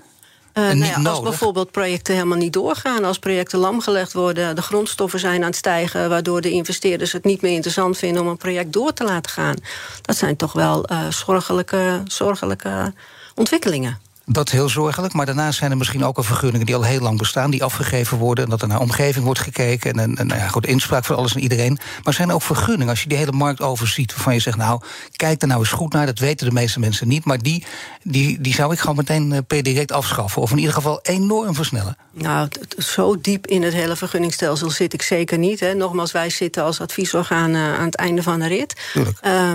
Eh, 0.54 0.70
En 0.70 0.78
nou 0.78 1.02
ja, 1.02 1.10
als 1.10 1.20
bijvoorbeeld 1.20 1.70
projecten 1.70 2.14
helemaal 2.14 2.38
niet 2.38 2.52
doorgaan, 2.52 3.04
als 3.04 3.18
projecten 3.18 3.58
lamgelegd 3.58 4.12
worden, 4.12 4.56
de 4.56 4.62
grondstoffen 4.62 5.18
zijn 5.20 5.40
aan 5.40 5.46
het 5.46 5.56
stijgen, 5.56 6.08
waardoor 6.08 6.40
de 6.40 6.50
investeerders 6.50 7.12
het 7.12 7.24
niet 7.24 7.42
meer 7.42 7.52
interessant 7.52 7.98
vinden 7.98 8.22
om 8.22 8.28
een 8.28 8.36
project 8.36 8.72
door 8.72 8.92
te 8.92 9.04
laten 9.04 9.30
gaan. 9.30 9.54
Dat 10.02 10.16
zijn 10.16 10.36
toch 10.36 10.52
wel 10.52 10.84
eh, 10.84 11.08
zorgelijke, 11.08 12.02
zorgelijke 12.06 12.92
ontwikkelingen. 13.34 13.98
Dat 14.26 14.46
is 14.46 14.52
heel 14.52 14.68
zorgelijk, 14.68 15.12
maar 15.12 15.26
daarnaast 15.26 15.58
zijn 15.58 15.70
er 15.70 15.76
misschien 15.76 16.04
ook 16.04 16.16
al 16.16 16.22
vergunningen 16.22 16.66
die 16.66 16.74
al 16.74 16.82
heel 16.82 17.00
lang 17.00 17.18
bestaan, 17.18 17.50
die 17.50 17.64
afgegeven 17.64 18.18
worden 18.18 18.44
en 18.44 18.50
dat 18.50 18.62
er 18.62 18.68
naar 18.68 18.80
omgeving 18.80 19.24
wordt 19.24 19.40
gekeken 19.40 19.92
en, 19.92 19.98
en, 19.98 20.16
en 20.16 20.26
nou 20.26 20.40
ja, 20.40 20.48
goed, 20.48 20.66
inspraak 20.66 21.04
van 21.04 21.16
alles 21.16 21.34
en 21.34 21.40
iedereen. 21.40 21.78
Maar 22.02 22.14
zijn 22.14 22.28
er 22.28 22.34
ook 22.34 22.42
vergunningen, 22.42 22.88
als 22.88 23.02
je 23.02 23.08
die 23.08 23.18
hele 23.18 23.32
markt 23.32 23.60
overziet, 23.60 24.14
waarvan 24.14 24.34
je 24.34 24.40
zegt, 24.40 24.56
nou, 24.56 24.80
kijk 25.16 25.42
er 25.42 25.48
nou 25.48 25.60
eens 25.60 25.70
goed 25.70 25.92
naar, 25.92 26.06
dat 26.06 26.18
weten 26.18 26.46
de 26.46 26.52
meeste 26.52 26.80
mensen 26.80 27.08
niet, 27.08 27.24
maar 27.24 27.38
die, 27.38 27.64
die, 28.02 28.40
die 28.40 28.54
zou 28.54 28.72
ik 28.72 28.78
gewoon 28.78 28.96
meteen 28.96 29.32
eh, 29.32 29.38
per 29.46 29.62
direct 29.62 29.92
afschaffen, 29.92 30.42
of 30.42 30.50
in 30.50 30.58
ieder 30.58 30.74
geval 30.74 30.98
enorm 31.02 31.54
versnellen. 31.54 31.96
Nou, 32.12 32.48
zo 32.78 33.20
diep 33.20 33.46
in 33.46 33.62
het 33.62 33.72
hele 33.72 33.96
vergunningstelsel 33.96 34.70
zit 34.70 34.92
ik 34.92 35.02
zeker 35.02 35.38
niet. 35.38 35.60
Hè. 35.60 35.74
Nogmaals, 35.74 36.12
wij 36.12 36.30
zitten 36.30 36.62
als 36.62 36.80
adviesorgaan 36.80 37.54
eh, 37.54 37.78
aan 37.78 37.84
het 37.84 37.96
einde 37.96 38.22
van 38.22 38.38
de 38.38 38.46
rit. 38.46 38.80
Eh, 39.20 39.52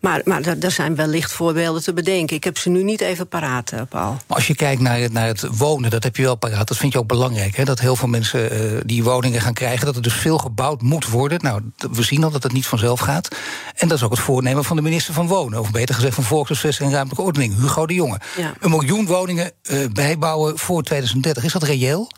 maar 0.00 0.20
maar 0.24 0.42
er 0.60 0.70
zijn 0.70 0.94
wellicht 0.94 1.32
voorbeelden 1.32 1.82
te 1.82 1.92
bedenken. 1.92 2.36
Ik 2.36 2.44
heb 2.44 2.58
ze 2.58 2.68
nu 2.68 2.82
niet 2.82 3.00
even 3.00 3.28
paraat, 3.28 3.61
Paul. 3.88 4.10
Maar 4.26 4.36
als 4.36 4.46
je 4.46 4.54
kijkt 4.54 4.80
naar 4.80 4.98
het, 4.98 5.12
naar 5.12 5.26
het 5.26 5.46
wonen, 5.56 5.90
dat 5.90 6.02
heb 6.02 6.16
je 6.16 6.22
wel 6.22 6.34
paraat. 6.34 6.68
Dat 6.68 6.76
vind 6.76 6.92
je 6.92 6.98
ook 6.98 7.06
belangrijk. 7.06 7.56
Hè? 7.56 7.64
Dat 7.64 7.80
heel 7.80 7.96
veel 7.96 8.08
mensen 8.08 8.50
eh, 8.50 8.80
die 8.84 9.04
woningen 9.04 9.40
gaan 9.40 9.52
krijgen. 9.52 9.86
Dat 9.86 9.96
er 9.96 10.02
dus 10.02 10.14
veel 10.14 10.38
gebouwd 10.38 10.82
moet 10.82 11.08
worden. 11.08 11.38
Nou, 11.42 11.62
we 11.92 12.02
zien 12.02 12.24
al 12.24 12.30
dat 12.30 12.42
het 12.42 12.52
niet 12.52 12.66
vanzelf 12.66 13.00
gaat. 13.00 13.28
En 13.76 13.88
dat 13.88 13.98
is 13.98 14.04
ook 14.04 14.10
het 14.10 14.20
voornemen 14.20 14.64
van 14.64 14.76
de 14.76 14.82
minister 14.82 15.14
van 15.14 15.26
Wonen. 15.26 15.60
Of 15.60 15.70
beter 15.70 15.94
gezegd 15.94 16.14
van 16.14 16.24
Volkshuisvesting 16.24 16.88
en 16.88 16.94
Ruimtelijke 16.94 17.26
Ordening. 17.26 17.60
Hugo 17.60 17.86
de 17.86 17.94
Jonge. 17.94 18.20
Ja. 18.36 18.52
Een 18.60 18.70
miljoen 18.70 19.06
woningen 19.06 19.52
eh, 19.62 19.78
bijbouwen 19.92 20.58
voor 20.58 20.82
2030. 20.82 21.44
Is 21.44 21.52
dat 21.52 21.62
reëel? 21.62 22.10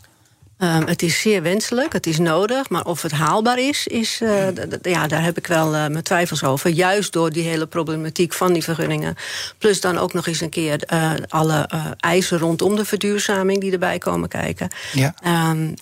Ehm, 0.59 0.87
het 0.87 1.03
is 1.03 1.21
zeer 1.21 1.43
wenselijk, 1.43 1.93
het 1.93 2.07
is 2.07 2.19
nodig, 2.19 2.69
maar 2.69 2.85
of 2.85 3.03
het 3.03 3.13
haalbaar 3.13 3.59
is, 3.59 3.87
is 3.87 4.21
eh, 4.23 4.47
d- 4.49 4.79
ja, 4.87 5.07
daar 5.07 5.23
heb 5.23 5.39
ik 5.39 5.47
wel 5.47 5.75
eh, 5.75 5.87
mijn 5.87 6.03
twijfels 6.03 6.45
over. 6.45 6.71
Juist 6.71 7.13
door 7.13 7.31
die 7.31 7.43
hele 7.43 7.67
problematiek 7.67 8.33
van 8.33 8.53
die 8.53 8.63
vergunningen. 8.63 9.15
Plus 9.59 9.81
dan 9.81 9.99
ook 9.99 10.13
nog 10.13 10.27
eens 10.27 10.41
een 10.41 10.51
keer 10.51 10.83
eh, 10.83 11.13
alle 11.29 11.69
eisen 11.99 12.39
rondom 12.39 12.77
de 12.77 12.85
verduurzaming 12.85 13.61
die 13.61 13.73
erbij 13.73 13.99
komen 13.99 14.29
kijken. 14.29 14.69
Ja. 14.93 15.15
Ehm, 15.23 15.73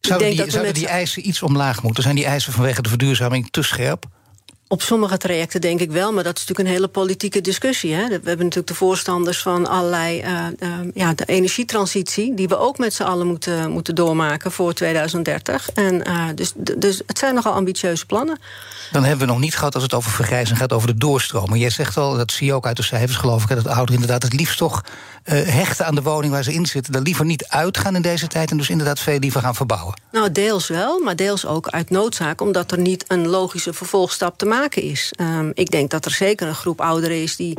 Zouden 0.00 0.30
die, 0.30 0.50
zouden 0.50 0.74
die 0.74 0.86
eisen 0.86 1.28
iets 1.28 1.42
omlaag 1.42 1.82
moeten? 1.82 2.02
Zijn 2.02 2.14
die 2.14 2.24
eisen 2.24 2.52
vanwege 2.52 2.82
de 2.82 2.88
verduurzaming 2.88 3.48
te 3.50 3.62
scherp? 3.62 4.04
Op 4.72 4.82
sommige 4.82 5.16
trajecten 5.16 5.60
denk 5.60 5.80
ik 5.80 5.90
wel, 5.90 6.12
maar 6.12 6.24
dat 6.24 6.36
is 6.36 6.40
natuurlijk 6.40 6.68
een 6.68 6.74
hele 6.74 6.88
politieke 6.88 7.40
discussie. 7.40 7.94
Hè. 7.94 8.06
We 8.06 8.12
hebben 8.12 8.36
natuurlijk 8.38 8.66
de 8.66 8.74
voorstanders 8.74 9.42
van 9.42 9.66
allerlei 9.66 10.20
eh, 10.20 10.46
eh, 10.58 10.70
ja, 10.94 11.14
de 11.14 11.24
energietransitie, 11.24 12.34
die 12.34 12.48
we 12.48 12.58
ook 12.58 12.78
met 12.78 12.94
z'n 12.94 13.02
allen 13.02 13.26
moeten, 13.26 13.70
moeten 13.70 13.94
doormaken 13.94 14.52
voor 14.52 14.72
2030. 14.72 15.70
En, 15.70 16.04
eh, 16.04 16.24
dus, 16.34 16.52
dus 16.56 17.02
het 17.06 17.18
zijn 17.18 17.34
nogal 17.34 17.52
ambitieuze 17.52 18.06
plannen. 18.06 18.38
Dan 18.92 19.04
hebben 19.04 19.26
we 19.26 19.32
nog 19.32 19.42
niet 19.42 19.56
gehad 19.56 19.74
als 19.74 19.82
het 19.82 19.94
over 19.94 20.10
vergrijzen 20.10 20.56
gaat, 20.56 20.72
over 20.72 20.88
de 20.88 20.98
doorstromen. 20.98 21.58
Jij 21.58 21.70
zegt 21.70 21.96
al, 21.96 22.16
dat 22.16 22.32
zie 22.32 22.46
je 22.46 22.54
ook 22.54 22.66
uit 22.66 22.76
de 22.76 22.82
cijfers, 22.82 23.16
geloof 23.16 23.42
ik, 23.42 23.48
dat 23.48 23.66
ouderen 23.66 24.00
inderdaad 24.00 24.22
het 24.22 24.32
liefst 24.32 24.58
toch 24.58 24.84
hechten 25.24 25.86
aan 25.86 25.94
de 25.94 26.02
woning 26.02 26.32
waar 26.32 26.44
ze 26.44 26.52
in 26.52 26.66
zitten. 26.66 26.92
Daar 26.92 27.02
liever 27.02 27.24
niet 27.24 27.46
uitgaan 27.48 27.96
in 27.96 28.02
deze 28.02 28.26
tijd 28.26 28.50
en 28.50 28.56
dus 28.56 28.68
inderdaad 28.68 29.00
veel 29.00 29.18
liever 29.18 29.40
gaan 29.40 29.54
verbouwen. 29.54 29.94
Nou, 30.12 30.32
deels 30.32 30.68
wel, 30.68 30.98
maar 30.98 31.16
deels 31.16 31.46
ook 31.46 31.68
uit 31.68 31.90
noodzaak, 31.90 32.40
omdat 32.40 32.72
er 32.72 32.78
niet 32.78 33.04
een 33.08 33.26
logische 33.26 33.72
vervolgstap 33.72 34.38
te 34.38 34.46
maken 34.46 34.59
is. 34.68 35.12
Ehm, 35.16 35.50
ik 35.54 35.70
denk 35.70 35.90
dat 35.90 36.04
er 36.04 36.10
zeker 36.10 36.48
een 36.48 36.54
groep 36.54 36.80
ouderen 36.80 37.22
is 37.22 37.36
die 37.36 37.56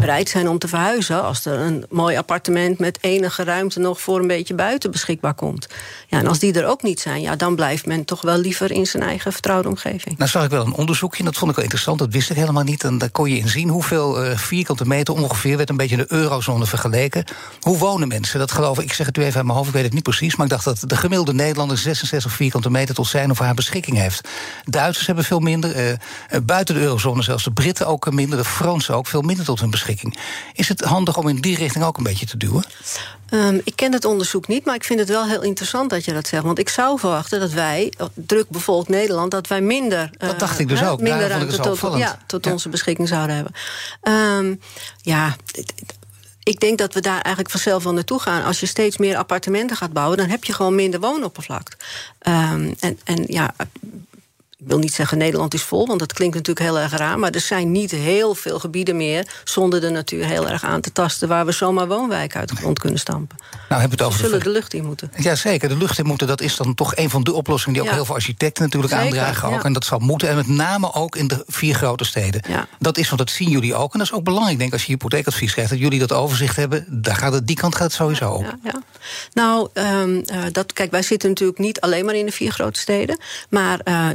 bereid 0.00 0.28
zijn 0.28 0.48
om 0.48 0.58
te 0.58 0.68
verhuizen 0.68 1.22
als 1.22 1.44
er 1.44 1.58
een 1.58 1.84
mooi 1.90 2.16
appartement 2.16 2.78
met 2.78 2.98
enige 3.00 3.44
ruimte 3.44 3.80
nog 3.80 4.00
voor 4.00 4.20
een 4.20 4.26
beetje 4.26 4.54
buiten 4.54 4.90
beschikbaar 4.90 5.34
komt. 5.34 5.66
Ja, 6.06 6.18
en 6.18 6.26
als 6.26 6.38
die 6.38 6.52
er 6.52 6.66
ook 6.66 6.82
niet 6.82 7.00
zijn, 7.00 7.20
ja, 7.20 7.36
dan 7.36 7.54
blijft 7.54 7.86
men 7.86 8.04
toch 8.04 8.22
wel 8.22 8.38
liever 8.38 8.70
in 8.70 8.86
zijn 8.86 9.02
eigen 9.02 9.32
vertrouwde 9.32 9.68
omgeving. 9.68 10.18
Nou 10.18 10.30
zag 10.30 10.44
ik 10.44 10.50
wel 10.50 10.66
een 10.66 10.72
onderzoekje, 10.72 11.24
dat 11.24 11.36
vond 11.36 11.50
ik 11.50 11.56
wel 11.56 11.64
interessant, 11.64 11.98
dat 11.98 12.12
wist 12.12 12.30
ik 12.30 12.36
helemaal 12.36 12.62
niet. 12.62 12.84
En 12.84 12.98
daar 12.98 13.10
kon 13.10 13.30
je 13.30 13.36
in 13.36 13.48
zien 13.48 13.68
hoeveel 13.68 14.22
eh, 14.22 14.36
vierkante 14.36 14.86
meter 14.86 15.14
ongeveer, 15.14 15.56
werd 15.56 15.68
een 15.68 15.76
beetje 15.76 15.96
de 15.96 16.06
eurozone 16.08 16.66
vergeleken. 16.66 17.24
Hoe 17.60 17.78
wonen 17.78 18.08
mensen? 18.08 18.38
Dat 18.38 18.52
geloof 18.52 18.78
ik, 18.78 18.84
ik 18.84 18.92
zeg 18.92 19.06
het 19.06 19.16
u 19.16 19.20
even 19.20 19.36
uit 19.36 19.44
mijn 19.44 19.56
hoofd, 19.56 19.68
ik 19.68 19.74
weet 19.74 19.84
het 19.84 19.92
niet 19.92 20.02
precies, 20.02 20.36
maar 20.36 20.46
ik 20.46 20.52
dacht 20.52 20.64
dat 20.64 20.82
de 20.86 20.96
gemiddelde 20.96 21.34
Nederlander 21.34 21.78
66 21.78 22.32
vierkante 22.32 22.70
meter 22.70 22.94
tot 22.94 23.06
zijn 23.06 23.30
of 23.30 23.38
haar 23.38 23.54
beschikking 23.54 23.96
heeft. 23.96 24.28
Duitsers 24.64 25.06
hebben 25.06 25.24
veel 25.24 25.40
minder, 25.40 25.72
eh, 25.72 25.90
eh, 25.90 25.98
buiten 26.42 26.74
de 26.74 26.80
eurozone 26.80 27.22
zelfs 27.22 27.44
de 27.44 27.52
Britten 27.52 27.86
ook 27.86 28.10
minder, 28.10 28.38
de 28.38 28.44
Fransen 28.44 28.94
ook 28.94 29.06
veel 29.06 29.22
minder 29.22 29.44
tot 29.44 29.60
hun 29.60 29.70
beschikking. 29.70 29.85
Is 30.52 30.68
het 30.68 30.80
handig 30.80 31.16
om 31.16 31.28
in 31.28 31.36
die 31.36 31.56
richting 31.56 31.84
ook 31.84 31.96
een 31.96 32.02
beetje 32.02 32.26
te 32.26 32.36
duwen? 32.36 32.64
Ehm, 33.28 33.58
ik 33.64 33.76
ken 33.76 33.92
het 33.92 34.04
onderzoek 34.04 34.48
niet, 34.48 34.64
maar 34.64 34.74
ik 34.74 34.84
vind 34.84 34.98
het 35.00 35.08
wel 35.08 35.26
heel 35.26 35.42
interessant 35.42 35.90
dat 35.90 36.04
je 36.04 36.12
dat 36.12 36.26
zegt. 36.26 36.42
Want 36.42 36.58
ik 36.58 36.68
zou 36.68 36.98
verwachten 36.98 37.40
dat 37.40 37.52
wij, 37.52 37.92
eh, 37.98 38.06
druk 38.14 38.48
bevolkt 38.48 38.88
Nederland, 38.88 39.30
dat 39.30 39.46
wij 39.46 39.60
minder. 39.60 40.10
Dat 40.18 40.32
eh, 40.32 40.38
dacht 40.38 40.58
ik 40.58 40.68
dus 40.68 40.82
ook. 40.84 41.00
Minder 41.00 41.28
ruimte 41.28 41.58
tot, 41.60 41.80
ja, 41.96 42.18
tot 42.26 42.44
Ja. 42.44 42.52
onze 42.52 42.68
beschikking 42.68 43.08
zouden 43.08 43.34
hebben. 43.36 43.52
Ehm, 44.00 44.54
ja. 45.02 45.36
Ik 46.42 46.60
denk 46.60 46.78
dat 46.78 46.94
we 46.94 47.00
daar 47.00 47.20
eigenlijk 47.20 47.50
vanzelf 47.50 47.84
wel 47.84 47.92
naartoe 47.92 48.20
gaan. 48.20 48.44
Als 48.44 48.60
je 48.60 48.66
steeds 48.66 48.96
meer 48.96 49.16
appartementen 49.16 49.76
gaat 49.76 49.92
bouwen, 49.92 50.16
dan 50.16 50.28
heb 50.28 50.44
je 50.44 50.52
gewoon 50.52 50.74
minder 50.74 51.00
woonoppervlak. 51.00 51.76
Ehm, 52.18 52.72
en, 52.80 52.98
en 53.04 53.24
ja, 53.26 53.54
wil 54.66 54.78
niet 54.78 54.94
zeggen 54.94 55.18
Nederland 55.18 55.54
is 55.54 55.62
vol, 55.62 55.86
want 55.86 55.98
dat 55.98 56.12
klinkt 56.12 56.34
natuurlijk 56.34 56.66
heel 56.66 56.78
erg 56.78 56.92
raar. 56.92 57.18
Maar 57.18 57.30
er 57.30 57.40
zijn 57.40 57.72
niet 57.72 57.90
heel 57.90 58.34
veel 58.34 58.58
gebieden 58.58 58.96
meer 58.96 59.26
zonder 59.44 59.80
de 59.80 59.90
natuur 59.90 60.24
heel 60.24 60.48
erg 60.48 60.64
aan 60.64 60.80
te 60.80 60.92
tasten. 60.92 61.28
waar 61.28 61.46
we 61.46 61.52
zomaar 61.52 61.88
woonwijken 61.88 62.40
uit 62.40 62.48
de 62.48 62.56
grond 62.56 62.78
kunnen 62.78 62.98
stampen. 62.98 63.36
Nou, 63.68 63.80
hebben 63.80 63.98
we 63.98 64.04
het 64.04 64.12
over 64.12 64.26
zullen 64.26 64.42
de 64.42 64.50
lucht 64.50 64.74
in 64.74 64.84
moeten. 64.84 65.10
Jazeker, 65.16 65.68
de 65.68 65.76
lucht 65.76 65.98
in 65.98 66.06
moeten. 66.06 66.26
Dat 66.26 66.40
is 66.40 66.56
dan 66.56 66.74
toch 66.74 66.96
een 66.96 67.10
van 67.10 67.24
de 67.24 67.32
oplossingen 67.32 67.80
die 67.80 67.88
ook 67.88 67.94
heel 67.94 68.04
veel 68.04 68.14
architecten 68.14 68.62
natuurlijk 68.62 68.92
aandragen. 68.92 69.48
Ook, 69.48 69.64
En 69.64 69.72
dat 69.72 69.84
zal 69.84 69.98
moeten. 69.98 70.28
En 70.28 70.36
met 70.36 70.48
name 70.48 70.92
ook 70.92 71.16
in 71.16 71.28
de 71.28 71.44
vier 71.46 71.74
grote 71.74 72.04
steden. 72.04 72.42
Dat 72.78 72.98
is, 72.98 73.06
want 73.06 73.18
dat 73.18 73.30
zien 73.30 73.48
jullie 73.48 73.74
ook. 73.74 73.92
En 73.92 73.98
dat 73.98 74.08
is 74.08 74.14
ook 74.14 74.24
belangrijk, 74.24 74.58
denk 74.58 74.68
ik, 74.68 74.74
als 74.74 74.84
je 74.86 74.92
hypotheekadvies 74.92 75.52
krijgt. 75.52 75.70
dat 75.70 75.80
jullie 75.80 75.98
dat 75.98 76.12
overzicht 76.12 76.56
hebben. 76.56 76.86
Daar 76.88 77.16
gaat 77.16 77.32
het, 77.32 77.46
die 77.46 77.56
kant 77.56 77.74
gaat 77.74 77.84
het 77.84 77.92
sowieso 77.92 78.30
op. 78.30 78.54
Nou, 79.32 79.68
um, 79.74 80.24
dat, 80.52 80.72
kijk, 80.72 80.90
wij 80.90 81.02
zitten 81.02 81.28
natuurlijk 81.28 81.58
niet 81.58 81.80
alleen 81.80 82.04
maar 82.04 82.14
in 82.14 82.26
de 82.26 82.32
vier 82.32 82.52
grote 82.52 82.80
steden. 82.80 83.18
Maar 83.48 83.80
uh, 83.84 84.08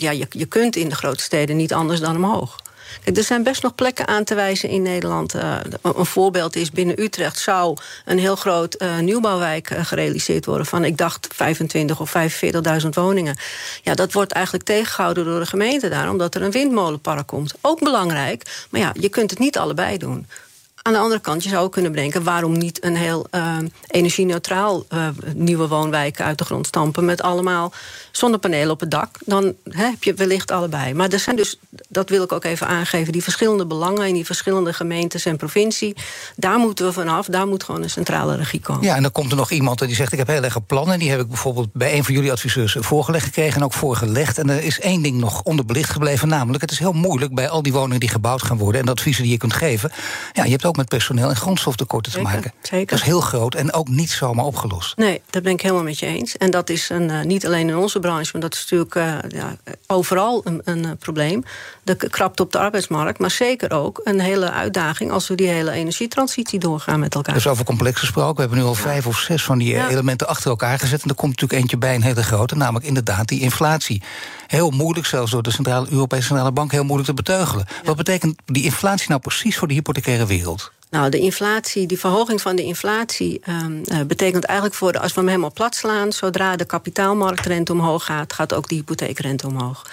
ja, 0.00 0.10
je, 0.10 0.26
je 0.30 0.46
kunt 0.46 0.76
in 0.76 0.88
de 0.88 0.94
grote 0.94 1.22
steden 1.22 1.56
niet 1.56 1.72
anders 1.72 2.00
dan 2.00 2.16
omhoog. 2.16 2.56
Kijk, 3.04 3.16
er 3.16 3.24
zijn 3.24 3.42
best 3.42 3.62
nog 3.62 3.74
plekken 3.74 4.06
aan 4.06 4.24
te 4.24 4.34
wijzen 4.34 4.68
in 4.68 4.82
Nederland. 4.82 5.34
Uh, 5.34 5.56
een 5.82 6.06
voorbeeld 6.06 6.56
is 6.56 6.70
binnen 6.70 7.00
Utrecht 7.02 7.38
zou 7.38 7.76
een 8.04 8.18
heel 8.18 8.36
groot 8.36 8.82
uh, 8.82 8.98
nieuwbouwwijk 8.98 9.70
uh, 9.70 9.84
gerealiseerd 9.84 10.46
worden 10.46 10.66
van, 10.66 10.84
ik 10.84 10.96
dacht, 10.96 11.28
25 11.34 12.00
of 12.00 12.14
45.000 12.82 12.88
woningen. 12.88 13.36
Ja, 13.82 13.94
dat 13.94 14.12
wordt 14.12 14.32
eigenlijk 14.32 14.64
tegengehouden 14.64 15.24
door 15.24 15.40
de 15.40 15.46
gemeente 15.46 15.88
daar, 15.88 16.10
omdat 16.10 16.34
er 16.34 16.42
een 16.42 16.50
windmolenpark 16.50 17.26
komt. 17.26 17.54
Ook 17.60 17.78
belangrijk, 17.78 18.66
maar 18.70 18.80
ja, 18.80 18.92
je 19.00 19.08
kunt 19.08 19.30
het 19.30 19.38
niet 19.38 19.58
allebei 19.58 19.98
doen. 19.98 20.26
Aan 20.86 20.92
de 20.92 20.98
andere 20.98 21.20
kant, 21.20 21.42
je 21.42 21.48
zou 21.48 21.64
ook 21.64 21.72
kunnen 21.72 21.92
bedenken... 21.92 22.22
waarom 22.22 22.58
niet 22.58 22.84
een 22.84 22.96
heel 22.96 23.26
uh, 23.30 23.56
energie-neutraal 23.86 24.86
uh, 24.94 25.08
nieuwe 25.34 25.68
woonwijk 25.68 26.20
uit 26.20 26.38
de 26.38 26.44
grond 26.44 26.66
stampen... 26.66 27.04
met 27.04 27.22
allemaal 27.22 27.72
zonnepanelen 28.10 28.70
op 28.70 28.80
het 28.80 28.90
dak. 28.90 29.18
Dan 29.24 29.54
heb 29.68 30.04
je 30.04 30.14
wellicht 30.14 30.50
allebei. 30.50 30.94
Maar 30.94 31.08
er 31.08 31.18
zijn 31.18 31.36
dus, 31.36 31.58
dat 31.88 32.08
wil 32.08 32.22
ik 32.22 32.32
ook 32.32 32.44
even 32.44 32.66
aangeven... 32.66 33.12
die 33.12 33.22
verschillende 33.22 33.66
belangen 33.66 34.06
in 34.06 34.14
die 34.14 34.24
verschillende 34.24 34.72
gemeentes 34.72 35.24
en 35.24 35.36
provincie. 35.36 35.96
Daar 36.36 36.58
moeten 36.58 36.86
we 36.86 36.92
vanaf. 36.92 37.26
Daar 37.26 37.46
moet 37.46 37.64
gewoon 37.64 37.82
een 37.82 37.90
centrale 37.90 38.36
regie 38.36 38.60
komen. 38.60 38.82
Ja, 38.82 38.96
en 38.96 39.02
dan 39.02 39.12
komt 39.12 39.30
er 39.30 39.36
nog 39.36 39.50
iemand 39.50 39.78
die 39.78 39.94
zegt... 39.94 40.12
ik 40.12 40.18
heb 40.18 40.26
heel 40.26 40.42
erg 40.42 40.66
plannen. 40.66 40.98
Die 40.98 41.10
heb 41.10 41.20
ik 41.20 41.28
bijvoorbeeld 41.28 41.72
bij 41.72 41.96
een 41.96 42.04
van 42.04 42.14
jullie 42.14 42.32
adviseurs 42.32 42.76
voorgelegd 42.78 43.24
gekregen... 43.24 43.56
en 43.56 43.64
ook 43.64 43.72
voorgelegd. 43.72 44.38
En 44.38 44.50
er 44.50 44.62
is 44.62 44.80
één 44.80 45.02
ding 45.02 45.18
nog 45.18 45.42
onderbelicht 45.42 45.90
gebleven. 45.90 46.28
Namelijk, 46.28 46.62
het 46.62 46.70
is 46.70 46.78
heel 46.78 46.92
moeilijk 46.92 47.34
bij 47.34 47.48
al 47.48 47.62
die 47.62 47.72
woningen 47.72 48.00
die 48.00 48.08
gebouwd 48.08 48.42
gaan 48.42 48.58
worden... 48.58 48.80
en 48.80 48.86
de 48.86 48.92
adviezen 48.92 49.22
die 49.22 49.32
je 49.32 49.38
kunt 49.38 49.54
geven. 49.54 49.92
Ja, 50.32 50.44
je 50.44 50.50
hebt 50.50 50.64
ook 50.64 50.74
met 50.76 50.88
personeel 50.88 51.28
en 51.28 51.36
grondstoftekorten 51.36 52.12
te 52.12 52.20
maken. 52.20 52.52
Zeker. 52.62 52.86
Dat 52.86 52.98
is 52.98 53.04
heel 53.04 53.20
groot 53.20 53.54
en 53.54 53.72
ook 53.72 53.88
niet 53.88 54.10
zomaar 54.10 54.44
opgelost. 54.44 54.96
Nee, 54.96 55.22
dat 55.30 55.42
ben 55.42 55.52
ik 55.52 55.60
helemaal 55.60 55.82
met 55.82 55.98
je 55.98 56.06
eens. 56.06 56.36
En 56.36 56.50
dat 56.50 56.70
is 56.70 56.88
een, 56.88 57.08
uh, 57.08 57.22
niet 57.22 57.46
alleen 57.46 57.68
in 57.68 57.76
onze 57.76 58.00
branche, 58.00 58.30
maar 58.32 58.40
dat 58.40 58.54
is 58.54 58.60
natuurlijk 58.60 58.94
uh, 58.94 59.14
ja, 59.40 59.56
overal 59.86 60.40
een, 60.44 60.60
een 60.64 60.84
uh, 60.84 60.90
probleem. 60.98 61.44
De 61.82 61.96
krapte 61.96 62.42
op 62.42 62.52
de 62.52 62.58
arbeidsmarkt, 62.58 63.18
maar 63.18 63.30
zeker 63.30 63.72
ook 63.72 64.00
een 64.04 64.20
hele 64.20 64.50
uitdaging... 64.50 65.10
als 65.10 65.28
we 65.28 65.34
die 65.34 65.48
hele 65.48 65.70
energietransitie 65.70 66.58
doorgaan 66.58 67.00
met 67.00 67.14
elkaar. 67.14 67.34
Dus 67.34 67.46
over 67.46 67.64
complex 67.64 68.00
gesproken. 68.00 68.34
We 68.34 68.40
hebben 68.40 68.58
nu 68.58 68.64
al 68.64 68.74
ja. 68.74 68.80
vijf 68.80 69.06
of 69.06 69.18
zes 69.18 69.44
van 69.44 69.58
die 69.58 69.68
ja. 69.68 69.88
elementen 69.88 70.28
achter 70.28 70.50
elkaar 70.50 70.78
gezet... 70.78 71.02
en 71.02 71.08
er 71.08 71.14
komt 71.14 71.30
natuurlijk 71.30 71.60
eentje 71.60 71.76
bij, 71.76 71.94
een 71.94 72.02
hele 72.02 72.22
grote, 72.22 72.56
namelijk 72.56 72.86
inderdaad 72.86 73.28
die 73.28 73.40
inflatie. 73.40 74.02
Heel 74.46 74.70
moeilijk, 74.70 75.06
zelfs 75.06 75.30
door 75.30 75.42
de 75.42 75.50
Centrale, 75.50 75.86
Europese 75.90 76.26
Centrale 76.26 76.52
Bank... 76.52 76.72
heel 76.72 76.84
moeilijk 76.84 77.08
te 77.08 77.14
beteugelen. 77.14 77.66
Wat 77.84 77.96
betekent 77.96 78.36
die 78.44 78.64
inflatie 78.64 79.08
nou 79.08 79.20
precies 79.20 79.58
voor 79.58 79.68
de 79.68 79.74
hypothecaire 79.74 80.26
wereld? 80.26 80.72
Nou, 80.90 81.10
de 81.10 81.18
inflatie, 81.18 81.86
die 81.86 81.98
verhoging 81.98 82.40
van 82.42 82.56
de 82.56 82.62
inflatie 82.62 83.40
um, 83.48 83.82
uh, 83.84 84.00
betekent 84.02 84.44
eigenlijk 84.44 84.78
voor 84.78 84.92
de, 84.92 85.00
als 85.00 85.12
we 85.12 85.18
hem 85.20 85.28
helemaal 85.28 85.52
plat 85.52 85.74
slaan, 85.74 86.12
zodra 86.12 86.56
de 86.56 86.64
kapitaalmarktrente 86.64 87.72
omhoog 87.72 88.04
gaat, 88.04 88.32
gaat 88.32 88.54
ook 88.54 88.68
de 88.68 88.74
hypotheekrente 88.74 89.46
omhoog. 89.46 89.86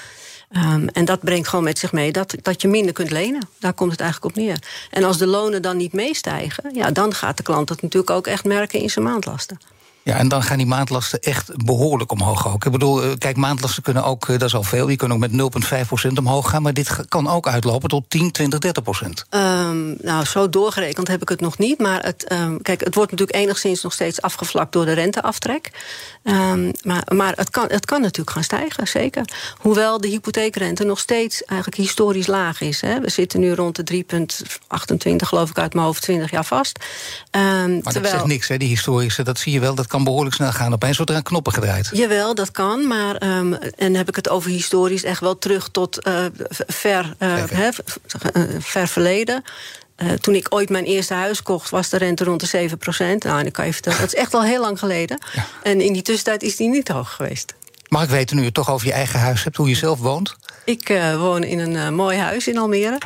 Um, 0.55 0.87
en 0.87 1.05
dat 1.05 1.19
brengt 1.19 1.47
gewoon 1.47 1.63
met 1.63 1.79
zich 1.79 1.91
mee 1.91 2.11
dat, 2.11 2.35
dat 2.41 2.61
je 2.61 2.67
minder 2.67 2.93
kunt 2.93 3.11
lenen. 3.11 3.47
Daar 3.59 3.73
komt 3.73 3.91
het 3.91 3.99
eigenlijk 3.99 4.35
op 4.35 4.43
neer. 4.43 4.57
En 4.89 5.03
als 5.03 5.17
de 5.17 5.27
lonen 5.27 5.61
dan 5.61 5.77
niet 5.77 5.93
meestijgen, 5.93 6.75
ja, 6.75 6.91
dan 6.91 7.13
gaat 7.13 7.37
de 7.37 7.43
klant 7.43 7.67
dat 7.67 7.81
natuurlijk 7.81 8.11
ook 8.11 8.27
echt 8.27 8.43
merken 8.43 8.79
in 8.79 8.89
zijn 8.89 9.05
maandlasten. 9.05 9.59
Ja, 10.03 10.17
en 10.17 10.27
dan 10.27 10.43
gaan 10.43 10.57
die 10.57 10.65
maandlasten 10.65 11.19
echt 11.19 11.65
behoorlijk 11.65 12.11
omhoog 12.11 12.47
ook. 12.47 12.65
Ik 12.65 12.71
bedoel, 12.71 13.03
eh, 13.03 13.09
kijk, 13.17 13.35
maandlasten 13.35 13.83
kunnen 13.83 14.03
ook, 14.03 14.27
dat 14.27 14.41
is 14.41 14.55
al 14.55 14.63
veel... 14.63 14.85
die 14.85 14.97
kunnen 14.97 15.17
ook 15.17 15.31
met 15.31 15.63
0,5% 16.07 16.17
omhoog 16.17 16.49
gaan... 16.49 16.61
maar 16.61 16.73
dit 16.73 17.07
kan 17.07 17.29
ook 17.29 17.47
uitlopen 17.47 17.89
tot 17.89 18.03
10, 18.07 18.31
20, 18.31 18.59
30 18.59 18.83
procent. 18.83 19.25
Um, 19.29 19.95
nou, 20.01 20.25
zo 20.25 20.49
doorgerekend 20.49 21.07
heb 21.07 21.21
ik 21.21 21.29
het 21.29 21.41
nog 21.41 21.57
niet. 21.57 21.79
Maar 21.79 22.03
het, 22.03 22.31
um, 22.31 22.61
kijk, 22.61 22.83
het 22.83 22.95
wordt 22.95 23.11
natuurlijk 23.11 23.39
enigszins 23.39 23.81
nog 23.81 23.93
steeds 23.93 24.21
afgevlakt... 24.21 24.71
door 24.71 24.85
de 24.85 24.93
renteaftrek. 24.93 25.71
Um, 26.23 26.71
maar 26.81 27.03
maar 27.15 27.33
het, 27.35 27.49
kan, 27.49 27.65
het 27.67 27.85
kan 27.85 28.01
natuurlijk 28.01 28.31
gaan 28.31 28.43
stijgen, 28.43 28.87
zeker. 28.87 29.25
Hoewel 29.57 30.01
de 30.01 30.07
hypotheekrente 30.07 30.83
nog 30.83 30.99
steeds 30.99 31.43
eigenlijk 31.43 31.81
historisch 31.81 32.27
laag 32.27 32.61
is. 32.61 32.81
Hè. 32.81 32.99
We 32.99 33.09
zitten 33.09 33.39
nu 33.39 33.53
rond 33.53 33.87
de 33.87 34.03
3,28, 34.03 35.15
geloof 35.15 35.49
ik, 35.49 35.57
uit 35.57 35.73
mijn 35.73 35.85
hoofd 35.85 36.01
20 36.01 36.31
jaar 36.31 36.45
vast. 36.45 36.79
maar 37.31 37.41
terwijl... 37.67 37.81
dat 37.83 38.07
zegt 38.07 38.25
niks, 38.25 38.47
hè, 38.47 38.57
die 38.57 38.67
historische, 38.67 39.23
dat 39.23 39.39
zie 39.39 39.53
je 39.53 39.59
wel... 39.59 39.75
Dat 39.75 39.87
kan 39.93 40.03
behoorlijk 40.03 40.35
snel 40.35 40.51
gaan. 40.51 40.73
Opeens 40.73 40.95
wordt 40.95 41.11
er 41.11 41.17
aan 41.17 41.23
knoppen 41.23 41.53
gedraaid. 41.53 41.89
Jawel, 41.91 42.35
dat 42.35 42.51
kan. 42.51 42.87
Maar 42.87 43.37
um, 43.37 43.53
en 43.53 43.95
heb 43.95 44.07
ik 44.07 44.15
het 44.15 44.29
over 44.29 44.49
historisch 44.49 45.03
echt 45.03 45.19
wel 45.19 45.37
terug 45.37 45.69
tot 45.69 46.07
uh, 46.07 46.25
ver, 46.67 47.15
uh, 47.19 47.43
he, 47.49 47.69
ver 48.59 48.87
verleden. 48.87 49.43
Uh, 49.97 50.11
toen 50.11 50.35
ik 50.35 50.47
ooit 50.49 50.69
mijn 50.69 50.85
eerste 50.85 51.13
huis 51.13 51.43
kocht, 51.43 51.69
was 51.69 51.89
de 51.89 51.97
rente 51.97 52.23
rond 52.23 52.39
de 52.39 52.45
7 52.45 52.77
procent. 52.77 53.23
Nou, 53.23 53.37
en 53.37 53.43
dan 53.43 53.51
kan 53.51 53.65
je 53.65 53.73
vertellen, 53.73 53.99
dat 53.99 54.13
is 54.13 54.19
echt 54.19 54.33
al 54.33 54.43
heel 54.43 54.61
lang 54.61 54.79
geleden. 54.79 55.19
Ja. 55.33 55.45
En 55.63 55.81
in 55.81 55.93
die 55.93 56.01
tussentijd 56.01 56.43
is 56.43 56.55
die 56.55 56.69
niet 56.69 56.87
hoog 56.87 57.15
geweest. 57.15 57.53
Mag 57.87 58.03
ik 58.03 58.09
weten, 58.09 58.35
nu 58.35 58.41
je 58.41 58.47
het 58.47 58.55
toch 58.55 58.71
over 58.71 58.87
je 58.87 58.93
eigen 58.93 59.19
huis 59.19 59.43
hebt, 59.43 59.57
hoe 59.57 59.69
je 59.69 59.75
zelf 59.75 59.99
woont? 59.99 60.35
Ik 60.65 60.87
woon 61.17 61.43
in 61.43 61.59
een 61.59 61.95
mooi 61.95 62.17
huis 62.17 62.47
in 62.47 62.57
Almere. 62.57 62.97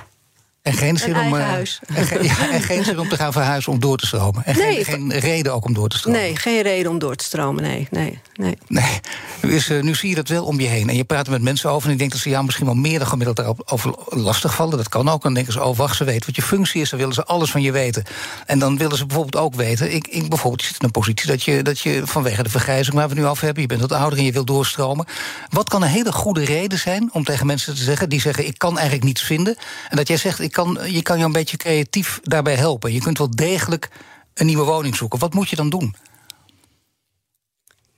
En 0.67 0.73
geen 0.73 0.97
zin 0.97 1.17
om, 1.17 1.33
uh, 1.33 1.53
en, 1.53 1.67
ge, 2.05 2.23
ja, 2.23 2.51
en 2.51 2.61
geen 2.61 2.83
zin 2.83 2.99
om 2.99 3.09
te 3.09 3.15
gaan 3.15 3.31
verhuizen 3.31 3.71
om 3.71 3.79
door 3.79 3.97
te 3.97 4.05
stromen. 4.05 4.45
En 4.45 4.57
nee, 4.57 4.83
geen, 4.83 4.85
geen, 4.85 5.19
reden 5.19 5.53
ook 5.53 5.65
om 5.65 5.73
door 5.73 5.89
te 5.89 5.97
stromen. 5.97 6.21
Nee, 6.21 6.35
geen 6.35 6.61
reden 6.61 6.91
om 6.91 6.99
door 6.99 7.15
te 7.15 7.23
stromen. 7.23 7.63
Nee, 7.63 7.87
nee, 7.91 8.19
nee. 8.35 8.57
nee. 8.67 8.99
Nu, 9.41 9.55
is, 9.55 9.69
uh, 9.69 9.81
nu 9.81 9.95
zie 9.95 10.09
je 10.09 10.15
dat 10.15 10.27
wel 10.27 10.45
om 10.45 10.59
je 10.59 10.67
heen. 10.67 10.89
En 10.89 10.95
je 10.95 11.03
praat 11.03 11.25
er 11.25 11.31
met 11.31 11.41
mensen 11.41 11.69
over. 11.69 11.87
En 11.87 11.93
ik 11.93 11.99
denk 11.99 12.11
dat 12.11 12.19
ze 12.19 12.29
jou 12.29 12.45
misschien 12.45 12.65
wel 12.65 12.75
meer 12.75 12.99
dan 12.99 13.07
gemiddeld 13.07 13.37
daarover 13.37 13.95
lastigvallen. 14.09 14.77
Dat 14.77 14.89
kan 14.89 15.09
ook. 15.09 15.15
En 15.15 15.19
dan 15.21 15.33
denken 15.33 15.53
ze, 15.53 15.63
oh 15.63 15.77
wacht, 15.77 15.97
ze 15.97 16.03
weten 16.03 16.25
wat 16.25 16.35
je 16.35 16.41
functie 16.41 16.81
is. 16.81 16.89
Dan 16.89 16.99
willen 16.99 17.13
ze 17.13 17.25
alles 17.25 17.51
van 17.51 17.61
je 17.61 17.71
weten. 17.71 18.03
En 18.45 18.59
dan 18.59 18.77
willen 18.77 18.97
ze 18.97 19.05
bijvoorbeeld 19.05 19.43
ook 19.43 19.55
weten. 19.55 19.93
Ik, 19.93 20.07
ik 20.07 20.29
bijvoorbeeld 20.29 20.63
zit 20.63 20.79
in 20.79 20.85
een 20.85 20.91
positie 20.91 21.27
dat 21.27 21.43
je, 21.43 21.61
dat 21.61 21.79
je 21.79 22.01
vanwege 22.05 22.43
de 22.43 22.49
vergrijzing 22.49 22.95
waar 22.95 23.09
we 23.09 23.15
nu 23.15 23.25
over 23.25 23.43
hebben. 23.43 23.61
Je 23.61 23.67
bent 23.67 23.81
wat 23.81 23.91
ouder 23.91 24.19
en 24.19 24.25
je 24.25 24.31
wilt 24.31 24.47
doorstromen. 24.47 25.05
Wat 25.49 25.69
kan 25.69 25.81
een 25.81 25.87
hele 25.87 26.11
goede 26.11 26.45
reden 26.45 26.79
zijn 26.79 27.09
om 27.11 27.23
tegen 27.23 27.45
mensen 27.45 27.75
te 27.75 27.83
zeggen. 27.83 28.09
Die 28.09 28.21
zeggen, 28.21 28.47
ik 28.47 28.57
kan 28.57 28.75
eigenlijk 28.75 29.05
niets 29.05 29.21
vinden. 29.21 29.55
En 29.89 29.97
dat 29.97 30.07
jij 30.07 30.17
zegt, 30.17 30.39
ik 30.39 30.51
kan, 30.57 30.79
je 30.91 31.01
kan 31.01 31.15
jou 31.15 31.27
een 31.27 31.31
beetje 31.31 31.57
creatief 31.57 32.19
daarbij 32.23 32.55
helpen. 32.55 32.93
Je 32.93 32.99
kunt 32.99 33.17
wel 33.17 33.35
degelijk 33.35 33.89
een 34.33 34.45
nieuwe 34.45 34.63
woning 34.63 34.95
zoeken. 34.95 35.19
Wat 35.19 35.33
moet 35.33 35.49
je 35.49 35.55
dan 35.55 35.69
doen? 35.69 35.95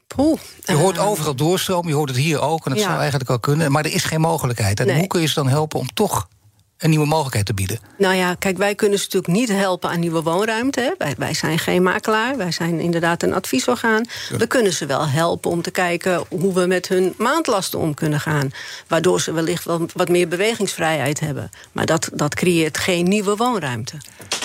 Poeh, 0.07 0.39
je 0.65 0.73
hoort 0.73 0.95
uh, 0.95 1.07
overal 1.07 1.35
doorstromen, 1.35 1.89
je 1.89 1.95
hoort 1.95 2.09
het 2.09 2.17
hier 2.17 2.41
ook... 2.41 2.65
en 2.65 2.71
dat 2.71 2.79
ja. 2.79 2.85
zou 2.85 2.97
eigenlijk 2.97 3.29
wel 3.29 3.39
kunnen, 3.39 3.71
maar 3.71 3.85
er 3.85 3.93
is 3.93 4.03
geen 4.03 4.21
mogelijkheid. 4.21 4.79
En 4.79 4.87
nee. 4.87 4.97
hoe 4.97 5.07
kun 5.07 5.21
je 5.21 5.27
ze 5.27 5.33
dan 5.33 5.47
helpen 5.47 5.79
om 5.79 5.93
toch 5.93 6.27
een 6.79 6.89
nieuwe 6.89 7.05
mogelijkheid 7.05 7.45
te 7.45 7.53
bieden? 7.53 7.79
Nou 7.97 8.15
ja, 8.15 8.35
kijk, 8.35 8.57
wij 8.57 8.75
kunnen 8.75 8.99
ze 8.99 9.03
natuurlijk 9.03 9.33
niet 9.33 9.49
helpen 9.49 9.89
aan 9.89 9.99
nieuwe 9.99 10.21
woonruimte. 10.21 10.79
Hè. 10.79 10.91
Wij, 10.97 11.15
wij, 11.17 11.33
zijn 11.33 11.59
geen 11.59 11.83
makelaar, 11.83 12.37
wij 12.37 12.51
zijn 12.51 12.79
inderdaad 12.79 13.23
een 13.23 13.33
adviesorgaan. 13.33 14.05
Ja. 14.29 14.37
We 14.37 14.47
kunnen 14.47 14.73
ze 14.73 14.85
wel 14.85 15.07
helpen 15.07 15.51
om 15.51 15.61
te 15.61 15.71
kijken 15.71 16.23
hoe 16.29 16.53
we 16.53 16.65
met 16.65 16.87
hun 16.87 17.13
maandlasten 17.17 17.79
om 17.79 17.93
kunnen 17.93 18.19
gaan. 18.19 18.51
Waardoor 18.87 19.21
ze 19.21 19.31
wellicht 19.31 19.63
wel 19.63 19.85
wat 19.93 20.09
meer 20.09 20.27
bewegingsvrijheid 20.27 21.19
hebben. 21.19 21.49
Maar 21.71 21.85
dat, 21.85 22.09
dat 22.13 22.35
creëert 22.35 22.77
geen 22.77 23.07
nieuwe 23.07 23.35
woonruimte. 23.35 23.97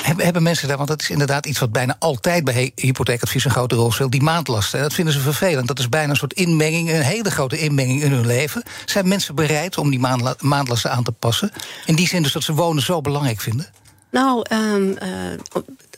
Hebben, 0.03 0.25
hebben 0.25 0.43
mensen 0.43 0.69
daar, 0.69 0.77
want 0.77 0.89
dat 0.89 1.01
is 1.01 1.11
inderdaad 1.11 1.47
iets 1.47 1.59
wat 1.59 1.73
bijna 1.73 1.97
altijd 1.99 2.45
bij 2.45 2.73
hypotheekadvies 2.75 3.45
een 3.45 3.51
grote 3.51 3.75
rol 3.75 3.93
speelt, 3.93 4.13
die 4.13 4.23
maandlasten. 4.23 4.79
En 4.79 4.85
dat 4.85 4.95
vinden 4.95 5.15
ze 5.15 5.21
vervelend. 5.21 5.67
Dat 5.67 5.79
is 5.79 5.89
bijna 5.89 6.11
een 6.11 6.17
soort 6.17 6.33
inmenging, 6.33 6.91
een 6.91 7.01
hele 7.01 7.31
grote 7.31 7.59
inmenging 7.59 8.03
in 8.03 8.13
hun 8.13 8.27
leven. 8.27 8.63
Zijn 8.85 9.09
mensen 9.09 9.35
bereid 9.35 9.79
om 9.79 9.91
die 9.91 9.99
maandla 9.99 10.35
maandlasten 10.41 10.91
aan 10.91 11.05
te 11.05 11.13
passen? 11.13 11.53
In 11.87 11.95
die 11.95 12.09
zin 12.09 12.24
dus 12.25 12.33
dat 12.33 12.43
ze 12.43 12.55
wonen 12.55 12.83
zo 12.83 13.01
belangrijk 13.01 13.41
vinden? 13.41 13.67
Nou, 14.11 14.45
um, 14.53 14.97
uh, 15.03 15.39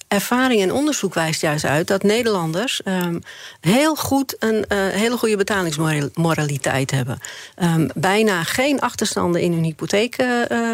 ervaring 0.09 0.63
en 0.63 0.73
onderzoek 0.73 1.15
wijst 1.15 1.41
juist 1.41 1.65
uit 1.65 1.87
dat 1.87 2.03
Nederlanders 2.03 2.81
um, 2.85 3.23
heel 3.61 3.95
goed 3.95 4.37
een 4.39 4.65
uh, 4.69 4.89
hele 4.89 5.17
goede 5.17 5.37
betalingsmoraliteit 5.37 6.91
hebben. 6.91 7.19
Um, 7.63 7.91
bijna 7.95 8.43
geen 8.43 8.81
achterstanden 8.81 9.41
in 9.41 9.53
hun 9.53 9.65
hypotheek 9.65 10.23
uh, 10.23 10.73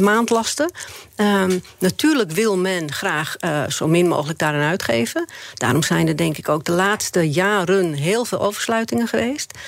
maandlasten. 0.00 0.70
Um, 1.16 1.62
natuurlijk 1.78 2.30
wil 2.30 2.56
men 2.56 2.92
graag 2.92 3.36
zo 3.68 3.86
min 3.86 4.08
mogelijk 4.08 4.38
daaraan 4.38 4.68
uitgeven. 4.68 5.26
Daarom 5.54 5.82
zijn 5.82 6.08
er 6.08 6.16
denk 6.16 6.38
ik 6.38 6.48
ook 6.48 6.64
de 6.64 6.72
laatste 6.72 7.30
jaren 7.30 7.92
heel 7.92 8.24
veel 8.24 8.40
oversluitingen 8.40 9.08
geweest. 9.08 9.58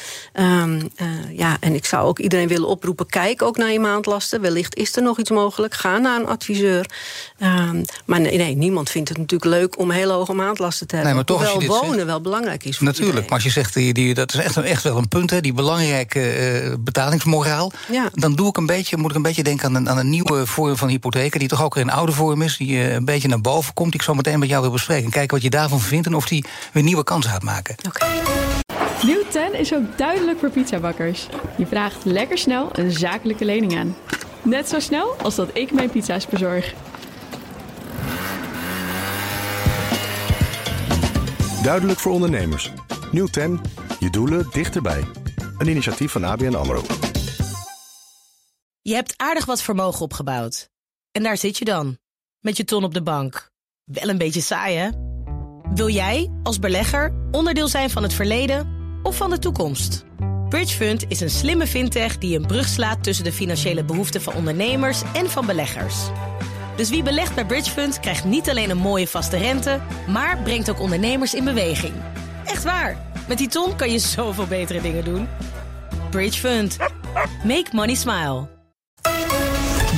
Ja, 1.33 1.57
en 1.61 1.75
ik 1.75 1.85
zou 1.85 2.07
ook 2.07 2.19
iedereen 2.19 2.49
willen 2.49 2.69
oproepen: 2.69 3.07
kijk 3.07 3.43
ook 3.43 3.57
naar 3.57 3.73
je 3.73 3.81
maandlasten. 3.81 4.41
Wellicht 4.41 4.77
is 4.77 4.97
er 4.97 5.03
nog 5.03 5.19
iets 5.19 5.31
mogelijk. 5.31 5.75
Ga 5.75 5.99
naar 5.99 6.21
een 6.21 6.27
adviseur. 6.27 6.87
Maar 8.05 8.21
nee, 8.21 8.37
nee, 8.37 8.57
niemand 8.57 8.91
vindt 8.91 9.00
vindt 9.07 9.09
het 9.09 9.19
natuurlijk 9.19 9.61
leuk 9.61 9.79
om 9.79 9.91
hele 9.91 10.13
hoge 10.13 10.33
maandlasten 10.33 10.87
te 10.87 10.95
hebben. 10.95 11.15
Nee, 11.15 11.25
maar 11.25 11.37
toch, 11.37 11.41
als 11.41 11.53
je 11.53 11.55
Hoewel 11.59 11.71
dit 11.73 11.81
wonen 11.81 11.95
zegt- 11.99 12.07
wel 12.11 12.21
belangrijk 12.21 12.65
is 12.65 12.77
voor 12.77 12.87
Natuurlijk, 12.87 13.25
maar 13.25 13.35
als 13.35 13.43
je 13.43 13.51
zegt, 13.51 13.75
die, 13.75 13.93
die, 13.93 14.15
dat 14.15 14.35
is 14.35 14.41
echt, 14.57 14.83
wel 14.83 14.97
een 14.97 15.09
punt, 15.09 15.31
hè, 15.31 15.41
die 15.41 15.53
belangrijke 15.53 16.21
eh, 16.31 16.75
betalingsmoraal. 16.81 17.73
Ja. 17.91 18.09
Dan 18.15 18.35
doe 18.35 18.49
ik 18.49 18.57
een 18.57 18.67
beetje, 18.67 18.97
moet 18.97 19.11
ik 19.11 19.17
een 19.17 19.23
beetje 19.23 19.43
denken 19.43 19.67
aan 19.67 19.75
een, 19.75 19.89
aan 19.89 19.99
een 19.99 20.11
nieuwe 20.11 20.47
vorm 20.47 20.77
van 20.77 20.89
hypotheken, 20.89 21.39
die 21.39 21.49
toch 21.49 21.63
ook 21.63 21.75
weer 21.75 21.85
een 21.85 21.91
oude 21.91 22.13
vorm 22.13 22.43
is, 22.43 22.57
die 22.57 22.79
eh, 22.79 22.93
een 22.95 23.05
beetje 23.05 23.29
naar 23.29 23.41
boven 23.41 23.75
komt, 23.75 23.91
die 23.91 24.01
ik 24.01 24.07
zo 24.07 24.15
meteen 24.15 24.39
met 24.39 24.49
jou 24.49 24.63
wil 24.63 24.71
bespreken. 24.71 25.11
Kijken 25.11 25.35
wat 25.35 25.43
je 25.45 25.51
daarvan 25.51 25.81
vindt 25.81 26.07
en 26.07 26.15
of 26.15 26.29
die 26.29 26.45
weer 26.73 26.83
nieuwe 26.83 27.05
kansen 27.05 27.31
gaat 27.31 27.43
maken. 27.43 27.75
Oké. 27.87 28.07
Nieuw 29.03 29.23
10 29.29 29.55
is 29.59 29.75
ook 29.75 29.99
duidelijk 29.99 30.39
voor 30.39 30.51
pizzabakkers. 30.51 31.27
Je 31.57 31.67
vraagt 31.67 32.05
lekker 32.05 32.39
snel 32.39 32.69
een 32.73 32.91
zakelijke 32.91 33.45
lening 33.45 33.79
aan. 33.79 33.97
Net 34.43 34.69
zo 34.69 34.81
snel 34.81 35.17
als 35.23 35.35
dat 35.35 35.49
ik 35.53 35.73
mijn 35.73 35.91
pizza's 35.91 36.27
bezorg. 36.27 36.75
Duidelijk 41.63 41.99
voor 41.99 42.13
ondernemers. 42.13 42.73
Nieuw 43.13 43.27
10. 43.27 43.61
Je 43.99 44.11
doelen 44.11 44.47
dichterbij. 44.51 45.05
Een 45.59 45.69
initiatief 45.69 46.13
van 46.13 46.25
ABN 46.25 46.55
AMRO. 46.55 46.83
Je 48.81 48.95
hebt 48.95 49.15
aardig 49.17 49.45
wat 49.45 49.63
vermogen 49.63 50.01
opgebouwd. 50.01 50.69
En 51.13 51.23
daar 51.23 51.37
zit 51.37 51.59
je 51.59 51.65
dan, 51.65 51.99
met 52.39 52.57
je 52.57 52.65
ton 52.65 52.85
op 52.85 52.95
de 52.95 53.03
bank. 53.03 53.51
Wel 53.85 54.09
een 54.09 54.19
beetje 54.19 54.41
saai, 54.41 54.77
hè? 54.77 54.89
Wil 55.75 55.89
jij, 55.89 56.31
als 56.43 56.59
belegger, 56.59 57.15
onderdeel 57.31 57.69
zijn 57.69 57.91
van 57.91 58.03
het 58.03 58.13
verleden 58.13 58.69
of 59.03 59.17
van 59.17 59.31
de 59.31 59.39
toekomst? 59.39 60.05
Bridgefund 60.49 61.05
is 61.09 61.21
een 61.21 61.31
slimme 61.31 61.67
fintech 61.67 62.19
die 62.19 62.39
een 62.39 62.47
brug 62.47 62.69
slaat 62.69 63.05
tussen 63.05 63.25
de 63.25 63.33
financiële 63.33 63.85
behoeften 63.85 64.23
van 64.23 64.35
ondernemers 64.35 65.03
en 65.15 65.31
van 65.31 65.47
beleggers. 65.47 66.11
Dus 66.81 66.91
wie 66.91 67.03
belegt 67.03 67.35
bij 67.35 67.45
Bridgefund 67.45 68.01
krijgt 68.01 68.25
niet 68.25 68.51
alleen 68.51 68.71
een 68.71 68.79
mooie 68.79 69.09
vaste 69.09 69.37
rente, 69.37 69.81
maar 70.07 70.39
brengt 70.39 70.71
ook 70.71 70.81
ondernemers 70.81 71.35
in 71.35 71.45
beweging. 71.45 71.93
Echt 72.45 72.65
waar, 72.65 72.97
met 73.29 73.39
die 73.39 73.49
ton 73.49 73.77
kan 73.77 73.91
je 73.93 73.99
zoveel 74.17 74.47
betere 74.47 74.81
dingen 74.81 75.05
doen. 75.05 75.29
Bridgefund. 76.11 76.77
Make 77.45 77.67
money 77.73 77.95
smile. 77.95 78.47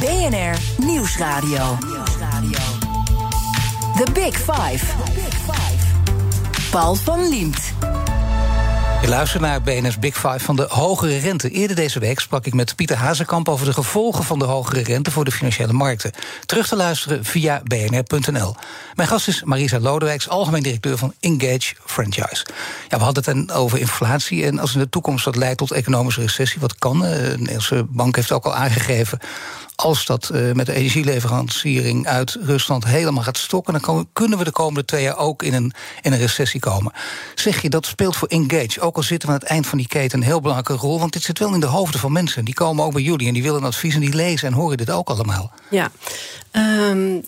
BNR 0.01 0.85
Nieuwsradio. 0.87 1.79
The 3.97 4.07
Big 4.13 4.37
Five. 4.37 4.85
Paul 6.71 6.95
van 6.95 7.29
Liemt. 7.29 7.73
Je 9.03 9.09
luistert 9.09 9.43
naar 9.43 9.63
BNS 9.63 9.99
Big 9.99 10.15
Five 10.15 10.39
van 10.39 10.57
de 10.57 10.67
hogere 10.69 11.19
rente. 11.19 11.51
Eerder 11.51 11.77
deze 11.77 11.99
week 11.99 12.21
sprak 12.21 12.47
ik 12.47 12.55
met 12.55 12.77
Pieter 12.77 12.97
Hazekamp 12.97 13.49
over 13.49 13.67
de 13.67 13.73
gevolgen 13.73 14.25
van 14.25 14.39
de 14.39 14.45
hogere 14.45 14.83
rente 14.83 15.11
voor 15.11 15.25
de 15.25 15.31
financiële 15.31 15.73
markten. 15.73 16.13
Terug 16.47 16.69
te 16.69 16.77
luisteren 16.77 17.25
via 17.25 17.63
bnr.nl. 17.65 18.55
Mijn 18.95 19.09
gast 19.09 19.29
is 19.29 19.43
Marisa 19.45 19.81
Lodewijks, 19.81 20.29
algemeen 20.29 20.63
directeur 20.63 20.99
van 20.99 21.15
Engage 21.21 21.75
Franchise. 21.85 22.47
Ja, 22.89 22.99
we 22.99 23.05
hadden 23.05 23.39
het 23.39 23.53
over 23.53 23.79
inflatie 23.79 24.45
en 24.45 24.59
als 24.59 24.75
in 24.75 24.81
de 24.81 24.89
toekomst 24.89 25.25
dat 25.25 25.37
leidt 25.37 25.59
tot 25.59 25.71
economische 25.71 26.21
recessie, 26.21 26.61
wat 26.61 26.79
kan? 26.79 27.05
Eh, 27.05 27.13
De 27.13 27.35
Nederlandse 27.39 27.85
bank 27.89 28.17
heeft 28.17 28.33
ook 28.33 28.45
al 28.45 28.55
aangegeven. 28.55 29.19
Als 29.83 30.07
dat 30.07 30.29
eh, 30.29 30.53
met 30.53 30.67
de 30.67 30.73
energieleveranciering 30.73 32.07
uit 32.07 32.39
Rusland 32.41 32.85
helemaal 32.85 33.23
gaat 33.23 33.39
stokken, 33.39 33.81
dan 33.81 34.09
kunnen 34.13 34.39
we 34.39 34.45
de 34.45 34.51
komende 34.51 34.85
twee 34.85 35.03
jaar 35.03 35.17
ook 35.17 35.43
in 35.43 35.55
een, 35.55 35.73
in 36.03 36.13
een 36.13 36.19
recessie 36.19 36.61
komen. 36.61 36.93
Zeg 37.35 37.63
je 37.63 37.71
dat 37.71 37.87
speelt 37.87 38.17
voor 38.17 38.29
Engage, 38.29 38.81
ook 38.81 38.97
al 38.97 39.03
zitten 39.03 39.29
we 39.29 39.35
aan 39.35 39.41
het 39.41 39.49
eind 39.49 39.67
van 39.67 39.79
die 39.79 39.87
keten, 39.87 40.19
een 40.19 40.25
heel 40.25 40.41
belangrijke 40.41 40.83
rol. 40.83 40.99
Want 40.99 41.13
dit 41.13 41.23
zit 41.23 41.39
wel 41.39 41.55
in 41.55 41.61
de 41.61 41.67
hoofden 41.67 42.01
van 42.01 42.13
mensen. 42.13 42.45
Die 42.45 42.55
komen 42.55 42.85
ook 42.85 42.93
bij 42.93 43.03
jullie 43.03 43.27
en 43.27 43.35
die 43.35 43.43
willen 43.43 43.65
advies 43.65 43.95
en 43.95 44.01
die 44.01 44.15
lezen 44.15 44.49
en 44.49 44.55
horen 44.55 44.77
dit 44.77 44.91
ook 44.91 45.09
allemaal. 45.09 45.53
Ja. 45.71 45.91
Ehm, 46.51 47.21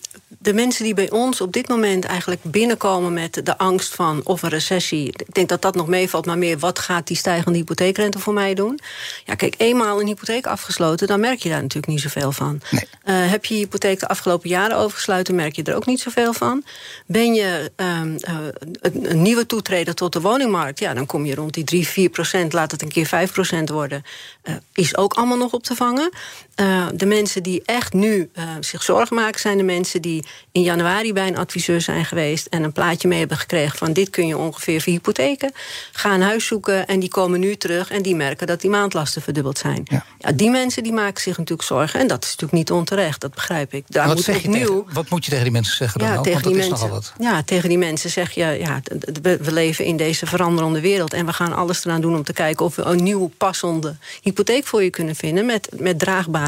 de 0.45 0.53
mensen 0.53 0.83
die 0.83 0.93
bij 0.93 1.11
ons 1.11 1.41
op 1.41 1.51
dit 1.51 1.67
moment 1.67 2.05
eigenlijk 2.05 2.43
binnenkomen 2.43 3.13
met 3.13 3.41
de 3.43 3.57
angst 3.57 3.95
van 3.95 4.21
of 4.23 4.43
een 4.43 4.49
recessie. 4.49 5.07
Ik 5.07 5.33
denk 5.33 5.49
dat 5.49 5.61
dat 5.61 5.75
nog 5.75 5.87
meevalt, 5.87 6.25
maar 6.25 6.37
meer 6.37 6.59
wat 6.59 6.79
gaat 6.79 7.07
die 7.07 7.17
stijgende 7.17 7.57
hypotheekrente 7.57 8.19
voor 8.19 8.33
mij 8.33 8.53
doen? 8.53 8.79
Ja, 9.25 9.35
kijk, 9.35 9.55
eenmaal 9.57 9.99
een 10.01 10.07
hypotheek 10.07 10.47
afgesloten, 10.47 11.07
dan 11.07 11.19
merk 11.19 11.39
je 11.39 11.49
daar 11.49 11.61
natuurlijk 11.61 11.93
niet 11.93 12.01
zoveel 12.01 12.31
van. 12.31 12.61
Nee. 12.69 12.87
Eh, 13.03 13.29
heb 13.29 13.45
je 13.45 13.53
je 13.53 13.59
hypotheek 13.59 13.99
de 13.99 14.07
afgelopen 14.07 14.49
jaren 14.49 14.77
overgesluiten, 14.77 15.35
merk 15.35 15.55
je 15.55 15.63
er 15.63 15.75
ook 15.75 15.85
niet 15.85 15.99
zoveel 15.99 16.33
van. 16.33 16.63
Ben 17.05 17.33
je 17.33 17.71
ehm, 17.75 18.15
eh, 18.19 18.35
een, 18.79 19.11
een 19.11 19.21
nieuwe 19.21 19.45
toetreder 19.45 19.95
tot 19.95 20.13
de 20.13 20.21
woningmarkt, 20.21 20.79
ja, 20.79 20.93
dan 20.93 21.05
kom 21.05 21.25
je 21.25 21.35
rond 21.35 21.53
die 21.53 21.63
3, 21.63 21.87
4 21.87 22.09
procent, 22.09 22.53
laat 22.53 22.71
het 22.71 22.81
een 22.81 22.91
keer 22.91 23.05
5 23.05 23.31
procent 23.31 23.69
worden. 23.69 24.03
Eh, 24.41 24.55
is 24.73 24.97
ook 24.97 25.13
allemaal 25.13 25.37
nog 25.37 25.53
op 25.53 25.63
te 25.63 25.75
vangen. 25.75 26.09
Eh, 26.55 26.87
de 26.93 27.05
mensen 27.05 27.43
die 27.43 27.61
echt 27.65 27.93
nu 27.93 28.29
eh, 28.33 28.43
zich 28.59 28.83
zorgen 28.83 29.15
maken, 29.15 29.39
zijn 29.39 29.57
de 29.57 29.63
mensen 29.63 30.01
die 30.01 30.25
in 30.51 30.61
januari 30.61 31.13
bij 31.13 31.27
een 31.27 31.37
adviseur 31.37 31.81
zijn 31.81 32.05
geweest 32.05 32.45
en 32.45 32.63
een 32.63 32.71
plaatje 32.71 33.07
mee 33.07 33.19
hebben 33.19 33.37
gekregen 33.37 33.77
van 33.77 33.93
dit 33.93 34.09
kun 34.09 34.27
je 34.27 34.37
ongeveer 34.37 34.81
voor 34.81 34.93
hypotheken. 34.93 35.51
Ga 35.91 36.13
een 36.13 36.21
huis 36.21 36.45
zoeken 36.45 36.87
en 36.87 36.99
die 36.99 37.09
komen 37.09 37.39
nu 37.39 37.55
terug 37.55 37.91
en 37.91 38.01
die 38.01 38.15
merken 38.15 38.47
dat 38.47 38.61
die 38.61 38.69
maandlasten 38.69 39.21
verdubbeld 39.21 39.57
zijn. 39.57 39.81
Ja. 39.83 40.05
Ja. 40.19 40.31
die 40.31 40.49
mensen 40.49 40.83
die 40.83 40.93
maken 40.93 41.21
zich 41.21 41.37
natuurlijk 41.37 41.67
zorgen 41.67 41.99
en 41.99 42.07
dat 42.07 42.23
is 42.23 42.29
natuurlijk 42.29 42.57
niet 42.57 42.71
onterecht, 42.71 43.21
dat 43.21 43.33
begrijp 43.33 43.73
ik. 43.73 43.83
Daar 43.87 44.07
wat, 44.07 44.15
moet 44.15 44.25
zeg 44.25 44.37
opnieuw. 44.37 44.65
tegen, 44.83 44.93
wat 44.93 45.09
moet 45.09 45.23
je 45.23 45.29
tegen 45.29 45.43
die 45.45 45.53
mensen 45.53 45.75
zeggen 45.77 45.99
dan 45.99 46.09
Ja, 46.09 46.17
ook? 46.17 46.23
tegen 46.23 46.41
Want 46.41 46.53
die, 46.53 46.63
dat 46.63 46.63
is 46.63 46.69
mensen, 46.69 46.87
nogal 46.89 47.13
wat. 47.17 47.33
ja, 47.33 47.43
tegen 47.43 47.69
die 47.69 47.77
mensen 47.77 48.09
zeg 48.09 48.31
je, 48.31 48.45
ja, 48.59 48.81
we, 49.21 49.37
we 49.41 49.51
leven 49.51 49.85
in 49.85 49.97
deze 49.97 50.25
veranderende 50.25 50.79
wereld... 50.81 51.13
en 51.13 51.25
we 51.25 51.33
gaan 51.33 51.53
alles 51.53 51.85
eraan 51.85 52.01
doen 52.01 52.15
om 52.15 52.23
te 52.23 52.33
kijken 52.33 52.65
of 52.65 52.75
we 52.75 52.81
een 52.81 53.03
nieuwe 53.03 53.29
passende 53.29 53.95
hypotheek 54.21 54.65
voor 54.65 54.83
je 54.83 54.89
kunnen 54.89 55.15
vinden... 55.15 55.45
met, 55.45 55.69
met 55.79 55.99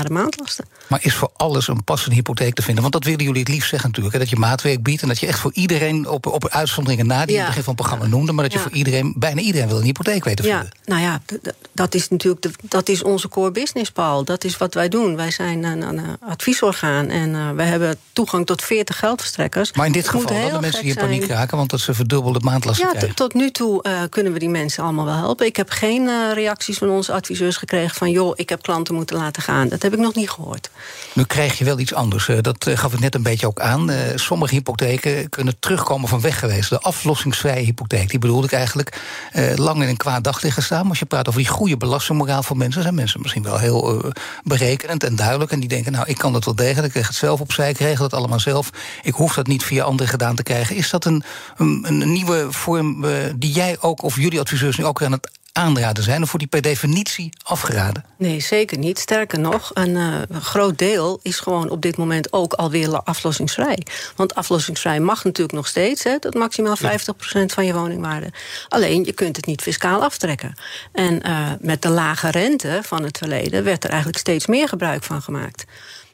maandlasten. 0.06 0.66
Maar 0.88 1.00
is 1.04 1.16
voor 1.16 1.30
alles 1.36 1.68
een 1.68 1.84
passende 1.84 2.16
hypotheek 2.16 2.54
te 2.54 2.62
vinden? 2.62 2.82
Want 2.82 2.94
dat 2.94 3.04
willen 3.04 3.24
jullie 3.24 3.40
het 3.40 3.50
liefst 3.50 3.70
zeggen 3.70 3.88
natuurlijk. 3.88 4.16
Hè? 4.16 4.22
Dat 4.22 4.30
je 4.32 4.36
maatwerk 4.36 4.84
biedt 4.84 5.02
en 5.02 5.08
dat 5.08 5.20
je 5.20 5.28
echt 5.28 5.40
voor 5.40 5.54
iedereen 5.54 6.08
op, 6.10 6.26
op 6.26 6.48
uitzonderingen 6.48 7.08
na... 7.08 7.26
die 7.26 7.34
Ja. 7.36 7.38
het 7.40 7.48
begin 7.48 7.64
van 7.64 7.74
het 7.74 7.82
programma 7.82 8.08
noemde... 8.16 8.32
maar 8.32 8.44
dat 8.44 8.54
je 8.54 8.60
Ja. 8.60 8.64
voor 8.64 8.74
iedereen, 8.78 9.14
bijna 9.18 9.42
iedereen 9.42 9.68
wil 9.68 9.78
een 9.78 9.84
hypotheek 9.84 10.24
weten 10.24 10.44
te 10.46 10.50
Ja, 10.52 10.58
vinden. 10.60 10.78
nou 10.86 11.02
ja, 11.02 11.22
dat 11.72 11.94
is 11.96 12.10
natuurlijk 12.10 12.42
de, 12.42 12.52
dat 12.62 12.90
is 12.90 13.04
onze 13.04 13.28
core 13.30 13.52
business, 13.52 13.92
Paul. 13.92 14.24
Dat 14.24 14.44
is 14.44 14.58
wat 14.58 14.74
wij 14.74 14.90
doen. 14.90 15.16
Wij 15.16 15.32
zijn 15.32 15.64
een, 15.64 15.82
een, 15.82 16.02
adviesorgaan 16.20 17.10
en 17.10 17.36
eh, 17.36 17.52
we 17.52 17.64
hebben 17.64 17.96
toegang 18.14 18.46
tot 18.46 18.62
40 18.62 19.00
geldverstrekkers. 19.00 19.74
Maar 19.74 19.86
in 19.86 19.92
dit 19.92 20.08
geval 20.10 20.34
wel 20.34 20.50
de 20.52 20.60
mensen 20.60 20.82
die 20.82 20.90
in 20.92 20.98
paniek 20.98 21.26
zijn. 21.26 21.38
raken... 21.38 21.58
want 21.58 21.70
dat 21.70 21.80
ze 21.80 21.94
verdubbelde 21.94 22.40
maandlasten 22.40 22.86
Ja, 22.86 22.92
krijgen. 22.92 23.16
tot 23.16 23.34
nu 23.34 23.52
toe 23.52 23.84
eh, 23.84 24.02
kunnen 24.10 24.34
we 24.34 24.40
die 24.40 24.50
mensen 24.50 24.84
allemaal 24.84 25.06
wel 25.06 25.16
helpen. 25.16 25.46
Ik 25.46 25.56
heb 25.56 25.70
geen 25.70 26.08
eh, 26.08 26.16
reacties 26.34 26.78
van 26.78 26.90
onze 26.90 27.14
adviseurs 27.14 27.58
gekregen 27.58 27.96
van... 27.96 28.12
joh, 28.12 28.32
ik 28.36 28.50
heb 28.50 28.62
klanten 28.62 28.96
moeten 28.96 29.18
laten 29.18 29.42
gaan. 29.42 29.68
Dat 29.68 29.82
heb 29.90 30.00
ik 30.00 30.06
nog 30.06 30.16
niet 30.16 30.30
gehoord. 30.30 30.70
Nu 31.14 31.24
krijg 31.24 31.58
je 31.58 31.66
wel 31.66 31.80
iets 31.80 31.94
anders. 31.94 32.28
eh, 32.28 32.38
Dat 32.42 32.68
eh, 32.68 32.78
gaf 32.78 32.94
ik 32.94 33.00
net 33.00 33.16
een 33.16 33.24
beetje 33.24 33.48
ook 33.48 33.60
aan. 33.60 33.90
Eh, 33.90 33.98
Sommige 34.16 34.54
hypotheken 34.54 35.30
kunnen 35.30 35.60
terugkomen 35.60 36.10
van 36.10 36.22
weg 36.22 36.40
geweest. 36.40 36.70
De 36.70 36.80
aflossingsvrije 36.80 37.66
hypotheek, 37.66 38.10
die 38.10 38.20
bedoelde 38.20 38.48
ik 38.48 38.54
eigenlijk 38.54 39.02
lang 39.56 39.82
in 39.84 39.90
een 39.90 39.98
kwaad 39.98 40.24
daglicht 40.24 40.64
staan. 40.64 40.82
Maar 40.82 40.90
als 40.90 41.00
je 41.00 41.06
praat 41.06 41.28
over 41.28 41.40
die 41.40 41.50
goede 41.50 41.78
belastingmoraal 41.78 42.44
van 42.44 42.58
mensen, 42.58 42.82
zijn 42.82 42.96
mensen 42.96 43.22
misschien 43.22 43.44
wel 43.44 43.58
heel 43.58 44.12
berekenend 44.44 45.04
en 45.04 45.16
duidelijk. 45.16 45.52
En 45.52 45.60
die 45.60 45.70
denken, 45.70 45.92
nou, 45.92 46.06
ik 46.08 46.18
kan 46.18 46.34
dat 46.34 46.46
wel 46.46 46.56
degelijk. 46.56 46.86
Ik 46.86 46.92
krijg 46.92 47.08
het 47.08 47.16
zelf 47.16 47.40
opzij, 47.40 47.70
ik 47.70 47.78
regel 47.78 48.04
het 48.04 48.14
allemaal 48.14 48.40
zelf. 48.40 48.70
Ik 49.02 49.14
hoef 49.14 49.34
dat 49.34 49.48
niet 49.48 49.64
via 49.64 49.84
anderen 49.84 50.08
gedaan 50.08 50.36
te 50.36 50.44
krijgen. 50.44 50.76
Is 50.76 50.90
dat 50.90 51.06
een, 51.06 51.24
een, 51.58 51.86
een 51.88 52.12
nieuwe 52.12 52.48
vorm 52.50 53.06
die 53.36 53.52
jij 53.52 53.78
ook, 53.80 54.02
of 54.04 54.16
jullie 54.16 54.40
adviseurs 54.40 54.78
nu 54.78 54.86
ook 54.86 55.04
aan 55.04 55.12
het 55.12 55.30
aanraden 55.58 56.04
zijn? 56.04 56.22
Of 56.22 56.32
wordt 56.32 56.52
die 56.52 56.62
per 56.62 56.72
definitie 56.72 57.30
afgeraden? 57.44 58.06
Nee, 58.18 58.40
zeker 58.40 58.78
niet. 58.78 59.00
Sterker 59.00 59.40
nog, 59.40 59.72
een 59.74 59.96
eh, 59.96 60.38
groot 60.42 60.78
deel 60.78 61.20
is 61.22 61.40
gewoon 61.40 61.70
op 61.70 61.82
dit 61.82 61.98
moment 61.98 62.34
ook 62.34 62.54
alweer 62.54 63.02
aflossingsvrij. 63.02 63.86
Want 64.16 64.36
aflossingsvrij 64.36 65.00
mag 65.00 65.24
natuurlijk 65.24 65.58
nog 65.58 65.68
steeds, 65.68 66.04
hè, 66.04 66.20
tot 66.20 66.34
maximaal 66.34 66.78
50% 66.78 66.80
van 67.54 67.66
je 67.66 67.74
woningwaarde. 67.74 68.32
Alleen, 68.68 69.04
je 69.04 69.14
kunt 69.14 69.36
het 69.36 69.46
niet 69.46 69.62
fiscaal 69.62 70.04
aftrekken. 70.04 70.54
En 70.92 71.22
eh, 71.22 71.52
met 71.60 71.82
de 71.82 71.90
lage 71.90 72.32
rente 72.32 72.80
van 72.84 73.04
het 73.04 73.18
verleden 73.18 73.64
werd 73.64 73.84
er 73.84 73.90
eigenlijk 73.90 74.20
steeds 74.20 74.48
meer 74.48 74.68
gebruik 74.68 75.04
van 75.04 75.22
gemaakt. 75.22 75.66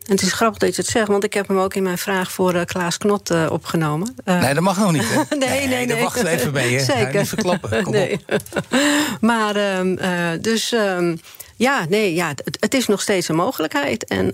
En 0.03 0.11
het 0.11 0.21
is 0.21 0.33
grappig 0.33 0.57
dat 0.57 0.75
je 0.75 0.81
het 0.81 0.91
zegt, 0.91 1.07
want 1.07 1.23
ik 1.23 1.33
heb 1.33 1.47
hem 1.47 1.57
ook 1.57 1.73
in 1.73 1.83
mijn 1.83 1.97
vraag 1.97 2.31
voor 2.31 2.53
eh, 2.53 2.65
Klaas 2.65 2.97
Knot 2.97 3.29
eh, 3.29 3.47
opgenomen. 3.51 4.15
Eh, 4.25 4.41
Nee, 4.41 4.53
dat 4.53 4.63
mag 4.63 4.77
nog 4.77 4.91
niet. 4.91 5.05
Hè? 5.09 5.35
Nee, 5.37 5.67
nee, 5.67 5.87
daar 5.87 5.95
nee. 5.95 6.03
wachten 6.03 6.23
we 6.23 6.29
even 6.29 6.53
mee. 6.53 6.75
Hè? 6.75 6.83
Zeker. 6.93 7.19
Niet 7.19 7.29
verklappen. 7.29 7.83
Kom 7.83 7.93
nee. 7.93 8.19
op. 8.29 8.41
maar 9.21 9.55
ehm, 9.55 9.97
eh, 9.97 10.29
dus 10.41 10.71
ehm, 10.71 11.15
ja, 11.55 11.85
nee, 11.89 12.13
ja, 12.13 12.27
het, 12.27 12.57
het 12.59 12.73
is 12.73 12.87
nog 12.87 13.01
steeds 13.01 13.27
een 13.27 13.35
mogelijkheid. 13.35 14.05
En 14.05 14.33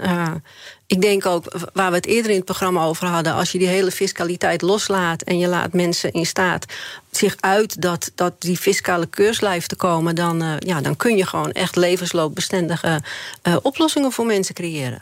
ik 0.88 1.02
denk 1.02 1.26
ook, 1.26 1.54
waar 1.74 1.90
we 1.90 1.96
het 1.96 2.06
eerder 2.06 2.32
in 2.32 2.38
het 2.38 2.46
programma 2.46 2.84
over 2.84 3.08
hadden, 3.08 3.34
als 3.34 3.52
je 3.52 3.58
die 3.58 3.68
hele 3.68 3.92
fiscaliteit 3.92 4.62
loslaat 4.62 5.22
en 5.22 5.38
je 5.38 5.48
laat 5.48 5.74
mensen 5.74 6.12
in 6.12 6.26
staat 6.26 6.66
zich 7.12 7.36
uit 7.40 7.82
dat, 7.82 8.12
dat 8.16 8.34
die 8.42 8.58
fiscale 8.58 9.08
keurslijf 9.08 9.68
te 9.68 9.76
komen, 9.76 10.16
dan, 10.16 10.44
ja, 10.60 10.82
dan 10.82 10.96
kun 10.96 11.18
je 11.18 11.26
gewoon 11.26 11.52
echt 11.52 11.76
levensloopbestendige 11.76 13.02
oplossingen 13.62 14.12
voor 14.12 14.26
mensen 14.26 14.56
creëren. 14.56 15.02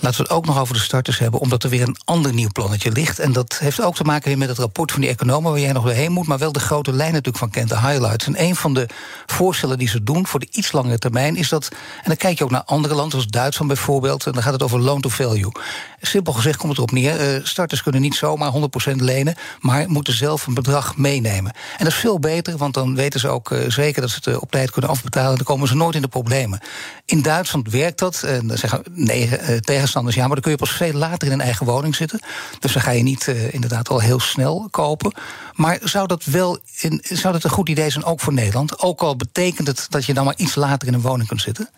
Laten 0.00 0.18
we 0.18 0.22
het 0.22 0.36
ook 0.36 0.46
nog 0.46 0.58
over 0.58 0.74
de 0.74 0.80
starters 0.80 1.18
hebben, 1.18 1.40
omdat 1.40 1.62
er 1.62 1.70
weer 1.70 1.82
een 1.82 1.96
ander 2.04 2.34
nieuw 2.34 2.48
plannetje 2.52 2.92
ligt. 2.92 3.18
En 3.18 3.32
dat 3.32 3.58
heeft 3.58 3.82
ook 3.82 3.94
te 3.94 4.04
maken 4.04 4.38
met 4.38 4.48
het 4.48 4.58
rapport 4.58 4.92
van 4.92 5.00
die 5.00 5.10
economen 5.10 5.50
waar 5.50 5.60
jij 5.60 5.72
nog 5.72 5.84
weer 5.84 5.94
heen 5.94 6.12
moet, 6.12 6.26
maar 6.26 6.38
wel 6.38 6.52
de 6.52 6.60
grote 6.60 6.92
lijn 6.92 7.10
natuurlijk 7.10 7.38
van 7.38 7.50
kent, 7.50 7.68
de 7.68 7.80
highlights. 7.80 8.26
En 8.26 8.42
een 8.42 8.56
van 8.56 8.74
de 8.74 8.86
voorstellen 9.26 9.78
die 9.78 9.88
ze 9.88 10.02
doen 10.02 10.26
voor 10.26 10.40
de 10.40 10.48
iets 10.50 10.72
langere 10.72 10.98
termijn 10.98 11.36
is 11.36 11.48
dat, 11.48 11.68
en 11.70 12.04
dan 12.04 12.16
kijk 12.16 12.38
je 12.38 12.44
ook 12.44 12.50
naar 12.50 12.64
andere 12.64 12.94
landen, 12.94 13.10
zoals 13.10 13.26
Duitsland 13.26 13.72
bijvoorbeeld, 13.72 14.26
en 14.26 14.32
dan 14.32 14.42
gaat 14.42 14.52
het 14.52 14.62
over 14.62 14.80
loan 14.80 15.00
to 15.00 15.08
value. 15.08 15.52
Simpel 16.00 16.32
gezegd 16.32 16.56
komt 16.56 16.68
het 16.68 16.78
erop 16.78 16.92
neer: 16.92 17.20
eh, 17.20 17.44
starters 17.44 17.82
kunnen 17.82 18.00
niet 18.00 18.14
zomaar 18.14 18.52
100% 18.52 19.02
lenen, 19.02 19.34
maar 19.60 19.90
moeten 19.90 20.12
zelf 20.14 20.46
een 20.46 20.54
bedrag 20.54 20.96
meenemen. 20.96 21.52
En 21.52 21.84
dat 21.84 21.92
is 21.92 21.98
veel 21.98 22.18
beter, 22.18 22.56
want 22.56 22.74
dan 22.74 22.94
weten 22.94 23.20
ze 23.20 23.28
ook 23.28 23.50
eh, 23.50 23.70
zeker 23.70 24.00
dat 24.00 24.10
ze 24.10 24.16
het 24.16 24.26
eh, 24.26 24.42
op 24.42 24.50
tijd 24.50 24.70
kunnen 24.70 24.90
afbetalen 24.90 25.30
en 25.30 25.36
dan 25.36 25.44
komen 25.44 25.68
ze 25.68 25.76
nooit 25.76 25.94
in 25.94 26.02
de 26.02 26.08
problemen. 26.08 26.60
In 27.04 27.22
Duitsland 27.22 27.70
werkt 27.70 27.98
dat, 27.98 28.22
en 28.22 28.46
dan 28.46 28.58
zeggen 28.58 28.82
negen 28.92 29.62
tegenstanders 29.88 30.16
ja, 30.16 30.22
maar 30.26 30.34
dan 30.34 30.42
kun 30.42 30.50
je 30.50 30.58
pas 30.58 30.90
veel 30.90 30.98
later 30.98 31.26
in 31.26 31.32
een 31.32 31.40
eigen 31.40 31.66
woning 31.66 31.96
zitten. 31.96 32.20
Dus 32.60 32.72
dan 32.72 32.82
ga 32.82 32.90
je 32.90 33.02
niet 33.02 33.26
inderdaad 33.26 33.88
al 33.88 34.00
heel 34.00 34.20
snel 34.20 34.68
kopen. 34.70 35.12
Maar 35.54 35.78
zou 35.82 36.06
dat 36.06 36.24
wel 36.24 36.58
in, 36.80 37.00
zou 37.02 37.32
dat 37.32 37.44
een 37.44 37.50
goed 37.50 37.68
idee 37.68 37.90
zijn 37.90 38.04
ook 38.04 38.20
voor 38.20 38.32
Nederland? 38.32 38.78
Ook 38.78 39.00
al 39.00 39.16
betekent 39.16 39.66
het 39.66 39.86
dat 39.88 40.04
je 40.04 40.14
dan 40.14 40.24
maar 40.24 40.36
iets 40.36 40.54
later 40.54 40.88
in 40.88 40.94
een 40.94 41.00
woning 41.00 41.28
kunt 41.28 41.40
zitten? 41.40 41.68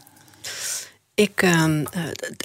Ik, 1.15 1.43
uh, 1.43 1.65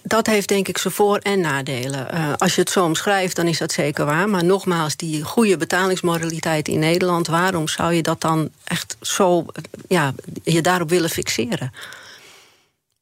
dat 0.03 0.27
heeft 0.27 0.47
denk 0.47 0.67
ik 0.67 0.77
zijn 0.77 0.93
voor- 0.93 1.17
en 1.17 1.39
nadelen. 1.39 2.07
Uh, 2.13 2.33
als 2.37 2.55
je 2.55 2.61
het 2.61 2.69
zo 2.69 2.83
omschrijft, 2.83 3.35
dan 3.35 3.47
is 3.47 3.57
dat 3.57 3.71
zeker 3.71 4.05
waar. 4.05 4.29
Maar 4.29 4.43
nogmaals, 4.43 4.95
die 4.95 5.23
goede 5.23 5.57
betalingsmoraliteit 5.57 6.67
in 6.67 6.79
Nederland... 6.79 7.27
waarom 7.27 7.67
zou 7.67 7.93
je 7.93 8.01
dat 8.01 8.21
dan 8.21 8.49
echt 8.63 8.97
zo, 9.01 9.45
ja, 9.87 10.13
je 10.43 10.61
daarop 10.61 10.89
willen 10.89 11.09
fixeren? 11.09 11.71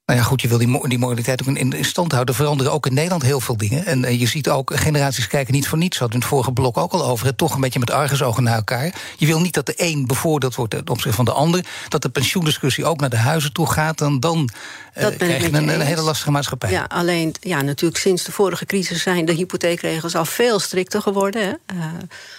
Nou 0.05 0.19
ja, 0.19 0.25
goed, 0.25 0.41
je 0.41 0.47
wil 0.47 0.57
die, 0.57 0.87
die 0.87 1.05
ook 1.05 1.17
in, 1.17 1.71
in, 1.71 1.85
stand 1.85 2.11
houden. 2.11 2.35
Er 2.35 2.41
veranderen 2.41 2.71
ook 2.73 2.85
in 2.85 2.93
Nederland 2.93 3.23
heel 3.23 3.39
veel 3.39 3.57
dingen. 3.57 3.85
En 3.85 4.03
uh, 4.03 4.19
je 4.19 4.27
ziet 4.27 4.49
ook, 4.49 4.71
generaties 4.75 5.27
kijken 5.27 5.53
niet 5.53 5.67
voor 5.67 5.77
niets. 5.77 5.97
Hadden 5.97 6.15
in 6.15 6.21
het 6.21 6.33
vorige 6.33 6.51
blok 6.51 6.77
ook 6.77 6.91
al 6.91 7.05
over. 7.05 7.25
Het 7.25 7.37
toch 7.37 7.53
een 7.53 7.61
beetje 7.61 7.79
met 7.79 7.91
argusogen 7.91 8.43
naar 8.43 8.55
elkaar. 8.55 8.93
Je 9.17 9.25
wil 9.25 9.41
niet 9.41 9.53
dat 9.53 9.65
de 9.65 9.73
een 9.77 10.07
bevoordeeld 10.07 10.55
wordt 10.55 10.71
ten 10.71 10.89
opzichte 10.89 11.15
van 11.15 11.25
de 11.25 11.31
ander. 11.31 11.65
Dat 11.87 12.01
de 12.01 12.09
pensioendiscussie 12.09 12.85
ook 12.85 12.99
naar 12.99 13.09
de 13.09 13.17
huizen 13.17 13.53
toe 13.53 13.71
gaat. 13.71 14.01
En 14.01 14.19
dan 14.19 14.49
uh, 14.97 15.07
krijg 15.17 15.41
je 15.41 15.53
een, 15.53 15.67
een, 15.67 15.81
hele 15.81 16.01
lastige 16.01 16.31
maatschappij. 16.31 16.71
Ja, 16.71 16.85
alleen, 16.87 17.35
ja, 17.39 17.61
natuurlijk 17.61 18.01
sinds 18.01 18.23
de 18.23 18.31
vorige 18.31 18.65
crisis 18.65 19.01
zijn 19.01 19.25
de 19.25 19.33
hypotheekregels 19.33 20.15
al 20.15 20.25
veel 20.25 20.59
strikter 20.59 21.01
geworden. 21.01 21.41
Hè. 21.41 21.75
Uh, 21.75 21.85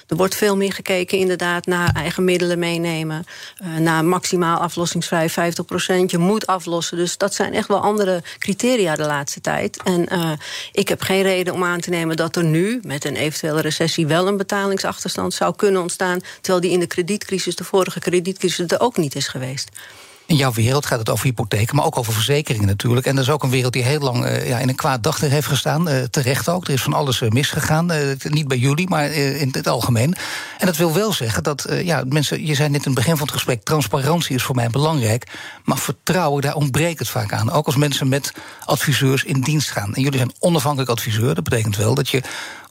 er 0.07 0.17
wordt 0.17 0.35
veel 0.35 0.57
meer 0.57 0.73
gekeken 0.73 1.19
inderdaad 1.19 1.67
naar 1.67 1.93
eigen 1.95 2.25
middelen 2.25 2.59
meenemen. 2.59 3.25
naar 3.79 4.05
maximaal 4.05 4.59
aflossingsvrij 4.59 5.29
50 5.29 5.65
procent. 5.65 6.11
Je 6.11 6.19
moet 6.19 6.47
aflossen. 6.47 6.97
Dus 6.97 7.17
dat 7.17 7.35
zijn 7.35 7.55
echt 7.55 7.69
wel 7.69 7.81
andere 7.81 8.23
criteria 8.39 8.95
de 8.95 9.07
laatste 9.07 9.41
tijd. 9.41 9.83
En 9.83 10.07
uh, 10.13 10.33
ik 10.73 10.89
heb 10.89 11.03
geen 11.03 11.23
reden 11.23 11.55
om 11.55 11.65
aan 11.65 11.81
te 11.81 11.91
nemen 11.91 12.17
dat 12.17 12.37
er 12.37 12.45
nu, 12.45 12.81
met 12.83 13.05
een 13.05 13.17
eventuele 13.17 13.61
recessie, 13.61 14.07
wel 14.07 14.27
een 14.27 14.37
betalingsachterstand 14.37 15.35
zou 15.35 15.57
kunnen 15.57 15.83
ontstaan. 15.83 16.21
Terwijl 16.41 16.61
die 16.61 16.71
in 16.71 16.81
de 16.81 16.87
kredietcrisis, 16.87 17.57
de 17.57 17.65
vorige 17.65 18.01
kredietcrisis, 18.01 18.71
er 18.71 18.81
ook 18.81 18.97
niet 18.97 19.15
is 19.15 19.29
geweest. 19.29 19.69
In 20.27 20.37
jouw 20.37 20.53
wereld 20.53 20.87
gaat 20.87 20.99
het 20.99 21.11
over 21.11 21.25
hypotheken, 21.25 21.77
maar 21.77 21.85
ook 21.85 21.99
over 21.99 22.13
verzekeringen 22.13 22.67
natuurlijk. 22.67 23.07
En 23.07 23.15
dat 23.15 23.25
is 23.25 23.31
ook 23.31 23.43
een 23.43 23.51
wereld 23.51 23.73
die 23.73 23.83
heel 23.83 24.01
lang 24.01 24.25
uh, 24.25 24.49
ja, 24.49 24.59
in 24.59 24.69
een 24.69 24.75
kwaad 24.75 25.03
daglicht 25.03 25.33
heeft 25.33 25.47
gestaan. 25.47 25.89
Uh, 25.89 26.03
terecht 26.03 26.49
ook. 26.49 26.67
Er 26.67 26.73
is 26.73 26.83
van 26.83 26.93
alles 26.93 27.21
uh, 27.21 27.29
misgegaan. 27.29 27.93
niet 28.23 28.49
bij 28.49 28.59
jullie, 28.59 28.89
maar 28.89 29.11
in 29.13 29.49
het 29.53 29.69
algemeen. 29.69 30.15
En 30.59 30.67
dat 30.67 30.77
wil 30.77 30.93
wel 30.93 31.13
zeggen 31.13 31.43
dat, 31.43 31.67
ja, 31.83 32.05
mensen, 32.09 32.47
je 32.47 32.55
zei 32.55 32.69
net 32.69 32.81
in 32.81 32.87
het 32.87 32.95
begin 32.95 33.17
van 33.17 33.27
het 33.27 33.35
gesprek, 33.35 33.63
transparantie 33.63 34.35
is 34.35 34.43
voor 34.43 34.55
mij 34.55 34.69
belangrijk. 34.69 35.27
Maar 35.65 35.79
vertrouwen, 35.79 36.43
daar 36.43 36.55
ontbreekt 36.55 36.99
het 36.99 37.09
vaak 37.09 37.33
aan. 37.33 37.51
Ook 37.51 37.67
als 37.67 37.77
mensen 37.77 38.09
met 38.09 38.33
adviseurs 38.65 39.25
in 39.25 39.41
dienst 39.41 39.71
gaan. 39.71 39.95
En 39.95 40.03
jullie 40.03 40.19
zijn 40.19 40.35
onafhankelijk 40.39 40.91
adviseur. 40.91 41.35
Dat 41.35 41.45
betekent 41.45 41.77
wel 41.77 41.95
dat 41.95 42.09
je 42.09 42.23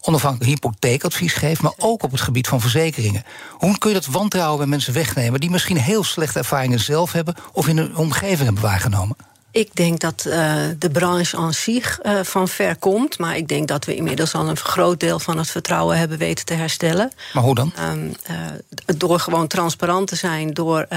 onafhankelijk 0.06 0.50
hypotheekadvies 0.50 1.34
geeft, 1.34 1.62
maar 1.62 1.74
ook 1.78 2.04
op 2.04 2.12
het 2.12 2.22
gebied 2.22 2.48
van 2.48 2.62
verzekeringen. 2.62 3.24
Hoe 3.52 3.78
kun 3.78 3.90
je 3.90 3.96
dat 3.96 4.06
wantrouwen 4.06 4.58
bij 4.58 4.68
mensen 4.68 4.94
wegnemen 4.94 5.40
die 5.40 5.50
misschien 5.50 5.78
heel 5.78 6.04
slechte 6.04 6.40
ervaringen 6.40 6.80
zelf 6.80 7.12
hebben 7.12 7.36
of 7.52 7.68
in 7.68 7.78
hun 7.78 7.96
omgeving 7.96 8.44
hebben 8.44 8.64
waargenomen? 8.64 9.16
Ik 9.54 9.76
denk 9.76 10.00
dat 10.00 10.26
uh, 10.28 10.56
de 10.80 10.90
branche 10.90 11.38
aan 11.38 11.54
zich 11.54 12.00
uh, 12.04 12.20
van 12.24 12.48
ver 12.48 12.78
komt. 12.78 13.20
Maar 13.20 13.38
ik 13.38 13.48
denk 13.48 13.68
dat 13.68 13.86
we 13.86 13.96
inmiddels 13.96 14.34
al 14.34 14.50
een 14.50 14.58
groot 14.58 15.00
deel 15.00 15.20
van 15.20 15.38
het 15.38 15.50
vertrouwen 15.50 15.98
hebben 15.98 16.18
weten 16.18 16.46
te 16.46 16.54
herstellen. 16.54 17.12
Maar 17.34 17.44
hoe 17.44 17.56
dan? 17.56 17.74
Um, 17.90 18.14
uh, 18.30 18.38
door 18.98 19.20
gewoon 19.20 19.48
transparant 19.48 20.08
te 20.08 20.16
zijn. 20.16 20.54
Door, 20.54 20.88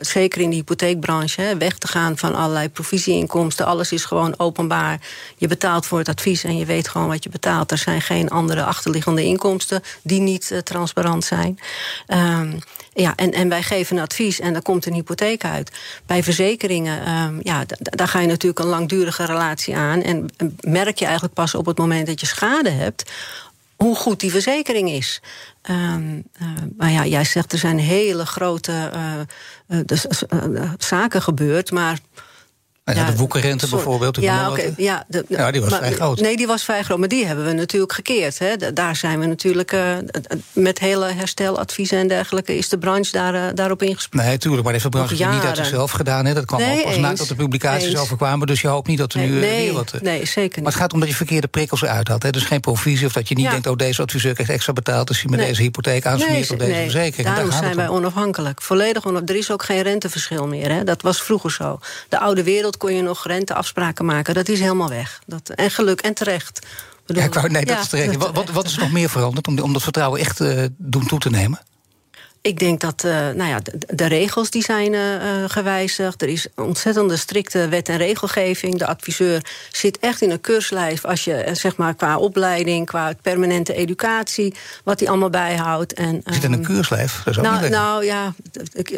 zeker 0.00 0.40
in 0.40 0.50
de 0.50 0.56
hypotheekbranche, 0.56 1.40
hè, 1.40 1.56
weg 1.56 1.78
te 1.78 1.88
gaan 1.88 2.18
van 2.18 2.34
allerlei 2.34 2.68
provisieinkomsten. 2.68 3.66
Alles 3.66 3.92
is 3.92 4.04
gewoon 4.04 4.34
openbaar. 4.38 5.00
Je 5.36 5.46
betaalt 5.46 5.86
voor 5.86 5.98
het 5.98 6.08
advies 6.08 6.44
en 6.44 6.56
je 6.56 6.64
weet 6.64 6.88
gewoon 6.88 7.08
wat 7.08 7.24
je 7.24 7.30
betaalt. 7.30 7.70
Er 7.70 7.78
zijn 7.78 8.00
geen 8.00 8.30
andere 8.30 8.64
achterliggende 8.64 9.24
inkomsten 9.24 9.82
die 10.02 10.20
niet 10.20 10.60
transparant 10.64 11.24
zijn. 11.24 11.58
Um, 12.08 12.58
ja, 12.94 13.16
en, 13.16 13.32
en 13.32 13.48
wij 13.48 13.62
geven 13.62 13.96
een 13.96 14.02
advies 14.02 14.40
en 14.40 14.52
daar 14.52 14.62
komt 14.62 14.86
een 14.86 14.92
hypotheek 14.92 15.44
uit. 15.44 15.70
Bij 16.06 16.22
verzekeringen, 16.22 17.40
ja, 17.42 17.64
daar 17.96 18.08
ga 18.08 18.20
je 18.20 18.26
natuurlijk 18.26 18.58
een 18.58 18.70
langdurige 18.70 19.24
relatie 19.24 19.76
aan. 19.76 20.02
En 20.02 20.28
merk 20.60 20.98
je 20.98 21.04
eigenlijk 21.04 21.34
pas 21.34 21.54
op 21.54 21.66
het 21.66 21.78
moment 21.78 22.06
dat 22.06 22.20
je 22.20 22.26
schade 22.26 22.70
hebt 22.70 23.10
hoe 23.76 23.96
goed 23.96 24.20
die 24.20 24.30
verzekering 24.30 24.90
is. 24.90 25.20
Um, 25.70 26.24
maar 26.76 26.90
ja, 26.90 27.06
jij 27.06 27.24
zegt 27.24 27.52
er 27.52 27.58
zijn 27.58 27.78
hele 27.78 28.26
grote 28.26 28.90
uh, 29.68 29.78
uh, 29.88 30.72
zaken 30.78 31.22
gebeurd, 31.22 31.70
maar 31.70 31.98
ja, 32.84 33.04
de 33.04 33.16
woekerrente 33.16 33.68
bijvoorbeeld. 33.68 34.16
Ja, 34.16 34.50
okay, 34.50 34.74
ja, 34.76 35.04
de, 35.08 35.24
ja, 35.28 35.50
die 35.50 35.60
was 35.60 35.70
maar, 35.70 35.78
vrij 35.78 35.92
groot. 35.92 36.20
Nee, 36.20 36.36
die 36.36 36.46
was 36.46 36.64
vrij 36.64 36.82
groot. 36.82 36.98
Maar 36.98 37.08
die 37.08 37.26
hebben 37.26 37.44
we 37.44 37.52
natuurlijk 37.52 37.92
gekeerd. 37.92 38.38
Hè. 38.38 38.72
Daar 38.72 38.96
zijn 38.96 39.20
we 39.20 39.26
natuurlijk 39.26 39.72
uh, 39.72 39.96
met 40.52 40.78
hele 40.78 41.12
hersteladviezen 41.12 41.98
en 41.98 42.08
dergelijke... 42.08 42.56
is 42.56 42.68
de 42.68 42.78
branche 42.78 43.12
daar, 43.12 43.34
uh, 43.34 43.42
daarop 43.54 43.82
ingesprongen. 43.82 44.26
Nee, 44.26 44.38
tuurlijk. 44.38 44.62
Maar 44.62 44.72
heeft 44.72 44.84
de 44.84 44.90
branche 44.90 45.14
niet 45.14 45.42
uit 45.42 45.56
zichzelf 45.56 45.90
gedaan. 45.90 46.24
Hè. 46.24 46.34
Dat 46.34 46.44
kwam 46.44 46.60
nee, 46.60 46.78
ook 46.78 46.84
pas 46.84 46.96
nadat 46.96 47.28
de 47.28 47.34
publicaties 47.34 47.88
eens. 47.88 48.00
overkwamen. 48.00 48.46
Dus 48.46 48.60
je 48.60 48.68
hoopt 48.68 48.88
niet 48.88 48.98
dat 48.98 49.12
er 49.12 49.18
nee, 49.18 49.28
nu 49.28 49.40
nee, 49.40 49.64
weer 49.64 49.72
wat... 49.72 49.94
Nee, 50.02 50.26
zeker 50.26 50.42
niet. 50.42 50.56
Maar 50.56 50.72
het 50.72 50.80
gaat 50.80 50.92
om 50.92 51.00
dat 51.00 51.08
je 51.08 51.14
verkeerde 51.14 51.48
prikkels 51.48 51.82
eruit 51.82 52.08
had. 52.08 52.22
Hè. 52.22 52.30
Dus 52.30 52.44
geen 52.44 52.60
provisie 52.60 53.06
of 53.06 53.12
dat 53.12 53.28
je 53.28 53.34
niet 53.34 53.50
denkt... 53.50 53.66
oh, 53.66 53.76
deze 53.76 54.02
adviseur 54.02 54.34
krijgt 54.34 54.52
extra 54.52 54.72
betaald... 54.72 55.06
dus 55.06 55.22
hij 55.22 55.30
met 55.30 55.46
deze 55.46 55.62
hypotheek 55.62 56.06
aansmeert 56.06 56.50
op 56.50 56.58
deze 56.58 56.74
verzekering. 56.74 57.26
Daarom 57.26 57.50
daar 57.50 57.58
zijn 57.58 57.76
wij 57.76 57.88
onafhankelijk. 57.88 58.62
Volledig 58.62 58.88
onafhankelijk. 58.88 59.30
Er 59.30 59.36
is 59.36 59.50
ook 59.50 59.62
geen 59.62 59.82
renteverschil 59.82 60.46
meer. 60.46 60.70
Hè. 60.72 60.84
Dat 60.84 61.02
was 61.02 61.22
vroeger 61.22 61.52
zo. 61.52 61.78
De 62.08 62.18
oude 62.18 62.42
wereld 62.42 62.76
kon 62.82 62.94
je 62.94 63.02
nog 63.02 63.26
rente 63.26 63.54
afspraken 63.54 64.04
maken. 64.04 64.34
Dat 64.34 64.48
is 64.48 64.60
helemaal 64.60 64.88
weg. 64.88 65.20
Dat, 65.26 65.48
en 65.48 65.70
geluk 65.70 66.00
en 66.00 66.14
terecht. 66.14 66.66
Bedoel, 67.06 67.22
ja, 67.22 67.28
ik 67.28 67.34
wou, 67.34 67.48
nee, 67.48 67.64
dat 67.64 67.74
ja, 67.76 67.82
is 67.82 67.88
terecht. 67.88 68.16
Wat, 68.16 68.34
wat, 68.34 68.50
wat, 68.50 68.66
is 68.66 68.74
er 68.74 68.80
nog 68.80 68.92
meer 68.92 69.08
veranderd 69.08 69.46
om, 69.46 69.58
om 69.58 69.72
dat 69.72 69.82
vertrouwen 69.82 70.20
echt 70.20 70.40
uh, 70.40 70.64
doen 70.76 71.06
toe 71.06 71.18
te 71.18 71.30
nemen? 71.30 71.60
Ik 72.42 72.58
denk 72.58 72.80
dat 72.80 73.04
uh, 73.04 73.12
nou 73.12 73.48
ja, 73.48 73.60
de, 73.60 73.78
de, 73.94 74.06
regels 74.06 74.50
die 74.50 74.62
zijn 74.62 74.92
uh, 74.92 75.00
gewijzigd. 75.46 76.22
Er 76.22 76.28
is 76.28 76.46
ontzettende 76.56 77.16
strikte 77.16 77.68
wet 77.68 77.88
en 77.88 77.96
regelgeving. 77.96 78.78
De 78.78 78.86
adviseur 78.86 79.44
zit 79.72 79.98
echt 79.98 80.22
in 80.22 80.30
een 80.30 80.40
keurslijf 80.40 81.04
als 81.04 81.24
je 81.24 81.48
zeg 81.52 81.76
maar 81.76 81.94
qua 81.94 82.18
opleiding, 82.18 82.86
qua 82.86 83.12
permanente 83.22 83.74
educatie, 83.74 84.54
wat 84.84 85.00
hij 85.00 85.08
allemaal 85.08 85.30
bijhoudt. 85.30 85.92
En, 85.92 86.14
um, 86.14 86.22
zit 86.24 86.44
in 86.44 86.52
een 86.52 86.62
keurslijf? 86.62 87.20
Dat 87.24 87.32
is 87.32 87.38
ook 87.38 87.44
nou, 87.44 87.62
niet 87.62 87.70
nou 87.70 88.04
ja, 88.04 88.34
ik, 88.72 88.90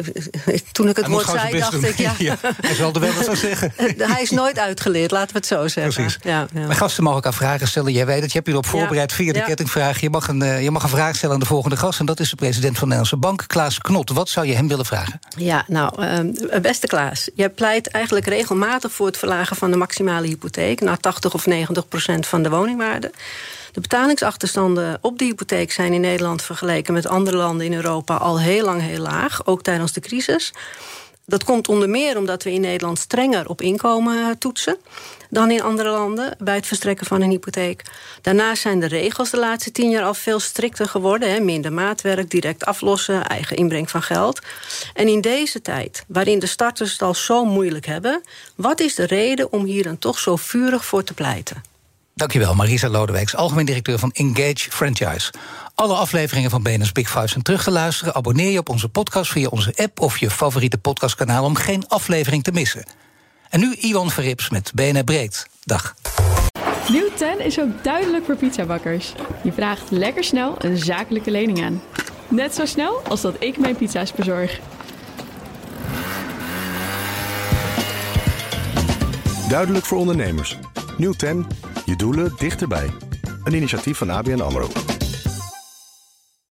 ik, 0.45 0.63
toen 0.71 0.89
ik 0.89 0.95
het 0.95 1.07
woord 1.07 1.29
zei, 1.29 1.59
dacht 1.59 1.83
ik 1.83 1.97
ja. 1.97 2.13
ja. 2.29 2.37
Hij 2.61 2.75
zal 2.75 2.93
er 2.93 2.99
wel 2.99 3.13
wat 3.13 3.25
van 3.25 3.37
zeggen. 3.37 3.73
hij 3.97 4.21
is 4.21 4.31
nooit 4.31 4.59
uitgeleerd, 4.59 5.11
laten 5.11 5.31
we 5.31 5.37
het 5.37 5.47
zo 5.47 5.67
zeggen. 5.67 5.93
Precies. 5.93 6.17
Ja, 6.21 6.47
ja. 6.53 6.65
Mijn 6.65 6.75
gasten 6.75 7.03
mogen 7.03 7.23
elkaar 7.23 7.37
vragen 7.37 7.67
stellen. 7.67 7.91
Jij 7.91 8.05
weet 8.05 8.21
het, 8.21 8.31
je 8.31 8.33
hebt 8.33 8.47
je 8.47 8.53
erop 8.53 8.65
voorbereid 8.65 9.13
via 9.13 9.33
de 9.33 9.43
kettingvraag. 9.43 10.01
Je 10.01 10.09
mag, 10.09 10.27
een, 10.27 10.63
je 10.63 10.71
mag 10.71 10.83
een 10.83 10.89
vraag 10.89 11.15
stellen 11.15 11.35
aan 11.35 11.41
de 11.41 11.45
volgende 11.45 11.77
gast, 11.77 11.99
en 11.99 12.05
dat 12.05 12.19
is 12.19 12.29
de 12.29 12.35
president 12.35 12.77
van 12.77 12.89
de 12.89 12.95
Nederlandse 12.95 13.17
Bank. 13.17 13.34
Klaas 13.35 13.77
Knot, 13.77 14.09
wat 14.09 14.29
zou 14.29 14.47
je 14.47 14.53
hem 14.53 14.67
willen 14.67 14.85
vragen? 14.85 15.19
Ja, 15.37 15.65
nou, 15.67 16.03
uh, 16.03 16.59
beste 16.61 16.87
Klaas. 16.87 17.29
Jij 17.35 17.49
pleit 17.49 17.87
eigenlijk 17.87 18.25
regelmatig 18.25 18.91
voor 18.91 19.05
het 19.05 19.17
verlagen 19.17 19.55
van 19.55 19.71
de 19.71 19.77
maximale 19.77 20.27
hypotheek 20.27 20.81
naar 20.81 20.97
80 20.97 21.33
of 21.33 21.45
90 21.45 21.87
procent 21.87 22.27
van 22.27 22.43
de 22.43 22.49
woningwaarde. 22.49 23.11
De 23.71 23.81
betalingsachterstanden 23.81 24.97
op 25.01 25.19
de 25.19 25.25
hypotheek 25.25 25.71
zijn 25.71 25.93
in 25.93 26.01
Nederland 26.01 26.41
vergeleken 26.41 26.93
met 26.93 27.07
andere 27.07 27.37
landen 27.37 27.65
in 27.65 27.73
Europa 27.73 28.15
al 28.15 28.39
heel 28.39 28.65
lang 28.65 28.81
heel 28.81 29.01
laag, 29.01 29.45
ook 29.45 29.61
tijdens 29.61 29.93
de 29.93 29.99
crisis. 29.99 30.53
Dat 31.25 31.43
komt 31.43 31.67
onder 31.67 31.89
meer 31.89 32.17
omdat 32.17 32.43
we 32.43 32.51
in 32.51 32.61
Nederland 32.61 32.99
strenger 32.99 33.49
op 33.49 33.61
inkomen 33.61 34.37
toetsen 34.37 34.77
dan 35.29 35.51
in 35.51 35.61
andere 35.61 35.89
landen 35.89 36.35
bij 36.39 36.55
het 36.55 36.67
verstrekken 36.67 37.05
van 37.05 37.21
een 37.21 37.29
hypotheek. 37.29 37.83
Daarnaast 38.21 38.61
zijn 38.61 38.79
de 38.79 38.87
regels 38.87 39.29
de 39.29 39.37
laatste 39.37 39.71
tien 39.71 39.89
jaar 39.89 40.03
al 40.03 40.13
veel 40.13 40.39
strikter 40.39 40.87
geworden. 40.87 41.31
Hè. 41.31 41.39
Minder 41.39 41.73
maatwerk, 41.73 42.29
direct 42.29 42.65
aflossen, 42.65 43.27
eigen 43.27 43.57
inbreng 43.57 43.89
van 43.89 44.01
geld. 44.01 44.39
En 44.93 45.07
in 45.07 45.21
deze 45.21 45.61
tijd, 45.61 46.03
waarin 46.07 46.39
de 46.39 46.45
starters 46.45 46.91
het 46.91 47.01
al 47.01 47.13
zo 47.13 47.45
moeilijk 47.45 47.85
hebben... 47.85 48.21
wat 48.55 48.79
is 48.79 48.95
de 48.95 49.05
reden 49.05 49.51
om 49.51 49.65
hier 49.65 49.83
dan 49.83 49.97
toch 49.97 50.19
zo 50.19 50.35
vurig 50.35 50.85
voor 50.85 51.03
te 51.03 51.13
pleiten? 51.13 51.74
Dankjewel, 52.15 52.55
Marisa 52.55 52.89
Lodewijks, 52.89 53.35
algemeen 53.35 53.65
directeur 53.65 53.99
van 53.99 54.11
Engage 54.11 54.71
Franchise. 54.71 55.33
Alle 55.73 55.93
afleveringen 55.93 56.49
van 56.49 56.63
BNS 56.63 56.91
Big 56.91 57.09
Five 57.09 57.27
zijn 57.27 57.43
terug 57.43 57.63
te 57.63 57.71
luisteren. 57.71 58.15
Abonneer 58.15 58.51
je 58.51 58.59
op 58.59 58.69
onze 58.69 58.89
podcast 58.89 59.31
via 59.31 59.47
onze 59.47 59.73
app 59.75 59.99
of 59.99 60.17
je 60.17 60.29
favoriete 60.29 60.77
podcastkanaal 60.77 61.43
om 61.43 61.55
geen 61.55 61.87
aflevering 61.87 62.43
te 62.43 62.51
missen. 62.51 62.85
En 63.49 63.59
nu 63.59 63.73
Iwan 63.73 64.11
Verrips 64.11 64.49
met 64.49 64.71
BNR 64.75 65.03
Breed. 65.03 65.47
Dag. 65.63 65.95
Nieuw 66.89 67.09
10 67.15 67.39
is 67.39 67.59
ook 67.59 67.83
duidelijk 67.83 68.25
voor 68.25 68.35
pizzabakkers. 68.35 69.13
Je 69.43 69.51
vraagt 69.51 69.91
lekker 69.91 70.23
snel 70.23 70.55
een 70.57 70.77
zakelijke 70.77 71.31
lening 71.31 71.63
aan. 71.63 71.81
Net 72.27 72.55
zo 72.55 72.65
snel 72.65 73.01
als 73.07 73.21
dat 73.21 73.35
ik 73.39 73.57
mijn 73.57 73.75
pizza's 73.75 74.11
bezorg. 74.11 74.59
Duidelijk 79.49 79.85
voor 79.85 79.97
ondernemers. 79.97 80.57
Nieuw 80.97 81.13
10 81.13 81.47
je 81.85 81.95
doelen 81.95 82.33
dichterbij. 82.37 82.89
Een 83.43 83.53
initiatief 83.53 83.97
van 83.97 84.09
ABN 84.09 84.41
AMRO. 84.41 84.94